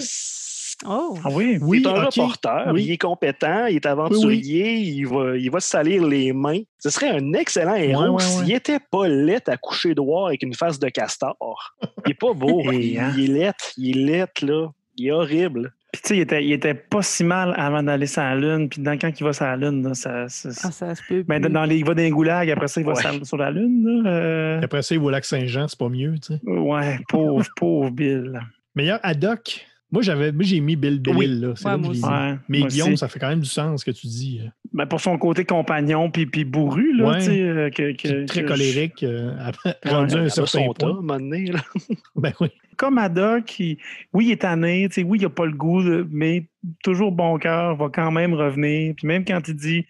Oh. 0.85 1.15
Oh! 1.15 1.19
Ah 1.25 1.29
oui? 1.31 1.57
Oui, 1.63 1.83
un 1.87 1.91
ok. 2.05 2.15
reporter, 2.17 2.73
Oui. 2.75 2.83
il 2.85 2.91
est 2.93 2.99
compétent, 2.99 3.67
il 3.67 3.77
est 3.77 3.87
aventurier, 3.87 4.75
Il, 4.75 5.07
va, 5.07 5.37
il 5.37 5.49
va 5.49 5.61
se 5.61 5.69
salir 5.69 6.05
les 6.05 6.33
mains. 6.33 6.61
Ce 6.81 6.91
serait 6.91 7.11
un 7.11 7.33
excellent 7.33 7.77
héros 7.77 8.19
s'il 8.19 8.47
ouais. 8.47 8.57
était 8.57 8.81
pas 8.91 9.07
laid 9.07 9.49
à 9.49 9.57
coucher 9.57 9.95
droit 9.95 10.27
avec 10.29 10.43
une 10.43 10.53
face 10.53 10.81
de 10.81 10.89
castor. 10.89 11.77
Il 12.05 12.11
est 12.11 12.15
pas 12.15 12.33
beau. 12.33 12.61
Et, 12.73 12.87
il, 12.89 12.99
hein? 12.99 13.13
il 13.17 13.31
est 13.31 13.35
laid, 13.35 13.53
il 13.77 14.11
est 14.11 14.27
laid, 14.27 14.47
là. 14.47 14.69
Il 14.97 15.07
est 15.07 15.11
horrible. 15.13 15.73
Puis 15.95 16.01
tu 16.03 16.09
sais, 16.09 16.17
il 16.17 16.21
était, 16.23 16.45
il 16.45 16.53
était 16.53 16.75
pas 16.75 17.03
si 17.03 17.23
mal 17.23 17.55
avant 17.57 17.81
d'aller 17.81 18.09
sur 18.09 18.21
la 18.21 18.35
Lune. 18.35 18.69
Puis 18.69 18.83
dans, 18.83 18.99
quand 18.99 19.13
il 19.17 19.23
va 19.23 19.33
sur 19.33 19.45
la 19.45 19.57
Lune, 19.57 19.87
là, 19.87 19.95
ça, 19.95 20.29
ça- 20.29 20.49
Ah, 20.65 20.73
ça 20.73 20.93
se 20.97 21.03
peut. 21.09 21.23
ben, 21.23 21.41
plus. 21.41 21.53
dans 21.53 21.65
les, 21.65 21.77
il 21.77 21.85
va 21.85 21.95
dans 21.95 22.03
les 22.03 22.11
goulags, 22.11 22.51
après 22.51 22.67
ça, 22.67 22.81
il 22.81 22.85
va 22.87 22.95
Ouais. 22.95 23.01
sur, 23.01 23.25
sur 23.25 23.37
la 23.37 23.53
Lune. 23.53 24.03
Là, 24.03 24.11
euh, 24.11 24.61
Après 24.61 24.83
ça, 24.83 24.93
il 24.97 24.99
va 25.01 25.07
au 25.07 25.11
lac 25.11 25.25
Saint-Jean, 25.25 25.69
c'est 25.69 25.79
pas 25.79 25.89
mieux, 25.89 26.15
tu 26.19 26.35
sais. 26.35 26.41
Ouais, 26.45 26.99
pauvre, 27.09 27.45
pauvre 27.57 27.91
Bill. 27.91 28.41
Meilleur 28.75 28.99
ad 29.05 29.25
hoc. 29.25 29.65
Moi, 29.95 30.03
j'avais, 30.03 30.33
moi, 30.33 30.43
j'ai 30.45 30.59
mis 30.61 30.75
Bill 30.77 31.01
Oui. 31.15 31.27
là. 31.29 31.53
C'est 31.55 31.67
Ouais, 31.67 31.71
là 31.71 31.79
que 31.79 31.83
moi 31.85 31.93
je 31.95 32.01
l'ai 32.01 32.01
aussi. 32.01 32.03
mis. 32.03 32.31
Ouais, 32.33 32.39
Mais 32.49 32.59
moi 32.59 32.69
Guillaume, 32.69 32.89
aussi. 32.89 32.99
ça 32.99 33.09
fait 33.09 33.19
quand 33.21 33.29
même 33.29 33.41
du 33.41 33.49
sens 33.49 33.81
ce 33.81 33.85
que 33.85 33.91
tu 33.93 34.07
dis. 34.09 34.41
euh. 34.45 34.49
Ben, 34.73 34.87
pour 34.87 35.01
son 35.01 35.17
côté 35.19 35.45
compagnon 35.45 36.11
puis, 36.11 36.27
puis 36.27 36.45
bourru, 36.45 36.97
là, 36.97 37.11
Ouais. 37.11 37.19
tu 37.21 37.25
sais, 37.27 37.41
euh, 37.41 37.71
que, 37.71 37.93
que- 37.93 38.27
Très 38.27 38.43
que 38.43 38.49
colérique, 38.49 39.03
euh, 39.05 39.33
rendu 39.87 40.17
un 40.17 40.29
certain 40.29 40.65
son 40.65 40.73
tas, 40.73 40.87
à 40.87 40.89
un 40.89 40.93
point. 40.95 41.01
moment 41.01 41.19
donné, 41.21 41.47
là. 41.47 41.61
Ben 42.17 42.33
oui. 42.41 42.49
je- 42.53 42.77
Comme 42.77 42.99
Haddock, 42.99 43.61
il- 43.61 43.79
oui, 44.13 44.27
il 44.27 44.33
est 44.33 44.41
tanné, 44.43 44.89
tu 44.89 44.95
sais, 44.97 45.03
oui, 45.05 45.19
il 45.21 45.23
n'a 45.23 45.29
pas 45.31 45.47
le 45.47 45.53
goût, 45.53 45.81
mais 46.11 46.47
toujours 46.83 47.13
bon 47.13 47.39
cœur, 47.39 47.77
va 47.77 47.89
quand 47.89 48.11
même 48.11 48.35
revenir. 48.35 48.95
Puis 48.97 49.07
même 49.07 49.25
quand 49.25 49.47
il 49.47 49.55
dit 49.55 49.87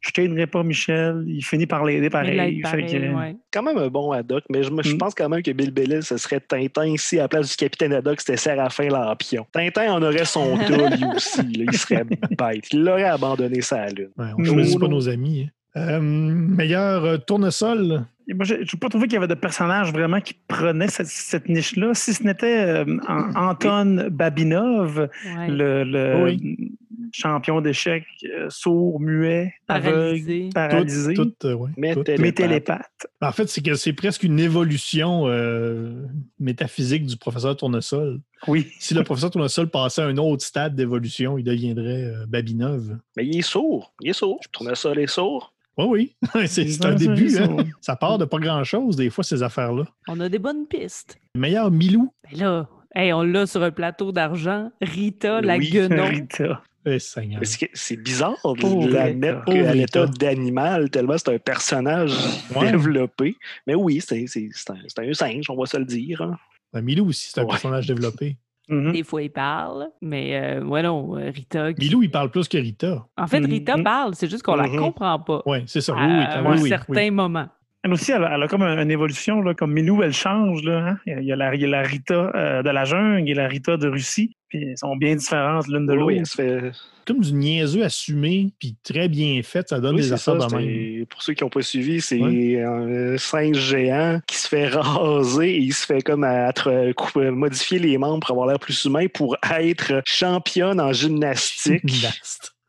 Je 0.00 0.10
t'aiderai 0.12 0.46
pas, 0.46 0.62
Michel, 0.62 1.24
il 1.26 1.42
finit 1.44 1.66
par 1.66 1.84
l'aider 1.84 2.06
Il 2.06 2.10
pareil. 2.10 2.60
pareil, 2.62 2.86
que- 2.86 3.14
ouais. 3.16 3.36
quand 3.52 3.62
même 3.64 3.78
un 3.78 3.88
bon 3.88 4.12
Haddock, 4.12 4.44
mais 4.48 4.62
je, 4.62 4.70
Mm. 4.70 4.96
pense 4.98 5.12
quand 5.14 5.28
même 5.28 5.42
que 5.42 5.50
Bill 5.50 5.72
Bellil, 5.72 6.02
ce 6.04 6.16
serait 6.16 6.38
Tintin 6.40 6.94
si 6.96 7.18
à 7.18 7.22
la 7.22 7.28
place 7.28 7.50
du 7.50 7.56
capitaine 7.56 7.92
Haddock, 7.92 8.20
c'était 8.20 8.36
Séraphin 8.36 8.88
Lampion. 8.88 9.44
Tintin 9.52 9.92
en 9.92 10.02
aurait 10.02 10.24
son 10.24 10.56
tas, 10.68 10.90
lui 10.96 11.04
aussi. 11.16 11.42
là. 11.42 11.64
Il 11.72 11.76
serait 11.76 12.04
bête. 12.04 12.68
Il 12.72 12.84
l'aurait 12.84 13.04
abandonné 13.04 13.60
sa 13.60 13.86
lune. 13.88 14.10
Ouais, 14.16 14.26
on 14.36 14.40
ne 14.42 14.46
choisit 14.46 14.78
pas 14.78 14.86
nos 14.88 15.08
amis. 15.08 15.48
hein. 15.74 15.80
Euh, 15.80 16.00
meilleur 16.00 17.04
euh, 17.04 17.16
tournesol. 17.18 18.04
Moi, 18.34 18.44
j'ai 18.44 18.64
j'ai 18.64 18.76
pas 18.76 18.88
trouvé 18.88 19.06
qu'il 19.06 19.14
y 19.14 19.16
avait 19.16 19.26
de 19.28 19.34
personnage 19.34 19.92
vraiment 19.92 20.20
qui 20.20 20.34
prenait 20.48 20.88
cette, 20.88 21.06
cette 21.06 21.48
niche-là. 21.48 21.94
Si 21.94 22.12
ce 22.14 22.22
n'était 22.22 22.58
euh, 22.66 22.84
An- 23.08 23.32
Anton 23.34 24.08
Babinov, 24.10 25.08
Ouais. 25.36 25.48
le, 25.48 25.84
le 25.84 26.24
Oui. 26.24 26.72
champion 27.12 27.60
d'échecs, 27.62 28.04
euh, 28.24 28.46
sourd, 28.50 29.00
muet, 29.00 29.54
Paralysé. 29.66 30.34
aveugle, 30.34 30.52
paralysé, 30.52 31.14
Tout, 31.14 31.24
tout, 31.26 31.46
euh, 31.46 31.54
ouais, 31.54 31.70
Mais 31.78 31.94
tout. 31.94 32.02
télé- 32.04 32.22
mais 32.22 32.32
télépathe. 32.32 33.06
En 33.22 33.32
fait, 33.32 33.48
c'est 33.48 33.62
que 33.62 33.74
c'est 33.76 33.94
presque 33.94 34.22
une 34.24 34.38
évolution 34.38 35.22
euh, 35.26 36.04
métaphysique 36.38 37.06
du 37.06 37.16
professeur 37.16 37.56
Tournesol. 37.56 38.20
Oui. 38.46 38.66
Si 38.78 38.92
le 38.94 39.04
professeur 39.04 39.30
Tournesol 39.30 39.70
passait 39.70 40.02
à 40.02 40.06
un 40.06 40.16
autre 40.18 40.44
stade 40.44 40.74
d'évolution, 40.76 41.38
il 41.38 41.44
deviendrait 41.44 42.04
euh, 42.04 42.26
Babinov. 42.28 42.98
Mais 43.16 43.26
il 43.26 43.38
est 43.38 43.42
sourd. 43.42 43.94
Il 44.02 44.10
est 44.10 44.12
sourd. 44.12 44.38
Je 44.44 44.48
tourne 44.50 44.74
ça, 44.74 44.92
les 44.94 45.06
sourds. 45.06 45.54
Oui, 45.78 46.12
oui. 46.34 46.46
c'est 46.48 46.84
un 46.84 46.94
début. 46.94 47.30
ça. 47.30 47.44
hein. 47.44 47.56
Ça 47.80 47.96
part 47.96 48.18
de 48.18 48.24
pas 48.24 48.38
grand-chose, 48.38 48.96
des 48.96 49.10
fois, 49.10 49.22
ces 49.24 49.42
affaires-là. 49.42 49.84
On 50.08 50.18
a 50.20 50.28
des 50.28 50.38
bonnes 50.38 50.66
pistes. 50.66 51.18
Meilleur 51.36 51.70
Milou. 51.70 52.12
Mais 52.30 52.38
là, 52.38 52.68
Hey, 52.94 53.12
on 53.12 53.22
l'a 53.22 53.46
sur 53.46 53.62
un 53.62 53.70
plateau 53.70 54.12
d'argent. 54.12 54.70
Rita, 54.80 55.40
la 55.42 55.56
Oui. 55.58 55.70
guenon. 55.70 56.06
Rita. 56.06 56.62
Eh, 56.86 56.98
Seigneur. 56.98 57.42
Est-ce 57.42 57.58
que 57.58 57.66
C'est 57.74 57.96
bizarre 57.98 58.34
de 58.44 58.88
la 58.90 59.04
Rita. 59.04 59.14
mettre 59.18 59.44
Pauvre 59.44 59.68
à 59.68 59.74
l'état 59.74 60.06
d'animal, 60.06 60.88
tellement 60.90 61.18
c'est 61.18 61.34
un 61.34 61.38
personnage 61.38 62.12
Ouais. 62.56 62.72
développé. 62.72 63.36
Mais 63.66 63.74
oui, 63.74 64.00
c'est 64.00 64.24
un, 64.24 65.14
singe, 65.14 65.50
on 65.50 65.56
va 65.56 65.66
se 65.66 65.76
le 65.76 65.84
dire. 65.84 66.22
hein. 66.22 66.36
Ben, 66.72 66.80
Milou 66.80 67.08
aussi, 67.08 67.28
c'est 67.30 67.40
un 67.40 67.44
Ouais. 67.44 67.50
personnage 67.50 67.86
développé. 67.86 68.36
Mhm. 68.68 68.92
Des 68.92 69.02
fois, 69.02 69.22
il 69.22 69.30
parle, 69.30 69.88
mais 70.02 70.38
euh, 70.38 70.62
ouais, 70.62 70.82
non, 70.82 71.16
euh, 71.16 71.30
Rita. 71.30 71.72
qui- 71.72 71.86
Milou, 71.86 72.02
il 72.02 72.10
parle 72.10 72.30
plus 72.30 72.46
que 72.48 72.58
Rita. 72.58 73.06
En 73.16 73.26
fait, 73.26 73.38
Rita 73.44 73.76
Mhm. 73.78 73.82
parle, 73.84 74.14
c'est 74.14 74.28
juste 74.28 74.42
qu'on 74.42 74.56
la 74.56 74.68
Mhm. 74.68 74.76
comprend 74.78 75.18
pas. 75.18 75.42
Oui, 75.46 75.58
c'est 75.66 75.80
ça. 75.80 75.94
Oui, 75.94 76.00
à 76.02 76.42
oui, 76.42 76.48
un 76.58 76.60
oui, 76.62 76.68
certain 76.68 76.92
oui. 76.94 77.10
moment. 77.10 77.46
Elle 77.84 77.92
aussi, 77.92 78.10
elle 78.10 78.24
a, 78.24 78.34
elle 78.34 78.42
a 78.42 78.48
comme 78.48 78.62
un- 78.62 78.82
une 78.82 78.90
évolution, 78.90 79.40
là, 79.40 79.54
comme 79.54 79.72
Milou, 79.72 80.02
elle 80.02 80.12
change. 80.12 80.62
Là, 80.64 80.78
hein. 80.78 80.98
il, 81.06 81.22
y 81.24 81.32
a, 81.32 81.36
la, 81.36 81.54
il 81.54 81.60
y 81.60 81.64
a 81.64 81.68
la 81.68 81.82
Rita 81.82 82.32
euh, 82.34 82.62
de 82.62 82.70
la 82.70 82.84
jungle 82.84 83.28
et 83.30 83.34
la 83.34 83.46
Rita 83.46 83.76
de 83.76 83.86
Russie. 83.88 84.34
Puis 84.48 84.62
elles 84.62 84.78
sont 84.78 84.96
bien 84.96 85.14
différentes 85.14 85.68
l'une 85.68 85.86
de 85.86 85.92
Oui, 85.92 85.98
l'autre. 85.98 86.12
elle 86.18 86.26
se 86.26 86.34
fait- 86.34 86.72
Comme 87.06 87.20
du 87.20 87.32
niaiseux 87.34 87.84
assumé, 87.84 88.50
puis 88.58 88.76
très 88.82 89.08
bien 89.08 89.40
fait, 89.44 89.68
ça 89.68 89.78
donne 89.78 89.94
oui, 89.96 90.02
des 90.02 90.12
affaires 90.12 90.36
de 90.36 90.54
même. 90.56 91.06
Pour 91.06 91.22
ceux 91.22 91.34
qui 91.34 91.44
n'ont 91.44 91.50
pas 91.50 91.62
suivi, 91.62 92.00
c'est 92.00 92.18
Ouais. 92.20 92.62
un 92.64 93.16
singe 93.18 93.58
géant 93.58 94.20
qui 94.26 94.36
se 94.36 94.48
fait 94.48 94.68
raser 94.68 95.50
et 95.50 95.58
il 95.58 95.72
se 95.72 95.86
fait 95.86 96.00
comme 96.02 96.24
à, 96.24 96.50
couper- 96.52 97.30
modifier 97.30 97.78
les 97.78 97.96
membres 97.96 98.20
pour 98.26 98.30
avoir 98.32 98.48
l'air 98.48 98.58
plus 98.58 98.84
humain 98.86 99.06
pour 99.12 99.36
être 99.58 100.02
championne 100.04 100.80
en 100.80 100.92
gymnastique. 100.92 101.82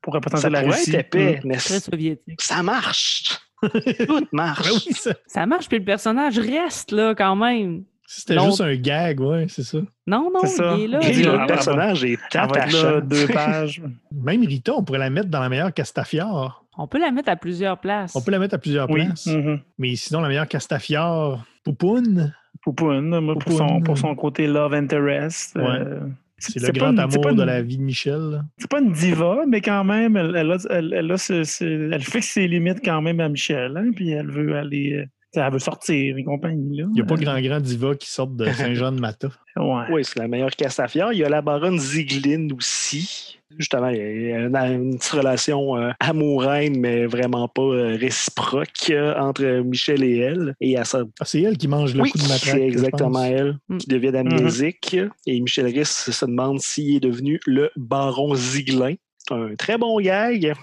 Pour 0.02 0.14
représenter 0.14 0.42
ça 0.44 0.50
la 0.50 0.62
pourrait 0.64 0.76
Russie. 0.78 0.96
être 0.96 1.00
épais, 1.16 1.40
Mm. 1.44 1.48
mais 1.48 1.56
Très 1.58 1.80
soviétique. 1.80 2.42
ça 2.42 2.62
marche. 2.64 3.38
Tout 3.62 4.28
marche. 4.32 4.64
Ben 4.68 4.74
oui, 4.74 4.94
ça- 4.94 5.14
Ça 5.28 5.46
marche, 5.46 5.68
puis 5.68 5.80
le 5.80 5.86
personnage 5.86 6.40
reste 6.40 6.92
là 6.92 7.14
quand 7.16 7.36
même. 7.36 7.84
C'était 8.12 8.40
juste 8.40 8.62
un 8.62 8.76
gag, 8.76 9.20
ouais, 9.20 9.46
c'est 9.50 9.62
ça. 9.64 9.78
Non, 10.08 10.32
non, 10.34 10.40
C'est 10.42 10.48
ça. 10.58 10.76
il 10.76 10.86
est 10.86 10.88
là. 10.88 11.00
Et 11.04 11.10
est 11.12 11.24
le 11.24 11.36
là. 11.38 11.46
personnage 11.46 12.04
est 12.04 12.18
attachant. 12.34 13.02
deux 13.02 13.28
pages. 13.34 13.84
Même 14.12 14.42
Rita, 14.44 14.74
on 14.74 14.84
pourrait 14.84 14.98
la 14.98 15.12
mettre 15.12 15.30
dans 15.30 15.40
la 15.40 15.48
meilleure 15.50 15.72
Castafiore. 15.72 16.66
On 16.76 16.88
peut 16.88 16.98
la 17.00 17.12
mettre 17.12 17.30
à 17.30 17.36
plusieurs 17.36 17.78
places. 17.80 18.16
On 18.16 18.22
peut 18.22 18.32
la 18.32 18.40
mettre 18.40 18.56
à 18.56 18.58
plusieurs 18.58 18.90
oui. 18.90 19.06
places. 19.06 19.28
mhm. 19.28 19.60
Mais 19.78 19.96
sinon, 19.96 20.22
la 20.22 20.28
meilleure 20.30 20.48
Castafiore, 20.48 21.44
Poupoune, 21.64 22.34
Poupoune, 22.64 23.36
pour, 23.40 23.54
son, 23.54 23.82
pour 23.82 23.98
son 23.98 24.16
côté 24.16 24.48
love 24.48 24.74
interest. 24.74 25.56
Ouais. 25.56 25.64
euh, 25.66 26.00
c'est 26.40 26.62
le 26.62 26.72
grand 26.72 26.92
une- 26.92 27.00
amour 27.00 27.34
de 27.34 27.44
la 27.44 27.62
vie 27.62 27.78
de 27.78 27.84
Michel. 27.84 28.44
C'est 28.58 28.70
pas 28.70 28.80
une 28.80 28.92
diva, 28.92 29.44
mais 29.48 29.62
quand 29.62 29.84
même, 29.84 30.16
elle, 30.18 30.36
elle, 30.36 30.52
a- 30.52 30.68
elle, 30.70 30.94
elle 30.94 31.12
a 31.12 31.18
ce- 31.18 31.44
ce- 31.44 31.92
elle 31.92 32.02
fixe 32.02 32.30
ses 32.30 32.48
limites 32.48 32.80
quand 32.84 33.02
même 33.02 33.20
à 33.20 33.30
Michel. 33.30 33.76
hein, 33.78 33.92
puis 33.96 34.12
elle 34.12 34.30
veut 34.32 34.56
aller. 34.56 35.06
Euh, 35.38 35.42
Elle 35.46 35.54
veut 35.54 35.60
sortir 35.60 36.18
et 36.18 36.24
compagnie. 36.24 36.78
Là. 36.78 36.86
Il 36.90 36.94
n'y 36.94 37.02
a 37.02 37.06
pas 37.06 37.16
de 37.16 37.24
grand 37.24 37.40
grand 37.42 37.60
diva 37.60 37.96
qui 37.96 38.10
sortent 38.10 38.36
de 38.36 38.46
Saint-Jean-de-Mata. 38.46 39.30
Ouais. 39.58 39.84
Oui, 39.92 40.06
c'est 40.06 40.18
la 40.20 40.30
meilleure 40.30 40.52
Castafiore. 40.52 41.12
Il 41.12 41.20
y 41.20 41.24
a 41.26 41.28
la 41.28 41.42
baronne 41.42 41.78
Zieglin 41.80 42.48
aussi. 42.56 43.38
Justement, 43.58 43.90
il 43.90 43.98
y 43.98 44.32
a 44.32 44.68
une, 44.72 44.96
petite 44.98 45.12
relation 45.12 45.76
euh, 45.76 45.90
amoureuse, 46.00 46.70
mais 46.78 47.08
vraiment 47.08 47.48
pas 47.50 47.64
euh, 47.64 47.98
réciproque 48.00 48.90
euh, 48.92 49.16
entre 49.20 49.44
Michel 49.64 50.04
et 50.04 50.18
elle. 50.20 50.56
Et 50.62 50.78
à 50.78 50.86
ça, 50.86 51.02
Ah, 51.20 51.26
c'est 51.26 51.42
elle 51.42 51.58
qui 51.58 51.68
mange 51.68 51.94
le 51.94 52.04
oui, 52.04 52.12
coup 52.12 52.20
de 52.20 52.24
matraque. 52.24 52.40
c'est 52.56 52.62
exactement 52.62 53.26
je 53.26 53.32
pense. 53.32 53.40
elle 53.42 53.58
Mm. 53.68 53.78
qui 53.80 53.88
devient 53.88 54.16
amnésique. 54.16 54.98
Et 55.28 55.42
Michel 55.42 55.66
Risse 55.66 56.10
se 56.12 56.26
demande 56.26 56.62
s'il 56.62 56.96
est 56.98 57.00
devenu 57.02 57.40
le 57.46 57.70
baron 57.76 58.36
Zieglin. 58.36 58.94
Un 59.32 59.56
très 59.56 59.78
bon 59.78 60.00
gag. 60.00 60.54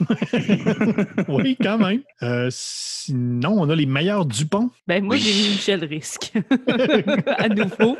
oui, 1.28 1.56
quand 1.60 1.78
même. 1.78 2.02
Euh, 2.22 2.48
sinon, 2.50 3.52
on 3.58 3.68
a 3.70 3.74
les 3.76 3.86
meilleurs 3.86 4.26
Dupont. 4.26 4.70
Ben 4.86 5.04
moi, 5.04 5.14
Oui. 5.14 5.20
j'ai 5.20 5.32
mis 5.32 5.48
Michel 5.50 5.84
Risque. 5.84 6.32
à 7.38 7.48
nouveau. 7.48 7.96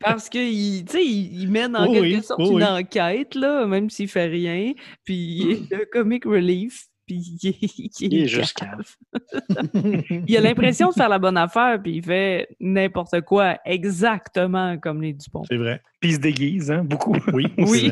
Parce 0.00 0.28
qu'il 0.28 0.84
tu 0.84 0.92
sais, 0.92 1.04
il, 1.04 1.42
il 1.42 1.50
mène 1.50 1.76
en 1.76 1.86
Oh 1.86 1.92
quelque 1.92 2.02
oui, 2.02 2.22
sorte 2.22 2.40
oh 2.42 2.50
une 2.52 2.56
oui. 2.58 2.64
enquête, 2.64 3.34
là, 3.34 3.66
même 3.66 3.90
s'il 3.90 4.08
fait 4.08 4.26
rien. 4.26 4.72
Puis 5.04 5.14
il 5.14 5.50
est 5.52 5.76
le 5.76 5.86
comic 5.90 6.24
relief. 6.24 6.86
Puis 7.06 7.38
il 7.42 7.48
est, 7.48 8.00
Il 8.00 8.14
est 8.22 8.26
juste 8.28 8.56
cave. 8.56 8.94
Il 10.28 10.36
a 10.36 10.40
l'impression 10.40 10.90
de 10.90 10.94
faire 10.94 11.08
la 11.08 11.18
bonne 11.18 11.36
affaire, 11.36 11.80
puis 11.82 11.96
il 11.96 12.04
fait 12.04 12.46
n'importe 12.60 13.20
quoi, 13.22 13.58
exactement 13.64 14.78
comme 14.78 15.02
les 15.02 15.12
Dupont. 15.12 15.42
C'est 15.50 15.56
vrai. 15.56 15.82
Puis 15.98 16.10
il 16.10 16.14
se 16.14 16.20
déguise, 16.20 16.70
hein, 16.70 16.84
beaucoup. 16.84 17.16
Oui, 17.32 17.46
Oui. 17.58 17.90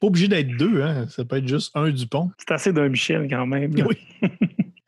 Pas 0.00 0.06
obligé 0.06 0.28
d'être 0.28 0.56
deux, 0.56 0.82
hein. 0.82 1.06
ça 1.08 1.24
peut 1.24 1.36
être 1.36 1.48
juste 1.48 1.70
un 1.74 1.90
Dupont. 1.90 2.30
C'est 2.38 2.52
assez 2.52 2.72
d'un 2.72 2.88
Michel 2.88 3.26
quand 3.28 3.46
même. 3.46 3.74
là. 3.76 3.84
Oui. 3.88 3.96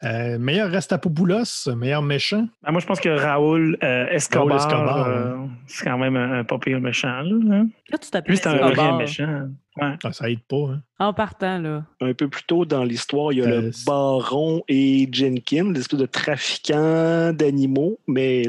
Euh, 0.03 0.39
meilleur 0.39 0.73
Rastapopoulos, 0.73 1.69
meilleur 1.77 2.01
méchant? 2.01 2.49
Ah, 2.65 2.73
moi, 2.73 2.81
je 2.81 2.87
pense 2.87 3.01
que 3.01 3.11
Raoul 3.11 3.77
euh, 3.85 4.07
Escobar, 4.09 4.47
Raoul 4.47 4.57
Escobar, 4.57 5.07
euh, 5.09 5.37
c'est 5.67 5.85
quand 5.85 5.99
même 5.99 6.17
un, 6.17 6.39
un 6.39 6.45
pas 6.45 6.59
pire 6.59 6.81
méchant. 6.81 7.21
Là, 7.21 7.57
hein. 7.57 7.69
Là, 7.91 7.99
tu 7.99 8.09
t'appelles 8.11 8.31
Lui, 8.31 8.39
c'est 8.39 8.49
un 8.49 8.71
vrai 8.71 8.93
méchant. 8.97 9.49
Ouais. 9.77 9.93
Ah, 10.03 10.13
ça 10.15 10.31
aide 10.31 10.41
pas. 10.49 10.57
Hein. 10.73 10.83
En 10.99 11.13
partant, 11.13 11.59
là. 11.59 11.85
Un 12.01 12.15
peu 12.15 12.29
plus 12.29 12.45
tôt 12.45 12.65
dans 12.65 12.83
l'histoire, 12.83 13.35
il 13.35 13.41
y 13.41 13.43
a 13.43 13.47
Euh, 13.49 13.61
le 13.61 13.73
c'est- 13.73 13.85
baron 13.87 14.63
et 14.69 15.07
Jenkins, 15.13 15.71
l'espèce 15.75 15.99
de 16.01 16.07
trafiquant 16.07 17.35
d'animaux, 17.35 17.99
mais 18.07 18.45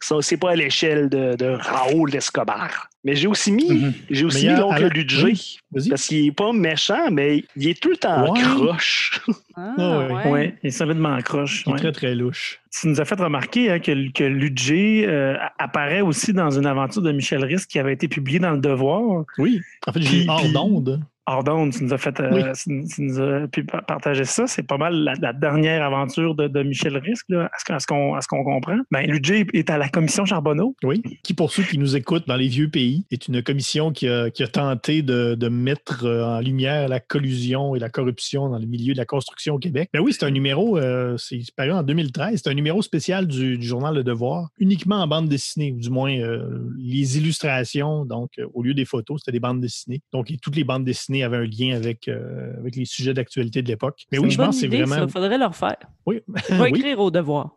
ça, 0.00 0.16
c'est 0.20 0.36
pas 0.36 0.50
à 0.50 0.56
l'échelle 0.56 1.08
de, 1.08 1.36
de 1.36 1.46
Raoul 1.46 2.12
Escobar. 2.16 2.90
Mais 3.08 3.16
j'ai 3.16 3.26
aussi 3.26 3.52
mis, 3.52 3.70
Mhm. 3.72 3.92
j'ai 4.10 4.24
aussi 4.26 4.36
Mais 4.36 4.42
il 4.42 4.50
y 4.50 4.54
mis 4.54 4.60
l'oncle 4.60 4.88
Ludger. 4.94 5.24
oui. 5.24 5.58
Parce 5.88 6.06
qu'il 6.06 6.26
est 6.26 6.32
pas 6.32 6.52
méchant, 6.52 7.10
mais 7.10 7.42
il 7.56 7.68
est 7.68 7.80
tout 7.80 7.88
le 7.88 7.96
temps 7.96 8.30
Ouais. 8.32 8.40
croche. 8.40 9.20
Ah, 9.56 9.74
Ah 9.78 9.98
ouais. 9.98 10.12
ouais. 10.14 10.30
Ouais, 10.30 10.54
il 10.62 10.66
est 10.68 10.70
solidement 10.70 11.14
accroche. 11.14 11.64
Il 11.66 11.70
est 11.70 11.72
ouais. 11.72 11.78
très, 11.80 11.92
très 11.92 12.14
louche. 12.14 12.60
Tu 12.70 12.86
nous 12.86 13.00
as 13.00 13.04
fait 13.06 13.18
remarquer 13.18 13.70
hein, 13.72 13.78
que, 13.80 14.12
que 14.12 14.22
Ludger 14.24 15.04
euh, 15.08 15.34
apparaît 15.58 16.02
aussi 16.02 16.32
dans 16.34 16.50
une 16.50 16.66
aventure 16.66 17.02
de 17.02 17.10
Michel 17.12 17.42
Risse 17.44 17.64
qui 17.66 17.78
avait 17.78 17.94
été 17.94 18.06
publiée 18.08 18.38
dans 18.38 18.50
Le 18.52 18.58
Devoir. 18.58 19.24
Oui. 19.38 19.60
En 19.86 19.92
fait, 19.92 20.02
j'ai 20.02 20.26
hors 20.28 20.48
d'onde. 20.52 21.00
Hors 21.30 21.44
d'onde, 21.44 21.72
tu 21.72 21.84
nous 21.84 21.92
as 21.92 21.98
fait 21.98 22.18
euh, 22.20 22.30
Oui. 22.32 22.42
nous- 22.68 22.88
tu 22.88 23.02
nous 23.02 23.20
as 23.20 23.46
pu 23.48 23.62
pa- 23.62 23.82
partager 23.82 24.24
ça. 24.24 24.46
C'est 24.46 24.62
pas 24.62 24.78
mal 24.78 24.94
la, 24.94 25.12
la 25.20 25.34
dernière 25.34 25.84
aventure 25.84 26.34
de, 26.34 26.48
de 26.48 26.62
Michel 26.62 26.94
là, 27.28 27.50
à 27.52 27.78
ce 27.78 27.86
qu'on- 27.86 28.44
comprend? 28.44 28.78
Ben, 28.90 29.02
Ludger 29.06 29.46
est 29.52 29.68
à 29.68 29.76
la 29.76 29.88
commission 29.90 30.24
Charbonneau. 30.24 30.74
Oui. 30.82 31.02
Qui, 31.22 31.34
pour 31.34 31.50
ceux 31.52 31.64
qui 31.64 31.76
nous 31.76 31.96
écoutent 31.96 32.26
dans 32.26 32.36
les 32.36 32.48
vieux 32.48 32.70
pays, 32.70 33.04
est 33.10 33.28
une 33.28 33.42
commission 33.42 33.92
qui 33.92 34.08
a, 34.08 34.30
qui 34.30 34.42
a 34.42 34.48
tenté 34.48 35.02
de, 35.02 35.34
de 35.34 35.48
mettre 35.48 36.04
euh, 36.06 36.24
en 36.24 36.40
lumière 36.40 36.88
la 36.88 36.98
collusion 37.00 37.76
et 37.76 37.78
la 37.78 37.90
corruption 37.90 38.48
dans 38.48 38.58
le 38.58 38.66
milieu 38.66 38.94
de 38.94 38.98
la 38.98 39.04
construction 39.04 39.56
au 39.56 39.58
Québec. 39.58 39.90
Ben 39.92 40.00
oui, 40.00 40.14
c'est 40.14 40.24
un 40.24 40.30
numéro, 40.30 40.78
euh, 40.78 41.16
c'est 41.18 41.40
paru 41.54 41.72
en 41.72 41.82
2013, 41.82 42.40
c'est 42.42 42.48
un 42.50 42.54
numéro 42.54 42.80
spécial 42.80 43.26
du, 43.26 43.58
du 43.58 43.66
journal 43.66 43.94
Le 43.94 44.02
Devoir, 44.02 44.48
uniquement 44.58 44.96
en 45.02 45.06
bande 45.06 45.28
dessinée, 45.28 45.72
ou 45.72 45.78
du 45.80 45.90
moins 45.90 46.12
euh, 46.16 46.58
les 46.78 47.18
illustrations, 47.18 48.06
donc 48.06 48.30
au 48.54 48.62
lieu 48.62 48.72
des 48.72 48.86
photos, 48.86 49.20
c'était 49.20 49.32
des 49.32 49.40
bandes 49.40 49.60
dessinées. 49.60 50.00
Donc 50.12 50.30
et 50.30 50.38
toutes 50.38 50.56
les 50.56 50.64
bandes 50.64 50.84
dessinées 50.84 51.17
avaient 51.22 51.38
un 51.38 51.44
lien 51.46 51.76
avec, 51.76 52.08
euh, 52.08 52.56
avec 52.58 52.76
les 52.76 52.84
sujets 52.84 53.14
d'actualité 53.14 53.62
de 53.62 53.68
l'époque. 53.68 54.04
Mais 54.12 54.18
oui, 54.18 54.30
je 54.30 54.36
pense 54.36 54.56
que 54.56 54.60
c'est 54.62 54.68
vraiment... 54.68 54.94
ça. 54.96 55.08
faudrait 55.08 55.38
le 55.38 55.46
refaire. 55.46 55.76
Oui, 56.06 56.20
Je 56.48 56.54
vais 56.54 56.60
Oui. 56.70 56.78
écrire 56.78 56.98
au 57.00 57.10
devoir. 57.10 57.50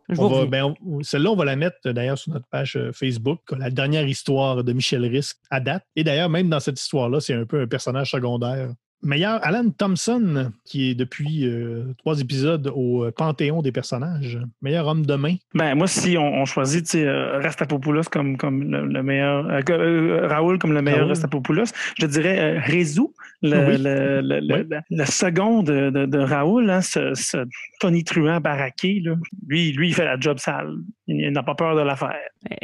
Ben, 0.48 0.74
on- 0.86 1.02
Celle-là, 1.02 1.30
on 1.30 1.36
va 1.36 1.44
la 1.44 1.56
mettre 1.56 1.76
euh, 1.86 1.92
d'ailleurs 1.92 2.18
sur 2.18 2.32
notre 2.32 2.46
page 2.48 2.76
euh, 2.76 2.92
Facebook, 2.92 3.40
la 3.56 3.70
dernière 3.70 4.06
histoire 4.06 4.62
de 4.64 4.72
Michel 4.72 5.04
Risque 5.06 5.38
à 5.50 5.60
date. 5.60 5.84
Et 5.96 6.04
d'ailleurs, 6.04 6.28
même 6.28 6.48
dans 6.48 6.60
cette 6.60 6.80
histoire-là, 6.80 7.20
c'est 7.20 7.34
un 7.34 7.44
peu 7.44 7.62
un 7.62 7.66
personnage 7.66 8.10
secondaire. 8.10 8.72
Meilleur, 9.04 9.40
Alan 9.44 9.68
Thompson, 9.70 10.52
qui 10.64 10.90
est 10.90 10.94
depuis 10.94 11.46
euh, 11.46 11.84
trois 11.98 12.20
épisodes 12.20 12.70
au 12.74 13.04
euh, 13.04 13.10
Panthéon 13.10 13.60
des 13.60 13.72
personnages. 13.72 14.38
Meilleur 14.62 14.86
homme 14.86 15.04
de 15.04 15.14
main. 15.14 15.34
Ben, 15.54 15.74
moi, 15.74 15.86
si 15.88 16.16
on, 16.16 16.22
on 16.40 16.44
choisit 16.44 16.94
euh, 16.94 17.40
Rastapopoulos 17.40 18.04
comme, 18.10 18.36
comme 18.36 18.62
le, 18.70 18.86
le 18.86 19.02
meilleur, 19.02 19.46
euh, 19.70 20.28
Raoul 20.28 20.58
comme 20.58 20.72
le 20.72 20.82
meilleur 20.82 21.00
Raoul. 21.00 21.10
Rastapopoulos, 21.10 21.72
je 21.98 22.06
dirais 22.06 22.58
Rézou, 22.60 23.12
le, 23.42 23.58
Oui. 23.66 23.76
le, 23.78 24.78
Oui. 24.90 25.06
second 25.06 25.62
de, 25.62 25.90
de, 25.90 26.06
de 26.06 26.18
Raoul, 26.18 26.70
hein, 26.70 26.80
ce, 26.80 27.12
ce 27.14 27.38
Tony 27.80 28.04
Truant 28.04 28.40
baraqué, 28.40 29.00
là. 29.04 29.14
Lui, 29.48 29.72
lui, 29.72 29.88
il 29.88 29.94
fait 29.94 30.04
la 30.04 30.18
job 30.18 30.38
sale. 30.38 30.74
Il, 31.18 31.30
n'a 31.30 31.42
pas 31.42 31.54
peur 31.54 31.76
de 31.76 31.80
la 31.82 31.96
faire. 31.96 32.16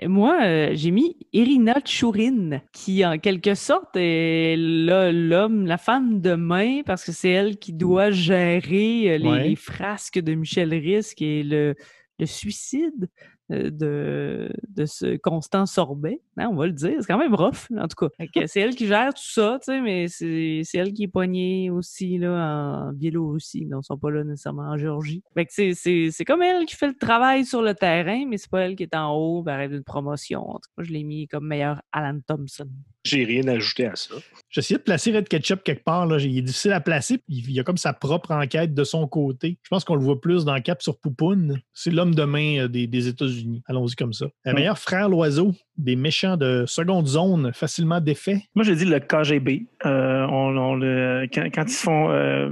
Euh, 0.02 0.08
Moi, 0.08 0.38
euh, 0.42 0.70
j'ai 0.74 0.90
mis 0.90 1.16
Irina 1.32 1.80
Tchourine, 1.80 2.62
qui 2.72 3.04
en 3.04 3.18
quelque 3.18 3.54
sorte 3.54 3.90
est 3.96 4.56
l'homme, 4.56 5.66
la 5.66 5.78
femme 5.78 6.20
de 6.20 6.34
main, 6.34 6.82
parce 6.84 7.04
que 7.04 7.12
c'est 7.12 7.30
elle 7.30 7.58
qui 7.58 7.72
doit 7.72 8.10
gérer 8.10 9.14
euh, 9.14 9.18
les, 9.18 9.28
Ouais. 9.28 9.48
les 9.48 9.56
frasques 9.56 10.18
de 10.18 10.34
Michel 10.34 10.72
Risque 10.74 11.20
et 11.22 11.42
le, 11.42 11.74
le 12.18 12.26
suicide 12.26 13.08
de, 13.50 14.50
de 14.68 14.84
ce 14.86 15.16
Constant 15.16 15.66
Sorbet. 15.66 16.20
Hein, 16.36 16.48
on 16.50 16.56
va 16.56 16.66
le 16.66 16.72
dire, 16.72 16.96
c'est 17.00 17.06
quand 17.06 17.18
même 17.18 17.34
rough, 17.34 17.66
en 17.76 17.88
tout 17.88 18.06
cas. 18.08 18.46
C'est 18.46 18.60
elle 18.60 18.74
qui 18.74 18.86
gère 18.86 19.14
tout 19.14 19.22
ça, 19.22 19.58
tu 19.60 19.72
sais, 19.72 19.80
mais 19.80 20.08
c'est 20.08 20.62
elle 20.74 20.92
qui 20.92 21.04
est 21.04 21.08
poignée 21.08 21.70
aussi 21.70 22.18
là, 22.18 22.88
en 22.88 22.92
Biélorussie. 22.92 23.66
Donc, 23.66 23.82
ils 23.84 23.86
sont 23.86 23.98
pas 23.98 24.10
là 24.10 24.24
nécessairement 24.24 24.70
en 24.70 24.76
Géorgie. 24.76 25.22
Fait 25.34 25.46
que 25.46 25.52
c'est- 25.74 26.24
comme 26.24 26.42
elle 26.42 26.66
qui 26.66 26.76
fait 26.76 26.88
le 26.88 26.94
travail 26.96 27.44
sur 27.44 27.62
le 27.62 27.74
terrain, 27.74 28.24
mais 28.26 28.36
c'est 28.38 28.50
pas 28.50 28.60
elle 28.60 28.76
qui 28.76 28.82
est 28.84 28.94
en 28.94 29.12
haut, 29.14 29.42
par 29.42 29.66
d'une 29.68 29.82
promotion. 29.84 30.40
En 30.48 30.54
tout 30.54 30.70
cas, 30.76 30.82
je 30.84 30.92
l'ai 30.92 31.04
mis 31.04 31.26
comme 31.26 31.46
meilleur 31.46 31.80
Alan 31.92 32.18
Thompson. 32.26 32.68
J'ai 33.04 33.24
rien 33.24 33.46
ajouté 33.48 33.86
à 33.86 33.96
ça. 33.96 34.14
J'essayais 34.50 34.78
de 34.78 34.82
placer 34.82 35.12
Red 35.12 35.28
Ketchup 35.28 35.62
quelque 35.62 35.84
part. 35.84 36.06
Là. 36.06 36.18
Il 36.18 36.38
est 36.38 36.42
difficile 36.42 36.72
à 36.72 36.80
placer. 36.80 37.22
Il 37.28 37.50
y 37.50 37.60
a 37.60 37.64
comme 37.64 37.76
sa 37.76 37.92
propre 37.92 38.32
enquête 38.32 38.74
de 38.74 38.84
son 38.84 39.06
côté. 39.06 39.58
Je 39.62 39.68
pense 39.68 39.84
qu'on 39.84 39.94
le 39.94 40.02
voit 40.02 40.20
plus 40.20 40.44
dans 40.44 40.60
Cap 40.60 40.82
sur 40.82 40.98
Poupoune. 40.98 41.60
C'est 41.72 41.90
l'homme 41.90 42.14
de 42.14 42.24
main 42.24 42.58
euh, 42.64 42.68
des, 42.68 42.86
des 42.86 43.08
États-Unis. 43.08 43.62
Allons-y 43.66 43.94
comme 43.94 44.12
ça. 44.12 44.26
Le 44.44 44.54
meilleur 44.54 44.78
frère 44.78 45.08
l'oiseau, 45.08 45.54
des 45.78 45.96
méchants 45.96 46.36
de 46.36 46.64
seconde 46.66 47.06
zone 47.06 47.52
facilement 47.52 48.00
défaits? 48.00 48.38
Moi, 48.54 48.64
j'ai 48.64 48.74
dit 48.74 48.84
le 48.84 48.98
KGB. 48.98 49.66
Euh, 49.86 50.26
on, 50.28 50.56
on 50.56 50.74
le, 50.74 51.26
quand, 51.32 51.44
quand 51.54 51.64
ils 51.64 51.72
se 51.72 51.82
font 51.82 52.10
euh, 52.10 52.50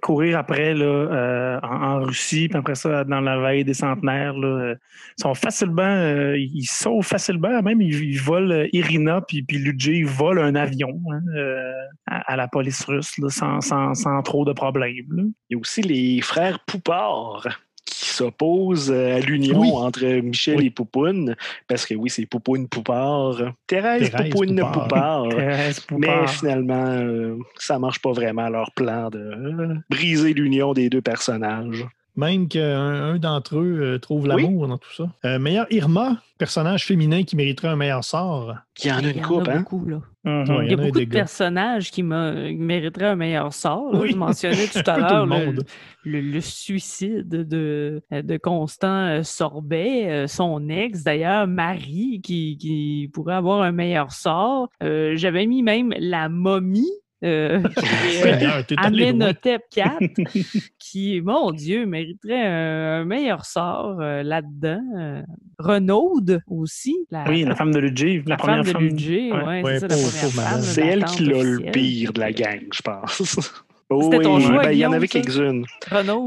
courir 0.00 0.38
après 0.38 0.74
là, 0.74 0.84
euh, 0.84 1.60
en, 1.62 1.82
en 1.82 2.00
Russie, 2.02 2.48
puis 2.48 2.58
après 2.58 2.74
ça, 2.74 3.04
dans 3.04 3.20
la 3.20 3.38
veille 3.38 3.64
des 3.64 3.74
centenaires, 3.74 4.34
là, 4.34 4.74
ils 5.18 5.22
sont 5.22 5.34
facilement, 5.34 5.82
euh, 5.82 6.38
ils 6.38 6.64
sauvent 6.66 7.04
facilement, 7.04 7.62
même 7.62 7.80
ils, 7.80 8.02
ils 8.04 8.20
volent 8.20 8.64
Irina, 8.72 9.20
puis, 9.26 9.42
puis 9.42 9.58
Ludger, 9.58 9.98
ils 9.98 10.06
volent 10.06 10.42
un 10.42 10.54
avion 10.54 11.00
hein, 11.12 11.20
euh, 11.36 11.72
à, 12.06 12.32
à 12.32 12.36
la 12.36 12.48
police 12.48 12.84
russe 12.84 13.18
là, 13.18 13.28
sans, 13.28 13.60
sans, 13.60 13.94
sans 13.94 14.22
trop 14.22 14.44
de 14.44 14.52
problèmes. 14.52 14.92
Il 15.10 15.32
y 15.50 15.54
a 15.54 15.58
aussi 15.58 15.82
les 15.82 16.20
frères 16.20 16.60
Poupard 16.66 17.46
qui 18.12 18.18
s'opposent 18.18 18.90
euh, 18.90 19.16
à 19.16 19.20
l'union 19.20 19.58
Oui. 19.60 19.70
entre 19.74 20.04
Michel 20.20 20.58
Oui. 20.58 20.66
et 20.66 20.70
Poupoune, 20.70 21.34
parce 21.66 21.86
que 21.86 21.94
oui, 21.94 22.10
c'est 22.10 22.26
Poupoune 22.26 22.68
Poupard. 22.68 23.54
Thérèse, 23.66 24.10
Thérèse 24.10 24.30
Poupoune 24.30 24.56
Poupard. 24.56 24.72
Poupard. 24.72 25.28
Thérèse 25.30 25.86
Mais 25.98 26.26
finalement, 26.26 26.86
euh, 26.86 27.38
ça 27.56 27.78
marche 27.78 28.00
pas 28.00 28.12
vraiment 28.12 28.48
leur 28.48 28.70
plan 28.72 29.08
de 29.08 29.18
euh, 29.18 29.74
briser 29.88 30.34
l'union 30.34 30.72
des 30.74 30.90
deux 30.90 31.00
personnages. 31.02 31.86
Même 32.14 32.46
qu'un 32.48 32.78
un 32.78 33.16
d'entre 33.18 33.56
eux 33.58 33.78
euh, 33.80 33.98
trouve 33.98 34.26
l'amour 34.26 34.68
dans 34.68 34.76
tout 34.76 34.92
ça. 34.92 35.04
Euh, 35.24 35.38
meilleur 35.38 35.66
Irma, 35.70 36.18
personnage 36.36 36.84
féminin 36.86 37.22
qui 37.22 37.36
mériterait 37.36 37.68
un 37.68 37.76
meilleur 37.76 38.04
sort. 38.04 38.54
Il 38.84 38.88
y 38.88 38.92
en 38.92 38.98
a 38.98 39.08
une 39.10 39.22
coupe, 39.22 39.48
hein? 39.48 39.60
beaucoup, 39.60 39.86
là. 39.88 40.00
Mhm. 40.24 40.50
Ouais, 40.56 40.66
Il 40.66 40.70
y 40.70 40.74
a 40.74 40.76
beaucoup 40.76 40.98
de 40.98 41.04
gars. 41.04 41.20
personnages 41.20 41.90
qui, 41.90 42.02
mériteraient 42.02 43.06
un 43.08 43.16
meilleur 43.16 43.52
sort. 43.54 43.92
là. 43.92 44.00
Oui. 44.00 44.10
Je 44.12 44.16
mentionnais 44.16 44.66
tout 44.72 44.82
à 44.90 44.98
l'heure 44.98 45.26
le, 45.26 45.26
monde. 45.26 45.64
le- 46.04 46.20
le 46.20 46.40
suicide 46.40 47.28
de, 47.28 48.02
de 48.12 48.36
Constant 48.36 49.06
euh, 49.06 49.22
Sorbet, 49.22 50.26
son 50.28 50.68
ex 50.68 51.02
d'ailleurs, 51.04 51.46
Marie, 51.46 52.20
qui, 52.22 52.56
qui 52.58 53.10
pourrait 53.12 53.34
avoir 53.36 53.62
un 53.62 53.72
meilleur 53.72 54.12
sort. 54.12 54.68
Euh, 54.82 55.12
J'avais 55.16 55.46
mis 55.46 55.62
même 55.62 55.94
la 55.98 56.28
momie. 56.28 56.90
Euh, 57.24 57.62
euh. 58.26 58.76
Amenhotep 58.76 59.62
4, 59.70 59.98
qui, 60.78 61.20
mon 61.20 61.52
Dieu, 61.52 61.86
mériterait 61.86 62.46
un, 62.46 63.00
un 63.00 63.04
meilleur 63.04 63.44
sort 63.44 64.00
euh, 64.00 64.22
là-dedans. 64.22 64.82
Euh, 64.98 65.22
Renaude 65.58 66.40
aussi. 66.48 66.96
La, 67.10 67.24
Oui, 67.28 67.44
la 67.44 67.54
femme 67.54 67.72
de 67.72 67.78
Ludger, 67.78 68.22
la, 68.26 68.30
la 68.30 68.36
première 68.36 68.64
femme 68.64 68.72
femme. 68.72 68.82
de 68.82 68.88
Ludger, 68.88 69.32
ouais, 69.32 69.62
Ouais, 69.62 69.78
c'est 69.78 69.80
ça, 69.80 69.88
la 69.88 69.96
première 69.96 70.48
femme. 70.48 70.60
C'est 70.62 70.86
elle 70.86 71.04
qui 71.04 71.24
l'a 71.24 71.42
le 71.42 71.70
pire 71.70 72.12
de 72.12 72.20
la 72.20 72.32
gang, 72.32 72.66
je 72.72 72.82
pense. 72.82 73.62
Oh 73.94 74.00
C'était 74.04 74.20
ton 74.20 74.36
oui, 74.36 74.42
choix, 74.44 74.62
ben, 74.62 74.70
il 74.70 74.78
y 74.78 74.86
en 74.86 74.92
avait 74.92 75.08
quelques-unes. 75.08 75.66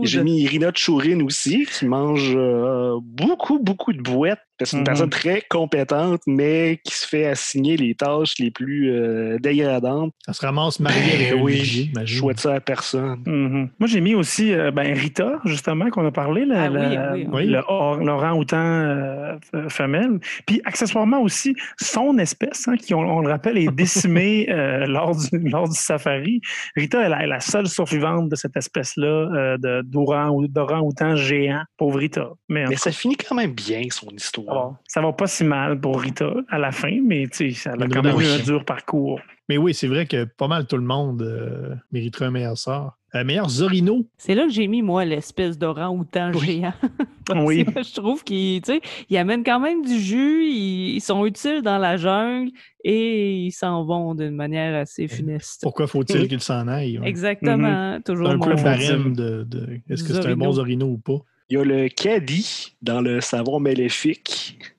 J'ai 0.03 0.23
mis 0.23 0.41
Irina 0.41 0.71
Tchourine 0.71 1.23
aussi, 1.23 1.65
qui 1.65 1.87
mange 1.87 2.33
euh, 2.35 2.99
beaucoup, 3.01 3.57
beaucoup 3.57 3.91
de 3.91 4.01
bouettes. 4.01 4.44
C'est 4.63 4.73
une 4.77 4.79
Mhm. 4.79 4.85
personne 4.85 5.09
très 5.09 5.41
compétente, 5.49 6.21
mais 6.27 6.79
qui 6.85 6.93
se 6.95 7.05
fait 7.07 7.25
assigner 7.25 7.75
les 7.77 7.93
tâches 7.95 8.35
les 8.39 8.51
plus 8.51 8.89
euh, 8.91 9.37
dégradantes. 9.39 10.13
Elle 10.27 10.33
se 10.33 10.45
ramasse 10.45 10.79
mariée 10.79 11.13
avec 11.15 11.31
un 11.33 11.41
oui, 11.43 11.53
Luigi, 11.55 11.91
je 12.05 12.17
souhaite 12.17 12.39
ça 12.39 12.53
à 12.55 12.59
personne. 12.61 13.21
Mhm. 13.25 13.69
Moi, 13.79 13.87
j'ai 13.87 13.99
mis 14.01 14.15
aussi 14.15 14.53
euh, 14.53 14.71
ben, 14.71 14.93
Rita, 14.97 15.39
justement, 15.45 15.89
qu'on 15.89 16.05
a 16.05 16.11
parlé, 16.11 16.45
la- 16.45 16.63
Ah 16.63 16.69
oui, 16.71 16.95
la- 16.95 17.13
oui, 17.13 17.27
oui. 17.33 17.45
le 17.47 17.61
or- 17.67 17.97
l'orang-outan 17.97 18.57
euh, 18.57 19.35
femelle. 19.69 20.19
Puis, 20.45 20.61
accessoirement 20.63 21.19
aussi, 21.21 21.55
son 21.77 22.17
espèce, 22.17 22.67
hein, 22.69 22.77
qui, 22.77 22.93
on, 22.93 22.99
on 23.01 23.19
le 23.21 23.29
rappelle, 23.29 23.57
est 23.57 23.71
décimée 23.71 24.47
euh, 24.49 24.85
lors, 24.85 25.15
du, 25.15 25.37
lors 25.49 25.67
du 25.67 25.75
safari. 25.77 26.39
Rita 26.77 27.01
est 27.05 27.09
la, 27.09 27.23
est 27.23 27.27
la 27.27 27.39
seule 27.41 27.67
survivante 27.67 28.29
de 28.29 28.35
cette 28.35 28.55
espèce-là 28.55 29.57
euh, 29.57 29.81
d'orang-outan 29.83 31.15
géant. 31.15 31.63
Pauvre 31.77 31.99
Rita. 31.99 32.29
Mais, 32.49 32.65
ça 32.75 32.91
finit 32.91 33.15
quand 33.17 33.35
même 33.35 33.51
bien, 33.53 33.81
son 33.89 34.07
histoire. 34.09 34.44
Bon, 34.45 34.75
ça 34.87 35.01
va 35.01 35.13
pas 35.13 35.27
si 35.27 35.43
mal 35.43 35.79
pour 35.79 35.99
Rita 36.01 36.31
à 36.49 36.57
la 36.57 36.71
fin, 36.71 36.99
mais 37.03 37.27
tu 37.27 37.51
sais, 37.53 37.69
elle 37.73 37.83
a 37.83 37.87
quand 37.87 38.03
même 38.03 38.19
eu 38.19 38.25
un 38.25 38.39
dur 38.43 38.63
parcours. 38.65 39.19
Mais 39.49 39.57
oui, 39.57 39.73
c'est 39.75 39.87
vrai 39.87 40.05
que 40.07 40.23
pas 40.23 40.47
mal 40.47 40.65
tout 40.65 40.77
le 40.77 40.83
monde 40.83 41.21
euh, 41.21 41.75
mériterait 41.91 42.25
un 42.25 42.31
meilleur 42.31 42.57
sort. 42.57 42.97
Euh, 43.13 43.23
meilleur 43.23 43.47
Zorino, 43.47 44.05
C'est 44.17 44.35
là 44.35 44.43
que 44.43 44.49
j'ai 44.51 44.67
mis, 44.67 44.81
moi, 44.81 45.05
l'espèce 45.05 45.57
d'orang-outan 45.57 46.31
Oui. 46.33 46.45
géant. 46.61 46.73
Oui. 47.43 47.65
Que 47.65 47.81
je 47.81 47.93
trouve 47.95 48.23
qu'ils 48.23 48.61
tu 48.61 48.73
sais, 48.73 48.81
ils 49.09 49.17
amènent 49.17 49.43
quand 49.43 49.59
même 49.59 49.83
du 49.83 49.97
jus, 49.99 50.43
ils, 50.45 50.95
ils 50.97 51.01
sont 51.01 51.25
utiles 51.25 51.61
dans 51.63 51.79
la 51.79 51.97
jungle 51.97 52.51
et 52.83 53.37
ils 53.37 53.51
s'en 53.51 53.83
vont 53.83 54.13
d'une 54.13 54.35
manière 54.35 54.75
assez 54.79 55.07
funeste. 55.07 55.61
pourquoi 55.63 55.87
faut-il 55.87 56.27
qu'il 56.27 56.39
s'en 56.41 56.67
aille? 56.67 56.99
ouais? 56.99 57.07
Exactement. 57.07 57.99
Toujours 58.05 58.27
C'est 58.27 58.33
un 58.33 58.37
peu 58.39 58.49
le 58.51 58.55
barème 58.57 59.15
de, 59.15 59.43
de- 59.43 59.79
est-ce 59.89 60.03
que 60.03 60.13
c'est 60.13 60.25
un 60.27 60.35
bon 60.35 60.51
Zorino 60.51 60.85
ou 60.87 60.97
pas? 60.99 61.17
Il 61.49 61.57
y 61.57 61.61
a 61.61 61.63
le 61.63 61.89
caddie 61.89 62.75
dans 62.81 63.01
le 63.01 63.21
savon 63.21 63.59
maléfique 63.59 64.74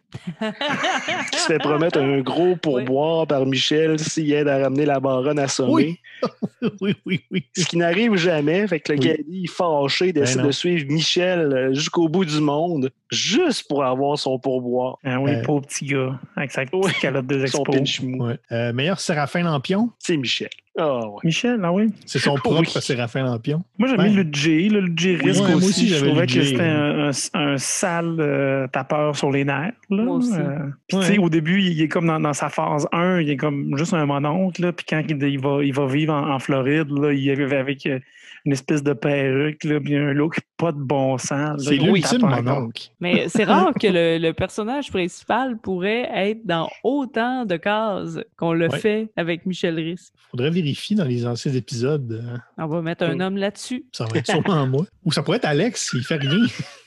qui 1.32 1.38
se 1.38 1.46
fait 1.46 1.58
promettre 1.58 1.98
un 1.98 2.20
gros 2.20 2.56
pourboire 2.56 3.26
par 3.26 3.46
Michel 3.46 3.98
s'il 3.98 4.32
aide 4.32 4.48
à 4.48 4.58
ramener 4.58 4.86
la 4.86 5.00
baronne 5.00 5.38
à 5.38 5.48
sommer. 5.48 5.72
Oui. 5.72 5.98
oui, 6.80 6.94
oui, 7.04 7.20
oui. 7.30 7.44
Ce 7.56 7.64
qui 7.66 7.76
n'arrive 7.76 8.16
jamais. 8.16 8.66
Fait 8.66 8.80
que 8.80 8.92
le 8.92 8.98
Oui. 8.98 9.06
caddie, 9.08 9.46
fâché, 9.46 10.12
décide 10.12 10.38
Ben 10.38 10.46
de 10.46 10.50
suivre 10.52 10.86
Michel 10.90 11.52
euh, 11.52 11.74
jusqu'au 11.74 12.08
bout 12.08 12.24
du 12.24 12.40
monde, 12.40 12.90
juste 13.10 13.68
pour 13.68 13.84
avoir 13.84 14.18
son 14.18 14.38
pourboire. 14.38 14.98
Ah 15.04 15.20
oui, 15.20 15.32
Euh, 15.32 15.42
pauvre 15.42 15.66
petit 15.66 15.84
gars, 15.86 16.18
avec 16.36 16.50
sa 16.52 16.64
petite 16.64 16.98
calotte 17.00 17.26
des 17.26 17.46
Son 17.46 17.64
expos. 17.64 18.08
Ouais. 18.18 18.38
Euh, 18.52 18.72
meilleur 18.72 18.98
Séraphin 19.00 19.42
Lampion, 19.42 19.90
C'est 19.98 20.16
Michel. 20.16 20.48
Ah 20.78 21.06
ouais. 21.08 21.20
Michel, 21.24 21.58
ah 21.64 21.72
oui? 21.72 21.86
c'est 22.04 22.18
son 22.18 22.34
Oui. 22.34 22.40
propre 22.42 22.80
Séraphin 22.80 23.22
Lampion. 23.24 23.62
Moi, 23.78 23.88
j'ai 23.88 23.96
Ouais. 23.96 24.08
mis 24.10 24.14
le 24.14 24.26
J, 24.30 24.68
le 24.68 24.86
J 24.94 25.16
Oui, 25.22 25.30
risque 25.30 25.42
aussi. 25.54 25.66
aussi, 25.68 25.88
Je 25.88 26.04
trouvais 26.04 26.26
que 26.26 26.42
c'était 26.42 26.60
un, 26.62 27.08
un- 27.10 27.40
un 27.52 27.58
sale 27.58 28.16
euh, 28.20 28.66
tapeur 28.68 29.16
sur 29.16 29.30
les 29.30 29.44
nerfs. 29.44 29.72
Là. 29.90 30.04
Moi 30.06 30.16
aussi. 30.16 30.32
Euh, 30.34 30.58
puis, 30.88 30.96
Ouais. 30.98 31.06
tu 31.06 31.12
sais, 31.14 31.18
au 31.18 31.28
début, 31.28 31.60
il 31.60 31.80
est 31.80 31.88
comme 31.88 32.06
dans, 32.06 32.20
dans 32.20 32.32
sa 32.34 32.48
phase 32.48 32.86
1, 32.92 33.20
il 33.20 33.30
est 33.30 33.36
comme 33.36 33.76
juste 33.76 33.94
un 33.94 34.06
mononcle. 34.06 34.62
Là, 34.62 34.72
puis 34.72 34.86
quand 34.88 35.02
il, 35.08 35.22
il 35.22 35.40
va, 35.40 35.62
il 35.62 35.72
va 35.74 35.86
vivre 35.86 36.12
en, 36.14 36.32
en 36.34 36.38
Floride, 36.38 36.90
là, 36.90 37.12
il 37.12 37.28
est 37.28 37.52
avec 37.54 37.86
euh, 37.86 37.98
une 38.44 38.52
espèce 38.52 38.82
de 38.82 38.92
perruque, 38.92 39.64
là, 39.64 39.80
puis 39.80 39.96
un 39.96 40.12
look 40.12 40.38
pas 40.56 40.70
de 40.72 40.78
bon 40.78 41.18
sens. 41.18 41.64
C'est 41.64 41.76
Gros 41.78 41.94
l'ultime 41.94 42.20
tapeur. 42.20 42.42
mononcle. 42.42 42.82
Mais 43.00 43.28
c'est 43.28 43.42
rare 43.44 43.72
que 43.74 43.88
le, 43.88 44.18
le 44.18 44.32
personnage 44.32 44.90
principal 44.90 45.58
pourrait 45.58 46.08
être 46.14 46.46
dans 46.46 46.68
autant 46.84 47.44
de 47.44 47.56
cases 47.56 48.18
qu'on 48.36 48.52
le 48.52 48.68
Ouais. 48.68 48.78
fait 48.78 49.08
avec 49.16 49.44
Michel 49.46 49.74
Risse. 49.74 50.12
Faudrait 50.30 50.50
vérifier 50.50 50.94
dans 50.96 51.04
les 51.04 51.26
anciens 51.26 51.52
épisodes. 51.52 52.12
euh, 52.24 52.36
On 52.56 52.66
va 52.68 52.82
mettre 52.82 53.04
un 53.04 53.18
homme 53.20 53.36
là-dessus. 53.36 53.84
ça 53.92 54.04
va 54.06 54.18
être 54.18 54.30
sûrement 54.30 54.66
moi. 54.66 54.84
Ou 55.04 55.12
ça 55.12 55.22
pourrait 55.22 55.38
être 55.38 55.44
Alex, 55.46 55.90
il 55.94 56.02
fait 56.04 56.16
rien. 56.16 56.46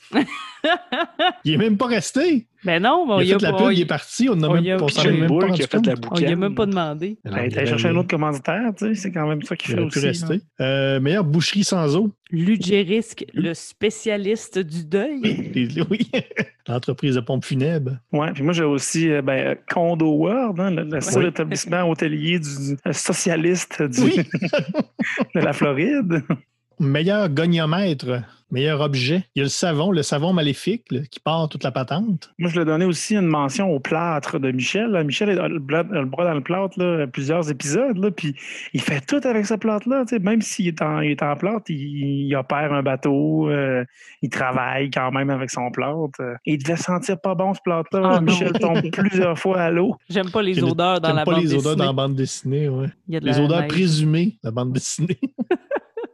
il 1.44 1.54
est 1.54 1.56
même 1.56 1.76
pas 1.76 1.86
resté. 1.86 2.46
Ben 2.62 2.82
non, 2.82 3.06
mais 3.06 3.12
on 3.14 3.20
Il 3.20 3.28
y 3.28 3.32
a 3.32 3.36
a 3.36 3.38
la 3.38 3.52
pub, 3.54 3.70
est 3.70 3.86
parti. 3.86 4.28
On 4.28 4.36
n'a 4.36 4.48
on 4.50 4.54
même, 4.60 4.66
a 4.78 4.82
on 4.82 4.86
pitché 4.86 5.00
s'en 5.02 5.08
est 5.08 5.12
Michel 5.12 5.20
même 5.30 5.40
pas 5.40 5.50
qui 5.50 5.62
a 5.62 5.66
fait 5.66 5.76
compte. 5.78 5.86
la 5.86 5.94
on 6.10 6.32
a 6.32 6.36
même 6.36 6.54
pas 6.54 6.66
demandé. 6.66 7.16
Ben, 7.24 7.44
il 7.46 7.54
t'as 7.54 7.64
cherché 7.64 7.88
un 7.88 7.96
autre 7.96 8.08
commanditaire, 8.08 8.70
tu 8.76 8.88
sais, 8.88 8.94
c'est 8.94 9.12
quand 9.12 9.26
même 9.26 9.40
ça 9.42 9.56
qu'il 9.56 9.70
Il 9.70 9.76
fait 9.76 9.82
aussi. 9.82 9.98
rester. 10.00 10.40
Euh, 10.60 11.00
meilleure 11.00 11.24
boucherie 11.24 11.64
sans 11.64 11.96
eau. 11.96 12.10
Ludgerisk, 12.30 13.24
le 13.32 13.54
spécialiste 13.54 14.58
du 14.58 14.84
deuil. 14.84 15.20
Oui. 15.90 16.10
L'entreprise 16.68 17.14
de 17.16 17.20
pompes 17.20 17.44
funèbres. 17.46 17.96
Ouais, 18.12 18.30
puis 18.32 18.42
moi, 18.42 18.52
j'ai 18.52 18.62
aussi 18.62 19.10
euh, 19.10 19.22
ben, 19.22 19.56
Condo 19.68 20.12
World, 20.12 20.60
hein, 20.60 20.70
le, 20.70 20.84
le 20.84 21.00
seul 21.00 21.22
Oui. 21.24 21.28
établissement 21.30 21.88
hôtelier 21.88 22.38
du, 22.38 22.76
euh, 22.86 22.92
socialiste 22.92 23.82
du- 23.82 24.02
Oui. 24.02 24.16
de 25.34 25.40
la 25.40 25.52
Floride. 25.54 26.22
Meilleur 26.80 27.28
goniomètre. 27.28 28.22
Meilleur 28.52 28.80
objet. 28.80 29.26
Il 29.36 29.38
y 29.38 29.42
a 29.42 29.44
le 29.44 29.48
savon, 29.48 29.92
le 29.92 30.02
savon 30.02 30.32
maléfique 30.32 30.82
là, 30.90 31.02
qui 31.08 31.20
part 31.20 31.48
toute 31.48 31.62
la 31.62 31.70
patente. 31.70 32.32
Moi, 32.36 32.50
je 32.50 32.56
lui 32.56 32.62
ai 32.62 32.64
donné 32.64 32.84
aussi 32.84 33.14
une 33.14 33.28
mention 33.28 33.70
au 33.70 33.78
plâtre 33.78 34.40
de 34.40 34.50
Michel. 34.50 34.86
là. 34.90 35.04
Michel 35.04 35.38
a 35.38 35.46
le, 35.46 35.58
le 35.60 36.04
bras 36.04 36.24
dans 36.24 36.34
le 36.34 36.40
plâtre 36.40 36.76
là, 36.76 37.06
plusieurs 37.06 37.48
épisodes, 37.48 37.96
là, 37.96 38.10
puis 38.10 38.34
il 38.72 38.80
fait 38.80 39.06
tout 39.06 39.20
avec 39.22 39.46
ce 39.46 39.54
plâtre-là. 39.54 40.02
Même 40.20 40.42
s'il 40.42 40.66
est 40.66 40.82
en, 40.82 41.00
il 41.00 41.12
est 41.12 41.22
en 41.22 41.36
plâtre, 41.36 41.66
il, 41.68 42.26
il 42.26 42.34
opère 42.34 42.72
un 42.72 42.82
bateau, 42.82 43.48
euh, 43.50 43.84
il 44.20 44.30
travaille 44.30 44.90
quand 44.90 45.12
même 45.12 45.30
avec 45.30 45.48
son 45.50 45.70
plâtre. 45.70 46.18
euh. 46.20 46.34
Et 46.44 46.54
il 46.54 46.58
devait 46.60 46.74
sentir 46.74 47.20
pas 47.20 47.36
bon 47.36 47.54
ce 47.54 47.60
plâtre-là. 47.62 48.14
Ah. 48.16 48.20
Michel 48.20 48.50
tombe 48.54 48.82
plusieurs 48.92 49.38
fois 49.38 49.60
à 49.60 49.70
l'eau. 49.70 49.94
J'aime 50.08 50.28
pas 50.32 50.42
les 50.42 50.60
odeurs 50.60 51.00
dans 51.00 51.06
J'aime 51.10 51.16
la 51.18 51.24
pas 51.24 51.32
bande 51.34 51.42
les 51.44 51.54
odeurs 51.54 51.62
dessinée. 51.62 51.76
dans 51.76 51.84
la 51.86 51.92
bande 51.92 52.14
dessinée. 52.16 52.68
Ouais. 52.68 52.88
Il 53.06 53.14
y 53.14 53.16
a 53.16 53.20
de 53.20 53.26
Les 53.26 53.38
odeurs 53.38 53.60
neige. 53.60 53.68
présumées 53.68 54.26
de 54.42 54.48
la 54.48 54.50
bande 54.50 54.72
dessinée. 54.72 55.20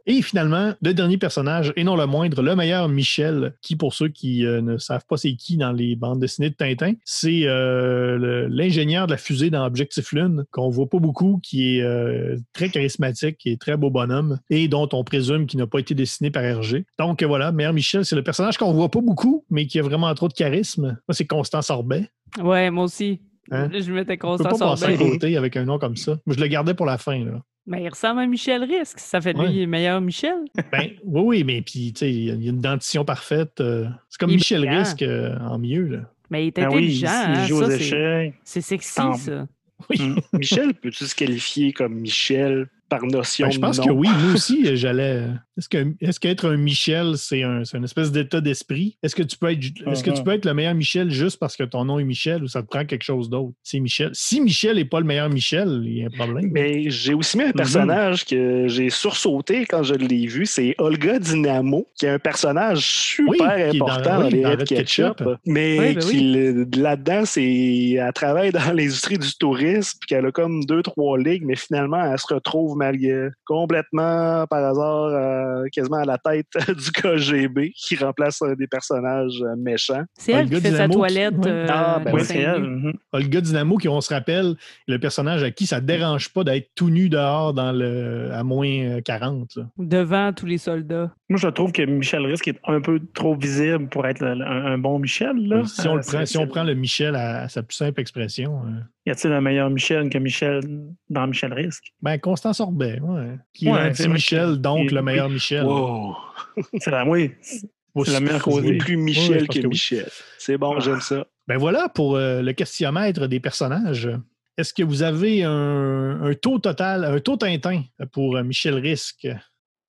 Et 0.09 0.21
finalement, 0.21 0.73
le 0.81 0.93
dernier 0.93 1.17
personnage, 1.17 1.73
et 1.75 1.83
non 1.83 1.97
le 1.97 2.05
moindre, 2.05 2.41
le 2.41 2.55
meilleur 2.55 2.87
Michel, 2.87 3.53
qui, 3.61 3.75
pour 3.75 3.93
ceux 3.93 4.07
qui 4.07 4.45
euh, 4.45 4.61
ne 4.61 4.77
savent 4.77 5.05
pas 5.05 5.17
c'est 5.17 5.35
qui 5.35 5.57
dans 5.57 5.73
les 5.73 5.97
bandes 5.97 6.21
dessinées 6.21 6.49
de 6.49 6.55
Tintin, 6.55 6.93
c'est 7.03 7.41
euh, 7.43 8.47
l'ingénieur 8.49 9.07
de 9.07 9.11
la 9.11 9.17
fusée 9.17 9.49
dans 9.49 9.65
Objectif 9.65 10.13
Lune, 10.13 10.45
qu'on 10.51 10.69
voit 10.69 10.89
pas 10.89 10.99
beaucoup, 10.99 11.41
qui 11.43 11.77
est 11.77 11.81
euh, 11.81 12.37
très 12.53 12.69
charismatique, 12.69 13.37
qui 13.37 13.49
est 13.49 13.59
très 13.59 13.75
beau 13.75 13.89
bonhomme, 13.89 14.39
et 14.49 14.69
dont 14.69 14.87
on 14.93 15.03
présume 15.03 15.45
qu'il 15.45 15.59
n'a 15.59 15.67
pas 15.67 15.79
été 15.79 15.93
dessiné 15.93 16.31
par 16.31 16.43
Hergé. 16.43 16.85
Donc 16.97 17.21
voilà, 17.21 17.51
meilleur 17.51 17.73
Michel, 17.73 18.05
c'est 18.05 18.15
le 18.15 18.23
personnage 18.23 18.57
qu'on 18.57 18.71
voit 18.71 18.89
pas 18.89 19.01
beaucoup, 19.01 19.43
mais 19.49 19.67
qui 19.67 19.77
a 19.77 19.83
vraiment 19.83 20.13
trop 20.15 20.29
de 20.29 20.33
charisme. 20.33 20.97
Moi, 21.07 21.13
c'est 21.13 21.27
Constant 21.27 21.61
Sorbet. 21.61 22.09
Ouais, 22.41 22.71
moi 22.71 22.85
aussi. 22.85 23.19
Hein? 23.51 23.69
Je 23.73 23.91
mettais 23.91 24.17
On 24.23 24.37
peut 24.37 24.43
pas 24.43 24.51
Constant 24.51 24.69
passer 24.69 24.93
à 24.93 24.97
côté 24.97 25.35
avec 25.35 25.57
un 25.57 25.65
nom 25.65 25.79
comme 25.79 25.97
ça. 25.97 26.17
Je 26.27 26.39
le 26.39 26.47
gardais 26.47 26.73
pour 26.73 26.85
la 26.85 26.97
fin. 26.97 27.25
Là. 27.25 27.41
Mais 27.67 27.83
il 27.83 27.89
ressemble 27.89 28.21
à 28.21 28.25
Michel 28.27 28.63
Risque. 28.63 28.97
Ça 28.99 29.19
fait 29.19 29.33
de 29.33 29.39
lui 29.39 29.47
Ouais. 29.47 29.53
le 29.61 29.67
meilleur 29.67 29.99
Michel. 30.01 30.35
Ben, 30.71 30.89
oui, 31.03 31.21
oui, 31.25 31.43
mais 31.43 31.61
puis, 31.61 31.91
tu 31.93 31.99
sais, 31.99 32.11
il 32.13 32.23
y 32.43 32.47
a 32.47 32.49
une 32.51 32.61
dentition 32.61 33.03
parfaite. 33.05 33.59
euh, 33.59 33.87
c'est 34.09 34.17
comme 34.19 34.29
Il 34.29 34.35
Michel 34.37 34.61
brillant. 34.61 34.79
Risque 34.79 35.01
euh, 35.01 35.37
en 35.39 35.59
mieux. 35.59 35.85
Là. 35.87 35.99
Mais 36.29 36.45
il 36.45 36.47
est 36.47 36.55
Ben 36.55 36.67
oui, 36.69 36.75
intelligent. 36.75 37.07
il 37.27 37.37
hein, 37.37 37.45
joue 37.45 37.59
ça, 37.59 37.65
aux 37.67 37.69
c'est- 37.71 37.75
échecs. 37.77 38.33
C'est 38.43 38.61
sexy, 38.61 38.93
ça. 38.93 39.47
Oui. 39.89 40.15
Michel, 40.33 40.73
peux-tu 40.73 41.05
se 41.05 41.13
qualifier 41.15 41.73
comme 41.73 41.95
Michel 41.95 42.67
par 42.89 43.03
notion 43.03 43.47
Ben, 43.47 43.51
je 43.51 43.59
pense 43.59 43.77
de 43.77 43.83
que 43.85 43.91
oui, 43.91 44.07
moi 44.07 44.33
aussi, 44.33 44.75
j'allais. 44.77 45.25
Est-ce 45.57 45.69
que 45.69 45.93
est-ce 46.01 46.19
qu'être 46.19 46.47
un 46.49 46.57
Michel, 46.57 47.13
c'est 47.17 47.43
un, 47.43 47.63
une 47.73 47.83
espèce 47.83 48.11
d'état 48.11 48.41
d'esprit? 48.41 48.97
Est-ce 49.01 49.15
que 49.15 49.23
tu 49.23 49.37
peux 49.37 49.51
être 49.51 49.63
est-ce 49.91 50.03
que 50.03 50.11
tu 50.11 50.17
Mhm. 50.19 50.23
peux 50.23 50.31
être 50.33 50.45
le 50.45 50.53
meilleur 50.53 50.75
Michel 50.75 51.09
juste 51.09 51.39
parce 51.39 51.55
que 51.55 51.63
ton 51.63 51.85
nom 51.85 51.97
est 51.99 52.03
Michel 52.03 52.43
ou 52.43 52.47
ça 52.47 52.61
te 52.61 52.67
prend 52.67 52.85
quelque 52.85 53.03
chose 53.03 53.29
d'autre? 53.29 53.53
C'est 53.63 53.79
Michel. 53.79 54.09
Si 54.13 54.39
Michel 54.41 54.75
n'est 54.77 54.85
pas 54.85 54.99
le 54.99 55.05
meilleur 55.05 55.29
Michel, 55.29 55.81
il 55.83 55.97
y 55.97 56.03
a 56.03 56.07
un 56.07 56.09
problème. 56.09 56.49
Mais 56.51 56.89
j'ai 56.89 57.13
aussi 57.13 57.37
mis 57.37 57.43
un 57.45 57.51
personnage 57.51 58.25
que 58.25 58.67
j'ai 58.67 58.89
sursauté 58.89 59.65
quand 59.65 59.83
je 59.83 59.95
l'ai 59.95 60.27
vu. 60.27 60.45
C'est 60.45 60.75
Olga 60.77 61.17
Dynamo, 61.19 61.87
qui 61.95 62.05
est 62.05 62.09
un 62.09 62.19
personnage 62.19 62.85
super 62.85 63.27
Oui, 63.71 63.79
dans- 63.79 63.87
important 63.87 64.19
dans, 64.19 64.25
oui, 64.25 64.31
les 64.33 64.41
dans 64.41 64.49
Red 64.51 64.63
Ketchup. 64.65 65.17
Ketchup. 65.17 65.37
Mais 65.45 65.79
Oui, 65.79 65.93
ben 65.95 66.03
qui, 66.03 66.79
là-dedans, 66.79 67.25
c'est 67.25 67.89
elle 67.91 68.13
travaille 68.13 68.51
dans 68.51 68.59
l'industrie 68.73 69.17
du 69.17 69.33
tourisme, 69.39 69.97
puis 70.01 70.07
qu'elle 70.07 70.25
a 70.25 70.31
comme 70.31 70.63
deux, 70.65 70.83
trois 70.83 71.17
ligues, 71.17 71.43
mais 71.45 71.55
finalement, 71.55 72.03
elle 72.03 72.19
se 72.19 72.33
retrouve 72.33 72.77
malgré 72.77 73.29
complètement 73.45 74.45
par 74.49 74.63
hasard 74.63 75.05
euh, 75.05 75.46
quasiment 75.71 75.97
à 75.97 76.05
la 76.05 76.17
tête 76.17 76.47
du 76.67 76.91
KGB, 76.91 77.71
qui 77.75 77.95
remplace 77.95 78.41
un 78.41 78.53
des 78.53 78.67
personnages 78.67 79.41
euh, 79.41 79.55
méchants. 79.57 80.03
C'est 80.17 80.31
elle 80.33 80.45
Olga 80.45 80.55
qui 80.57 80.61
fait 80.61 80.71
sa 80.71 80.87
Dynamo 80.87 80.93
toilette. 80.93 81.33
ouais. 81.37 81.47
euh, 81.51 81.67
Ah, 81.69 81.99
ben 82.03 82.13
Oui, 82.13 82.21
c'est 82.23 82.39
elle. 82.39 82.61
mhm. 82.61 82.93
Olga 83.13 83.41
Dynamo, 83.41 83.77
qui 83.77 83.89
on 83.89 84.01
se 84.01 84.13
rappelle, 84.13 84.55
est 84.87 84.91
le 84.91 84.99
personnage 84.99 85.43
à 85.43 85.51
qui 85.51 85.65
ça 85.67 85.81
dérange 85.81 86.29
pas 86.33 86.43
d'être 86.43 86.69
tout 86.75 86.89
nu 86.89 87.09
dehors 87.09 87.53
dans 87.53 87.71
le 87.71 88.29
à 88.33 88.43
moins 88.43 88.67
euh, 88.67 89.01
40. 89.01 89.55
là. 89.55 89.63
Devant 89.77 90.33
tous 90.33 90.45
les 90.45 90.57
soldats. 90.57 91.11
Moi, 91.29 91.37
je 91.37 91.47
trouve 91.49 91.73
que 91.73 91.81
Michel 91.81 92.25
Risque 92.25 92.47
est 92.47 92.59
un 92.63 92.79
peu 92.79 93.01
trop 93.13 93.35
visible 93.35 93.89
pour 93.89 94.07
être 94.07 94.21
le- 94.21 94.45
un, 94.45 94.65
un 94.65 94.77
bon 94.77 94.97
Michel. 94.97 95.35
Là. 95.47 95.65
Si 95.65 95.85
on, 95.85 95.91
Euh, 95.91 95.95
le 95.95 96.01
prend, 96.01 96.11
c'est- 96.19 96.25
si 96.25 96.37
on 96.37 96.41
c'est- 96.43 96.47
prend 96.47 96.63
le 96.63 96.73
Michel 96.73 97.15
à, 97.17 97.41
à 97.41 97.49
sa 97.49 97.63
plus 97.63 97.75
simple 97.75 97.99
expression, 97.99 98.61
euh, 98.65 98.79
Y 99.05 99.11
a-t-il 99.11 99.33
un 99.33 99.41
meilleur 99.41 99.69
Michel 99.69 100.09
que 100.09 100.17
Michel 100.19 100.61
dans 101.09 101.27
Michel 101.27 101.51
Risque? 101.53 101.91
ben 102.01 102.17
Constance 102.17 102.61
Orbet, 102.61 103.01
ouais, 103.01 103.37
qui 103.53 103.67
est 103.67 103.71
Ouais, 103.71 103.93
c'est 103.93 104.03
l'anti-Michel, 104.03 104.49
que- 104.51 104.55
donc 104.55 104.91
le 104.91 105.01
meilleur 105.01 105.29
Michel. 105.29 105.65
Wow! 105.65 106.15
C'est 106.79 106.91
la, 106.91 107.05
oui, 107.05 107.31
c'est 107.43 108.11
la 108.13 108.19
meilleure 108.21 108.35
C'est 108.37 108.43
causée. 108.51 108.77
plus 108.77 108.95
Michel 108.97 109.47
que, 109.49 109.59
oui. 109.59 109.67
Michel. 109.67 110.07
C'est 110.37 110.57
bon, 110.57 110.75
Ah. 110.77 110.79
j'aime 110.79 111.01
ça. 111.01 111.25
Ben 111.47 111.57
voilà 111.57 111.89
pour 111.89 112.15
euh, 112.15 112.41
le 112.41 112.53
questionnaire 112.53 113.27
des 113.27 113.39
personnages. 113.41 114.09
Est-ce 114.57 114.73
que 114.73 114.81
vous 114.83 115.03
avez 115.03 115.43
un, 115.43 116.21
un 116.21 116.33
taux 116.35 116.57
total, 116.59 117.03
un 117.05 117.19
taux 117.19 117.35
Tintin 117.37 117.83
pour 118.13 118.37
euh, 118.37 118.43
Michel 118.43 118.75
Risque? 118.75 119.27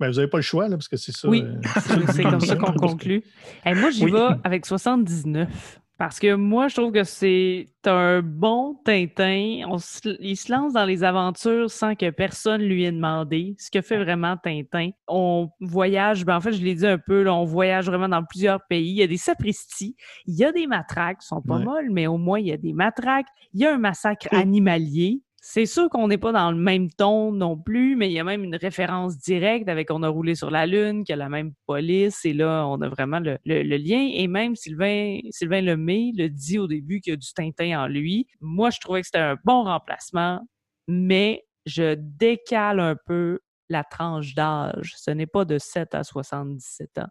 Ben, 0.01 0.09
vous 0.11 0.15
n'avez 0.17 0.29
pas 0.29 0.39
le 0.39 0.43
choix, 0.43 0.69
là, 0.69 0.77
parce 0.77 0.89
que 0.89 0.97
c'est 0.97 1.13
ça. 1.13 1.29
Oui. 1.29 1.43
euh, 1.45 1.61
C'est 2.13 2.23
comme 2.23 2.41
ça 2.41 2.57
qu'on 2.57 2.73
conclut. 2.73 3.23
Hey, 3.65 3.75
moi, 3.75 3.91
j'y 3.91 4.05
Oui. 4.05 4.13
vais 4.13 4.29
avec 4.45 4.65
79. 4.67 5.81
Parce 5.97 6.21
que 6.21 6.35
moi, 6.37 6.69
je 6.69 6.77
trouve 6.77 6.93
que 6.93 7.03
c'est 7.03 7.67
un 7.85 8.23
bon 8.23 8.77
Tintin. 8.85 9.63
On 9.69 9.79
se- 9.79 10.17
il 10.23 10.37
se 10.37 10.53
lance 10.53 10.73
dans 10.73 10.85
les 10.85 11.03
aventures 11.03 11.69
sans 11.73 11.97
que 11.97 12.11
personne 12.11 12.63
lui 12.63 12.85
ait 12.85 12.93
demandé. 12.93 13.57
Ce 13.59 13.69
que 13.69 13.81
fait 13.81 13.97
vraiment 13.99 14.37
Tintin. 14.37 14.91
On 15.09 15.49
voyage, 15.61 16.25
ben 16.25 16.37
en 16.37 16.41
fait, 16.41 16.53
je 16.53 16.63
l'ai 16.63 16.77
dit 16.77 16.87
un 16.87 16.99
peu, 16.99 17.25
là, 17.25 17.35
on 17.35 17.45
voyage 17.45 17.87
vraiment 17.87 18.09
dans 18.09 18.23
plusieurs 18.23 18.61
pays. 18.69 18.91
Il 18.91 18.97
y 18.97 19.03
a 19.03 19.09
des 19.09 19.17
sapristis, 19.17 19.97
il 20.27 20.37
y 20.37 20.45
a 20.45 20.53
des 20.53 20.69
matraques, 20.69 21.19
qui 21.19 21.27
sont 21.27 21.43
pas 21.43 21.57
Ouais. 21.57 21.65
molles, 21.65 21.89
mais 21.91 22.07
au 22.07 22.17
moins, 22.17 22.39
il 22.39 22.47
y 22.47 22.53
a 22.53 22.57
des 22.57 22.73
matraques. 22.75 23.27
Il 23.53 23.61
y 23.61 23.67
a 23.67 23.75
un 23.75 23.79
massacre 23.79 24.29
animalier. 24.31 25.21
C'est 25.41 25.67
sûr 25.67 25.89
qu'on 25.89 26.09
n'est 26.09 26.19
pas 26.19 26.33
dans 26.33 26.51
le 26.51 26.59
même 26.59 26.91
ton 26.91 27.31
non 27.31 27.57
plus, 27.57 27.95
mais 27.95 28.09
il 28.09 28.13
y 28.13 28.19
a 28.19 28.25
même 28.25 28.43
une 28.43 28.57
référence 28.57 29.19
directe 29.19 29.69
avec 29.69 29.91
On 29.91 30.03
a 30.03 30.09
roulé 30.09 30.35
sur 30.35 30.51
la 30.51 30.67
Lune, 30.67 31.05
qui 31.05 31.13
a 31.13 31.17
la 31.17 31.29
même 31.29 31.53
police, 31.67 32.25
et 32.25 32.33
là, 32.33 32.67
on 32.67 32.81
a 32.81 32.89
vraiment 32.89 33.21
le, 33.21 33.39
lien. 33.45 34.09
Et 34.13 34.27
même 34.27 34.57
Sylvain, 34.57 35.21
Sylvain 35.31 35.61
Lemay 35.61 36.11
le 36.17 36.29
dit 36.29 36.59
au 36.59 36.67
début 36.67 37.01
qu'il 37.01 37.13
y 37.13 37.15
a 37.15 37.17
du 37.17 37.33
Tintin 37.33 37.85
en 37.85 37.87
lui. 37.87 38.27
Moi, 38.41 38.71
je 38.71 38.81
trouvais 38.81 39.01
que 39.01 39.07
c'était 39.07 39.19
un 39.19 39.37
bon 39.45 39.63
remplacement, 39.63 40.41
mais 40.89 41.45
je 41.67 41.95
décale 41.95 42.81
un 42.81 42.97
peu 43.07 43.39
la 43.69 43.85
tranche 43.85 44.35
d'âge. 44.35 44.95
Ce 44.97 45.11
n'est 45.11 45.27
pas 45.27 45.45
de 45.45 45.59
7 45.59 45.95
à 45.95 46.03
77 46.03 46.99
ans. 46.99 47.09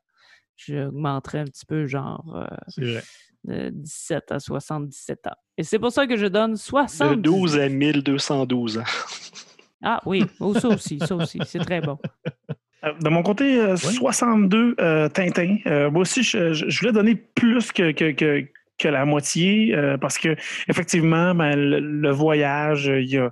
J'augmenterais 0.58 1.40
un 1.40 1.46
petit 1.46 1.66
peu, 1.66 1.86
genre 1.86 2.46
euh. 2.80 3.00
De 3.48 3.70
17 3.72 4.32
à 4.32 4.40
77 4.40 5.28
ans. 5.28 5.32
Et 5.58 5.64
c'est 5.64 5.80
pour 5.80 5.92
ça 5.92 6.06
que 6.06 6.16
je 6.18 6.26
donne 6.28 6.52
De 6.52 6.58
60. 6.58 7.22
12 7.22 7.58
à 7.60 7.70
1212 7.70 8.78
ans. 8.80 8.84
Ah 9.84 10.02
oui, 10.06 10.26
oh, 10.40 10.54
ça 10.54 10.68
aussi, 10.70 11.00
ça 11.00 11.16
aussi, 11.16 11.40
c'est 11.46 11.60
très 11.60 11.82
bon. 11.82 11.98
Euh, 12.84 12.92
De 13.02 13.10
mon 13.10 13.24
côté, 13.24 13.60
euh, 13.60 13.76
62 13.76 14.76
euh, 14.80 15.08
Tintin. 15.10 15.58
Euh, 15.66 15.90
moi 15.92 16.02
aussi, 16.02 16.24
je, 16.24 16.54
je- 16.54 16.70
je 16.70 16.80
voulais 16.80 16.92
donner 16.92 17.16
plus 17.16 17.72
que, 17.72 17.92
que, 17.92 18.12
que, 18.12 18.46
que 18.80 18.88
la 18.88 19.06
moitié 19.06 19.76
euh, 19.76 19.98
parce 19.98 20.18
que 20.18 20.36
effectivement, 20.68 21.34
ben, 21.36 21.56
le, 21.56 21.80
le 21.80 22.12
voyage, 22.12 22.90
euh, 22.90 23.02
il, 23.02 23.18
a- 23.18 23.32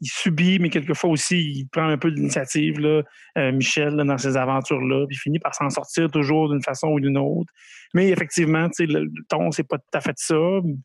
il 0.00 0.08
subit, 0.08 0.58
mais 0.58 0.68
quelquefois 0.68 1.10
aussi, 1.10 1.38
il 1.40 1.66
prend 1.68 1.88
un 1.88 1.96
peu 1.98 2.10
d'initiative, 2.10 2.78
là, 2.80 3.02
euh, 3.38 3.52
Michel, 3.52 3.94
là, 3.94 4.04
dans 4.04 4.18
ces 4.18 4.36
aventures-là, 4.36 5.06
puis 5.06 5.16
il 5.16 5.18
finit 5.18 5.38
par 5.38 5.54
s'en 5.54 5.70
sortir 5.70 6.10
toujours 6.10 6.50
d'une 6.50 6.62
façon 6.62 6.88
ou 6.88 7.00
d'une 7.00 7.16
autre. 7.18 7.52
Mais 7.94 8.08
effectivement, 8.10 8.68
tu 8.68 8.86
sais, 8.86 8.86
le, 8.86 9.08
ton, 9.28 9.50
c'est 9.52 9.66
pas 9.66 9.78
tout 9.78 9.84
à 9.94 10.00
fait 10.00 10.16
ça. 10.16 10.34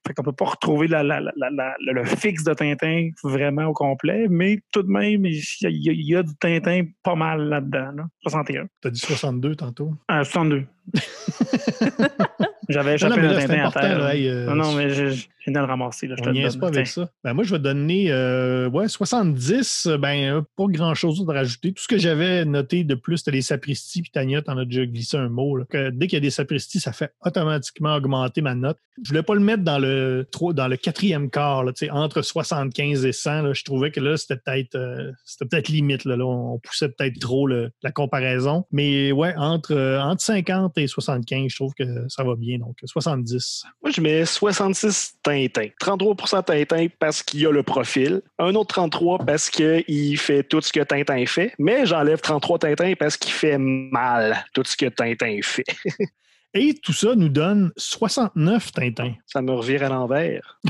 Fait 0.08 0.14
qu'on 0.14 0.24
peut 0.24 0.32
pas 0.32 0.46
retrouver 0.46 0.88
la, 0.88 1.04
la- 1.04 1.20
la- 1.20 1.32
la- 1.52 1.76
le, 1.80 2.06
fixe 2.06 2.44
de 2.44 2.54
Tintin 2.54 3.10
vraiment 3.24 3.66
au 3.66 3.74
complet, 3.74 4.28
mais 4.30 4.60
tout 4.72 4.84
de 4.84 4.90
même, 4.92 5.26
il 5.26 5.42
y 5.62 5.90
a, 5.90 6.20
y 6.20 6.24
du 6.24 6.36
Tintin 6.40 6.84
pas 7.04 7.16
mal 7.16 7.50
là-dedans. 7.50 7.92
Là. 7.96 8.04
61. 8.24 8.68
Tu 8.82 8.88
as 8.88 8.92
dit 8.92 9.00
62 9.00 9.56
tantôt. 9.56 9.94
Ah, 10.08 10.24
62. 10.24 10.66
J'avais 12.72 12.92
Non, 12.92 12.96
échappé 12.96 13.16
non, 13.16 13.28
mais 13.28 13.34
là, 13.34 13.42
Tintin 13.42 13.66
à 13.68 13.72
terre. 13.72 14.00
là, 14.00 14.16
hey, 14.16 14.28
euh, 14.28 14.46
non, 14.46 14.56
non, 14.56 14.72
mais 14.74 14.90
je, 14.90 15.10
je 15.10 15.26
viens 15.46 15.54
de 15.54 15.60
le 15.60 15.66
ramasser. 15.66 16.08
Là, 16.08 16.16
je 16.18 16.24
te 16.24 16.30
On 16.30 16.32
le 16.34 16.60
pas 16.60 16.68
avec 16.68 16.88
ça. 16.88 17.10
Ben, 17.24 17.34
moi, 17.34 17.44
je 17.44 17.52
vais 17.52 17.60
donner 17.60 18.12
euh, 18.12 18.70
ouais, 18.70 18.88
70. 18.88 19.88
euh, 19.88 19.98
Ben, 19.98 20.44
pas 20.58 20.66
grand-chose 20.68 21.24
à 21.28 21.34
rajouter. 21.34 21.74
Tout 21.74 21.84
ce 21.84 21.88
que 21.88 21.98
j'avais 21.98 22.46
noté 22.46 22.84
de 22.84 22.96
plus, 22.96 23.18
c'était 23.18 23.32
les 23.32 23.42
sapristis. 23.42 24.02
Puis 24.02 24.12
Tania, 24.12 24.42
t'en 24.42 24.58
as 24.58 24.66
déjà 24.66 24.86
glissé 24.86 25.18
un 25.18 25.30
mot. 25.30 25.58
là, 25.58 25.66
que 25.70 25.90
dès 25.90 26.08
qu'il 26.08 26.18
y 26.18 26.22
a 26.22 26.22
des 26.22 26.30
sapristis, 26.30 26.80
ça 26.80 26.94
fait 26.94 27.12
automatiquement 27.26 27.96
augmenter 27.96 28.42
ma 28.42 28.56
note. 28.56 28.78
Je 29.04 29.10
voulais 29.10 29.24
pas 29.24 29.34
le 29.36 29.40
mettre 29.42 29.64
dans 29.64 29.80
le 29.80 30.28
dans 30.54 30.68
le 30.68 30.78
quatrième 30.78 31.30
quart, 31.30 31.64
là, 31.64 31.72
entre 31.92 32.22
75 32.22 33.06
et 33.06 33.12
100. 33.12 33.42
là. 33.44 33.54
je 33.54 33.64
trouvais 33.64 33.90
que 33.92 34.00
là, 34.00 34.18
c'était 34.18 34.36
peut-être 34.36 34.76
euh, 34.76 35.12
c'était 35.26 35.46
peut-être 35.46 35.70
limite. 35.70 36.06
Là, 36.06 36.16
là. 36.18 36.26
on 36.26 36.60
poussait 36.60 36.90
peut-être 36.90 37.20
trop 37.20 37.48
le- 37.48 37.72
la 37.84 37.92
comparaison. 37.92 38.66
Mais 38.72 39.12
ouais, 39.12 39.34
entre, 39.38 39.76
entre 40.02 40.22
50 40.22 40.78
et 40.78 40.88
75, 40.88 41.50
je 41.50 41.56
trouve 41.56 41.74
que 41.74 41.84
ça 42.10 42.24
va 42.24 42.36
bien. 42.36 42.60
Donc, 42.62 42.78
70. 42.84 43.64
Moi, 43.82 43.92
je 43.92 44.02
mets 44.02 44.26
66 44.26 45.18
Tintin. 45.24 45.68
33% 45.82 46.44
Tintin 46.44 46.88
parce 47.00 47.24
qu'il 47.24 47.42
y 47.42 47.48
a 47.48 47.52
le 47.52 47.64
profil. 47.64 48.22
Un 48.38 48.54
autre 48.56 48.76
33 48.76 49.20
parce 49.26 49.50
qu'il 49.50 50.18
fait 50.18 50.44
tout 50.44 50.62
ce 50.62 50.72
que 50.72 50.82
Tintin 50.82 51.26
fait. 51.26 51.54
Mais 51.58 51.86
j'enlève 51.86 52.22
33 52.22 52.60
Tintin 52.60 52.94
parce 52.98 53.18
qu'il 53.18 53.34
fait 53.34 53.58
mal 53.58 54.46
tout 54.54 54.64
ce 54.66 54.78
que 54.78 54.86
Tintin 54.86 55.40
fait. 55.42 55.66
Et 56.54 56.76
tout 56.76 56.94
ça 56.94 57.16
nous 57.16 57.30
donne 57.30 57.72
69 57.78 58.72
Tintins. 58.74 59.14
Ça 59.26 59.42
me 59.42 59.52
revire 59.52 59.84
à 59.84 59.90
l'envers. 59.90 60.60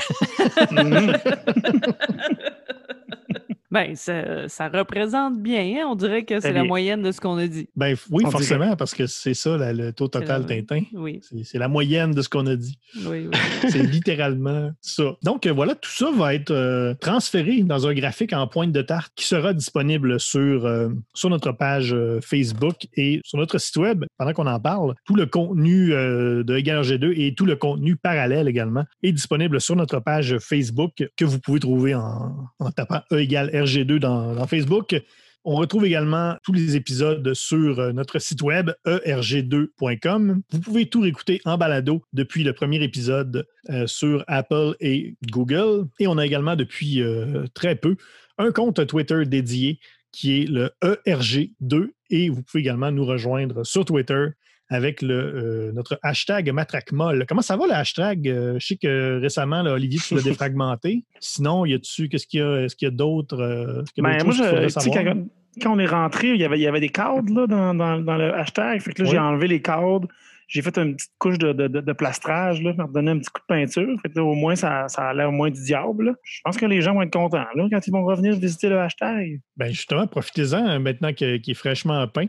Ben, 3.72 3.96
ça, 3.96 4.48
ça 4.50 4.68
représente 4.70 5.42
bien. 5.42 5.62
hein? 5.62 5.88
On 5.90 5.96
dirait 5.96 6.24
que 6.26 6.36
c'est 6.42 6.50
Très 6.50 6.54
la 6.54 6.64
moyenne 6.66 7.02
de 7.02 7.12
ce 7.12 7.22
qu'on 7.22 7.38
a 7.38 7.48
dit. 7.48 7.70
Ben 7.76 7.96
oui, 8.10 8.24
On 8.26 8.32
forcément, 8.32 8.76
parce 8.76 8.94
que 8.94 9.08
c'est 9.08 9.34
ça 9.34 9.58
la- 9.58 9.72
le 9.74 9.94
taux 9.94 10.08
total 10.10 10.46
Tintin. 10.46 10.82
Oui, 10.94 11.22
C'est 11.44 11.58
la 11.58 11.68
moyenne 11.70 12.12
de 12.12 12.22
ce 12.22 12.28
qu'on 12.30 12.46
a 12.48 12.56
dit. 12.56 12.78
oui, 13.08 13.28
oui. 13.28 13.32
C'est 13.70 13.84
littéralement 13.84 14.72
ça. 14.82 15.16
Donc 15.24 15.46
euh, 15.46 15.54
voilà, 15.54 15.76
tout 15.76 15.90
ça 15.90 16.12
va 16.12 16.34
être 16.36 16.52
euh, 16.52 16.94
transféré 16.96 17.62
dans 17.64 17.88
un 17.88 17.94
graphique 17.94 18.34
en 18.34 18.48
pointe 18.48 18.72
de 18.72 18.82
tarte 18.82 19.14
qui 19.16 19.26
sera 19.26 19.54
disponible 19.54 20.20
sur, 20.20 20.66
euh, 20.66 20.90
sur 21.14 21.30
notre 21.30 21.52
page 21.52 21.94
euh, 21.94 22.20
Facebook 22.22 22.76
et 22.98 23.22
sur 23.24 23.38
notre 23.38 23.58
site 23.58 23.78
web. 23.78 24.04
Pendant 24.18 24.34
qu'on 24.34 24.48
en 24.48 24.60
parle, 24.60 24.96
tout 25.06 25.16
le 25.16 25.26
contenu 25.26 25.94
euh, 25.94 26.44
de 26.44 26.58
Égal 26.58 26.82
RG2 26.84 27.14
et 27.18 27.34
tout 27.36 27.46
le 27.46 27.56
contenu 27.56 27.96
parallèle 27.96 28.48
également 28.48 28.84
est 29.04 29.12
disponible 29.14 29.62
sur 29.62 29.76
notre 29.76 30.00
page 30.00 30.38
Facebook 30.40 31.08
que 31.16 31.26
vous 31.26 31.40
pouvez 31.40 31.60
trouver 31.60 31.96
en, 31.96 32.36
en 32.60 32.72
tapant 32.72 33.02
E 33.12 33.20
égale 33.20 33.50
RG2 33.64 34.00
dans, 34.00 34.48
Facebook. 34.48 34.96
On 35.44 35.56
retrouve 35.56 35.86
également 35.86 36.38
tous 36.44 36.54
les 36.54 36.76
épisodes 36.76 37.34
sur 37.34 37.80
euh, 37.80 37.92
notre 37.94 38.20
site 38.20 38.44
web 38.44 38.70
E 38.86 39.02
erg2.com. 39.08 40.42
Vous 40.52 40.60
pouvez 40.60 40.86
tout 40.86 41.02
réécouter 41.02 41.42
en 41.46 41.58
balado 41.58 42.04
depuis 42.14 42.44
le 42.44 42.54
premier 42.54 42.84
épisode 42.84 43.48
euh, 43.72 43.88
sur 43.88 44.24
Apple 44.28 44.76
et 44.80 45.16
Google. 45.32 45.88
Et 46.00 46.06
on 46.06 46.20
a 46.20 46.26
également 46.28 46.56
depuis 46.56 47.02
euh, 47.02 47.46
très 47.56 47.76
peu 47.76 47.96
un 48.38 48.52
compte 48.52 48.86
Twitter 48.86 49.26
dédié 49.26 49.80
qui 50.12 50.42
est 50.42 50.50
le 50.50 50.72
ERG2 50.84 51.90
et 52.10 52.30
vous 52.30 52.42
pouvez 52.44 52.62
également 52.62 52.92
nous 52.92 53.06
rejoindre 53.06 53.64
sur 53.66 53.86
Twitter 53.86 54.28
avec 54.70 55.02
le, 55.02 55.14
euh, 55.14 55.72
notre 55.74 56.00
hashtag 56.02 56.50
MatraqueMolle. 56.52 57.26
Comment 57.28 57.42
ça 57.42 57.58
va 57.58 57.68
le 57.68 57.74
hashtag? 57.74 58.28
Euh, 58.30 58.56
je 58.60 58.68
sais 58.68 58.78
que 58.78 59.20
récemment, 59.20 59.62
là, 59.64 59.74
Olivier, 59.74 60.00
tu 60.00 60.16
l'as 60.16 60.22
défragmenté. 60.24 61.04
Sinon, 61.20 61.66
y 61.66 61.74
a-tu, 61.74 62.08
qu'est-ce 62.08 62.26
qu'il 62.26 62.40
y 62.40 62.44
a, 62.44 62.62
est-ce 62.64 62.76
qu'il 62.78 62.88
y 62.88 62.92
a 62.92 62.94
d'autres, 62.96 63.40
euh, 63.42 63.84
Ben, 63.98 64.24
moi, 64.24 64.34
je, 64.34 64.70
savoir? 64.70 65.04
quand, 65.04 65.24
quand 65.62 65.74
on 65.76 65.80
est 65.80 65.86
rentré, 65.88 66.30
il 66.30 66.40
y 66.40 66.46
avait, 66.46 66.58
il 66.58 66.62
y 66.62 66.68
avait 66.68 66.80
des 66.80 66.90
cadres 66.90 67.34
là, 67.34 67.48
dans, 67.48 67.74
dans- 67.74 68.00
dans 68.00 68.16
le 68.16 68.34
hashtag. 68.34 68.80
Fait 68.82 68.94
que 68.94 69.04
là, 69.04 69.10
j'ai 69.10 69.20
enlevé 69.20 69.48
les 69.50 69.62
cadres. 69.62 70.08
J'ai 70.54 70.62
fait 70.62 70.78
une 70.78 70.96
petite 70.96 71.12
couche 71.18 71.38
de, 71.38 71.54
de, 71.54 71.68
de- 71.68 71.80
de 71.80 71.94
plastrage, 71.94 72.62
là, 72.62 72.74
donner 72.94 73.12
un 73.12 73.20
petit 73.20 73.30
coup 73.30 73.42
de 73.42 73.46
peinture. 73.48 73.98
Au 74.18 74.34
moins, 74.36 74.56
ça, 74.56 74.88
ça 74.90 75.08
a 75.10 75.14
l'air 75.14 75.32
moins 75.32 75.50
du 75.50 75.62
diable. 75.64 76.14
Je 76.24 76.42
pense 76.44 76.58
que 76.58 76.66
les 76.66 76.82
gens 76.82 76.94
vont 76.94 77.02
être 77.04 77.14
contents 77.14 77.46
là, 77.56 77.68
quand 77.72 77.88
ils 77.88 77.92
vont 77.92 78.04
revenir 78.04 78.36
visiter 78.36 78.68
le 78.68 78.80
hashtag. 78.82 79.40
Ben 79.56 79.70
justement, 79.72 80.06
profitez-en 80.08 80.68
euh, 80.68 80.80
maintenant 80.80 81.14
qu'il 81.14 81.42
est 81.48 81.54
fraîchement 81.54 82.06
peint. 82.10 82.28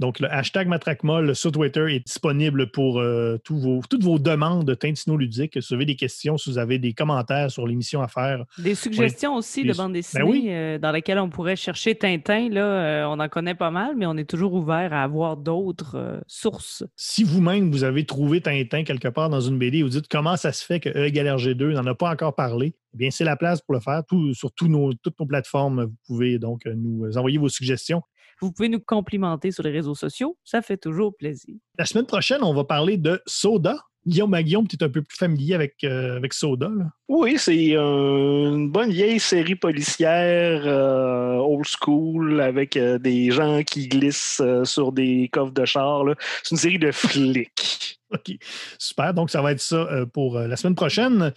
Donc, 0.00 0.18
le 0.18 0.28
hashtag 0.32 0.66
MatraqueMolle 0.66 1.36
sur 1.36 1.52
Twitter 1.52 1.86
est 1.94 2.04
disponible 2.04 2.70
pour 2.72 2.98
euh, 2.98 3.38
tous 3.44 3.56
vos, 3.58 3.80
toutes 3.88 4.02
vos 4.02 4.18
demandes 4.18 4.64
de 4.66 4.74
Tintino 4.74 5.16
ludique. 5.16 5.62
Si 5.62 5.68
vous 5.68 5.74
avez 5.74 5.86
des 5.86 5.94
questions, 5.94 6.36
si 6.36 6.50
vous 6.50 6.58
avez 6.58 6.80
des 6.80 6.92
commentaires 6.92 7.50
sur 7.50 7.64
l'émission 7.66 8.02
à 8.02 8.08
faire, 8.08 8.44
Des 8.58 8.74
suggestions 8.74 9.36
aussi 9.36 9.62
Des- 9.62 9.68
de 9.68 9.92
dessinées 9.92 10.22
Ben 10.24 10.28
oui. 10.28 10.46
euh, 10.48 10.78
dans 10.78 10.90
lesquelles 10.90 11.20
on 11.20 11.30
pourrait 11.30 11.54
chercher 11.54 11.94
Tintin. 11.94 12.48
Là, 12.50 12.64
euh, 12.64 13.04
on 13.06 13.20
en 13.20 13.28
connaît 13.28 13.54
pas 13.54 13.70
mal, 13.70 13.94
mais 13.96 14.06
on 14.06 14.16
est 14.16 14.28
toujours 14.28 14.52
ouvert 14.54 14.92
à 14.92 15.02
avoir 15.04 15.36
d'autres 15.36 16.20
sources. 16.26 16.82
si 16.96 17.22
vous-même 17.22 17.70
vous 17.70 17.84
avez 17.84 18.04
trouvé 18.04 18.40
Tintin 18.40 18.82
quelque 18.82 19.08
part 19.08 19.30
dans 19.30 19.40
une 19.40 19.58
BD 19.58 19.78
et 19.78 19.82
vous 19.84 19.88
dites 19.90 20.08
comment 20.08 20.36
ça 20.36 20.52
se 20.52 20.64
fait 20.64 20.80
que 20.80 20.88
E 20.88 21.04
égale 21.06 21.28
RG2 21.28 21.72
n'en 21.72 21.86
a 21.86 21.94
pas 21.94 22.10
encore 22.10 22.34
parlé, 22.34 22.74
eh 22.94 22.96
bien, 22.96 23.10
c'est 23.10 23.24
la 23.24 23.36
place 23.36 23.60
pour 23.62 23.74
le 23.74 23.80
faire. 23.80 24.02
Tout- 24.08 24.34
sur 24.34 24.50
nos- 24.62 24.92
toutes 24.94 25.18
nos 25.20 25.26
plateformes, 25.26 25.84
vous 25.84 25.96
pouvez 26.06 26.38
donc 26.40 26.62
nous 26.66 27.16
envoyer 27.16 27.38
vos 27.38 27.48
suggestions. 27.48 28.02
Vous 28.44 28.52
pouvez 28.52 28.68
nous 28.68 28.78
complimenter 28.80 29.50
sur 29.52 29.62
les 29.62 29.70
réseaux 29.70 29.94
sociaux. 29.94 30.36
Ça 30.44 30.60
fait 30.60 30.76
toujours 30.76 31.16
plaisir. 31.16 31.54
La 31.78 31.86
semaine 31.86 32.04
prochaine, 32.04 32.42
on 32.42 32.52
va 32.52 32.64
parler 32.64 32.98
de 32.98 33.22
Soda. 33.26 33.78
Guillaume, 34.06 34.34
à 34.34 34.42
Guillaume, 34.42 34.68
tu 34.68 34.76
es 34.76 34.84
un 34.84 34.90
peu 34.90 35.00
plus 35.00 35.16
familier 35.16 35.54
avec, 35.54 35.82
euh, 35.82 36.18
avec 36.18 36.34
Soda. 36.34 36.68
là. 36.68 36.84
Oui, 37.08 37.36
c'est 37.38 37.70
euh, 37.74 38.50
une 38.54 38.70
bonne 38.70 38.90
vieille 38.90 39.18
série 39.18 39.54
policière 39.54 40.64
euh, 40.66 41.36
old 41.36 41.64
school 41.66 42.42
avec 42.42 42.76
euh, 42.76 42.98
des 42.98 43.30
gens 43.30 43.62
qui 43.62 43.88
glissent 43.88 44.42
euh, 44.44 44.66
sur 44.66 44.92
des 44.92 45.30
coffres 45.32 45.54
de 45.54 45.64
char. 45.64 46.04
C'est 46.42 46.50
une 46.50 46.58
série 46.58 46.78
de 46.78 46.92
flics. 46.92 47.98
OK. 48.12 48.36
Super. 48.78 49.14
Donc, 49.14 49.30
ça 49.30 49.40
va 49.40 49.52
être 49.52 49.60
ça 49.60 49.88
euh, 49.90 50.04
pour 50.04 50.36
euh, 50.36 50.48
la 50.48 50.56
semaine 50.56 50.74
prochaine. 50.74 51.32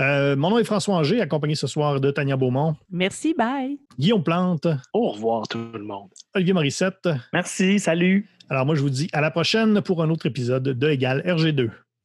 Euh, 0.00 0.36
mon 0.36 0.50
nom 0.50 0.58
est 0.58 0.64
François 0.64 0.94
Anger, 0.96 1.20
accompagné 1.22 1.54
ce 1.54 1.66
soir 1.66 2.00
de 2.00 2.10
Tania 2.10 2.36
Beaumont, 2.36 2.76
Merci, 2.90 3.34
bye. 3.34 3.78
Guillaume 3.98 4.22
Plante, 4.22 4.66
Au 4.92 5.10
revoir 5.12 5.48
tout 5.48 5.58
le 5.72 5.82
monde. 5.82 6.08
Olivier 6.34 6.52
Morissette. 6.52 7.08
Merci, 7.32 7.78
salut. 7.78 8.28
Alors, 8.50 8.66
moi, 8.66 8.74
je 8.74 8.82
vous 8.82 8.90
dis 8.90 9.08
à 9.12 9.20
la 9.20 9.30
prochaine 9.30 9.80
pour 9.80 10.02
un 10.02 10.10
autre 10.10 10.26
épisode 10.26 10.64
de 10.64 10.88
Égal 10.90 11.22
RG2. 11.26 11.70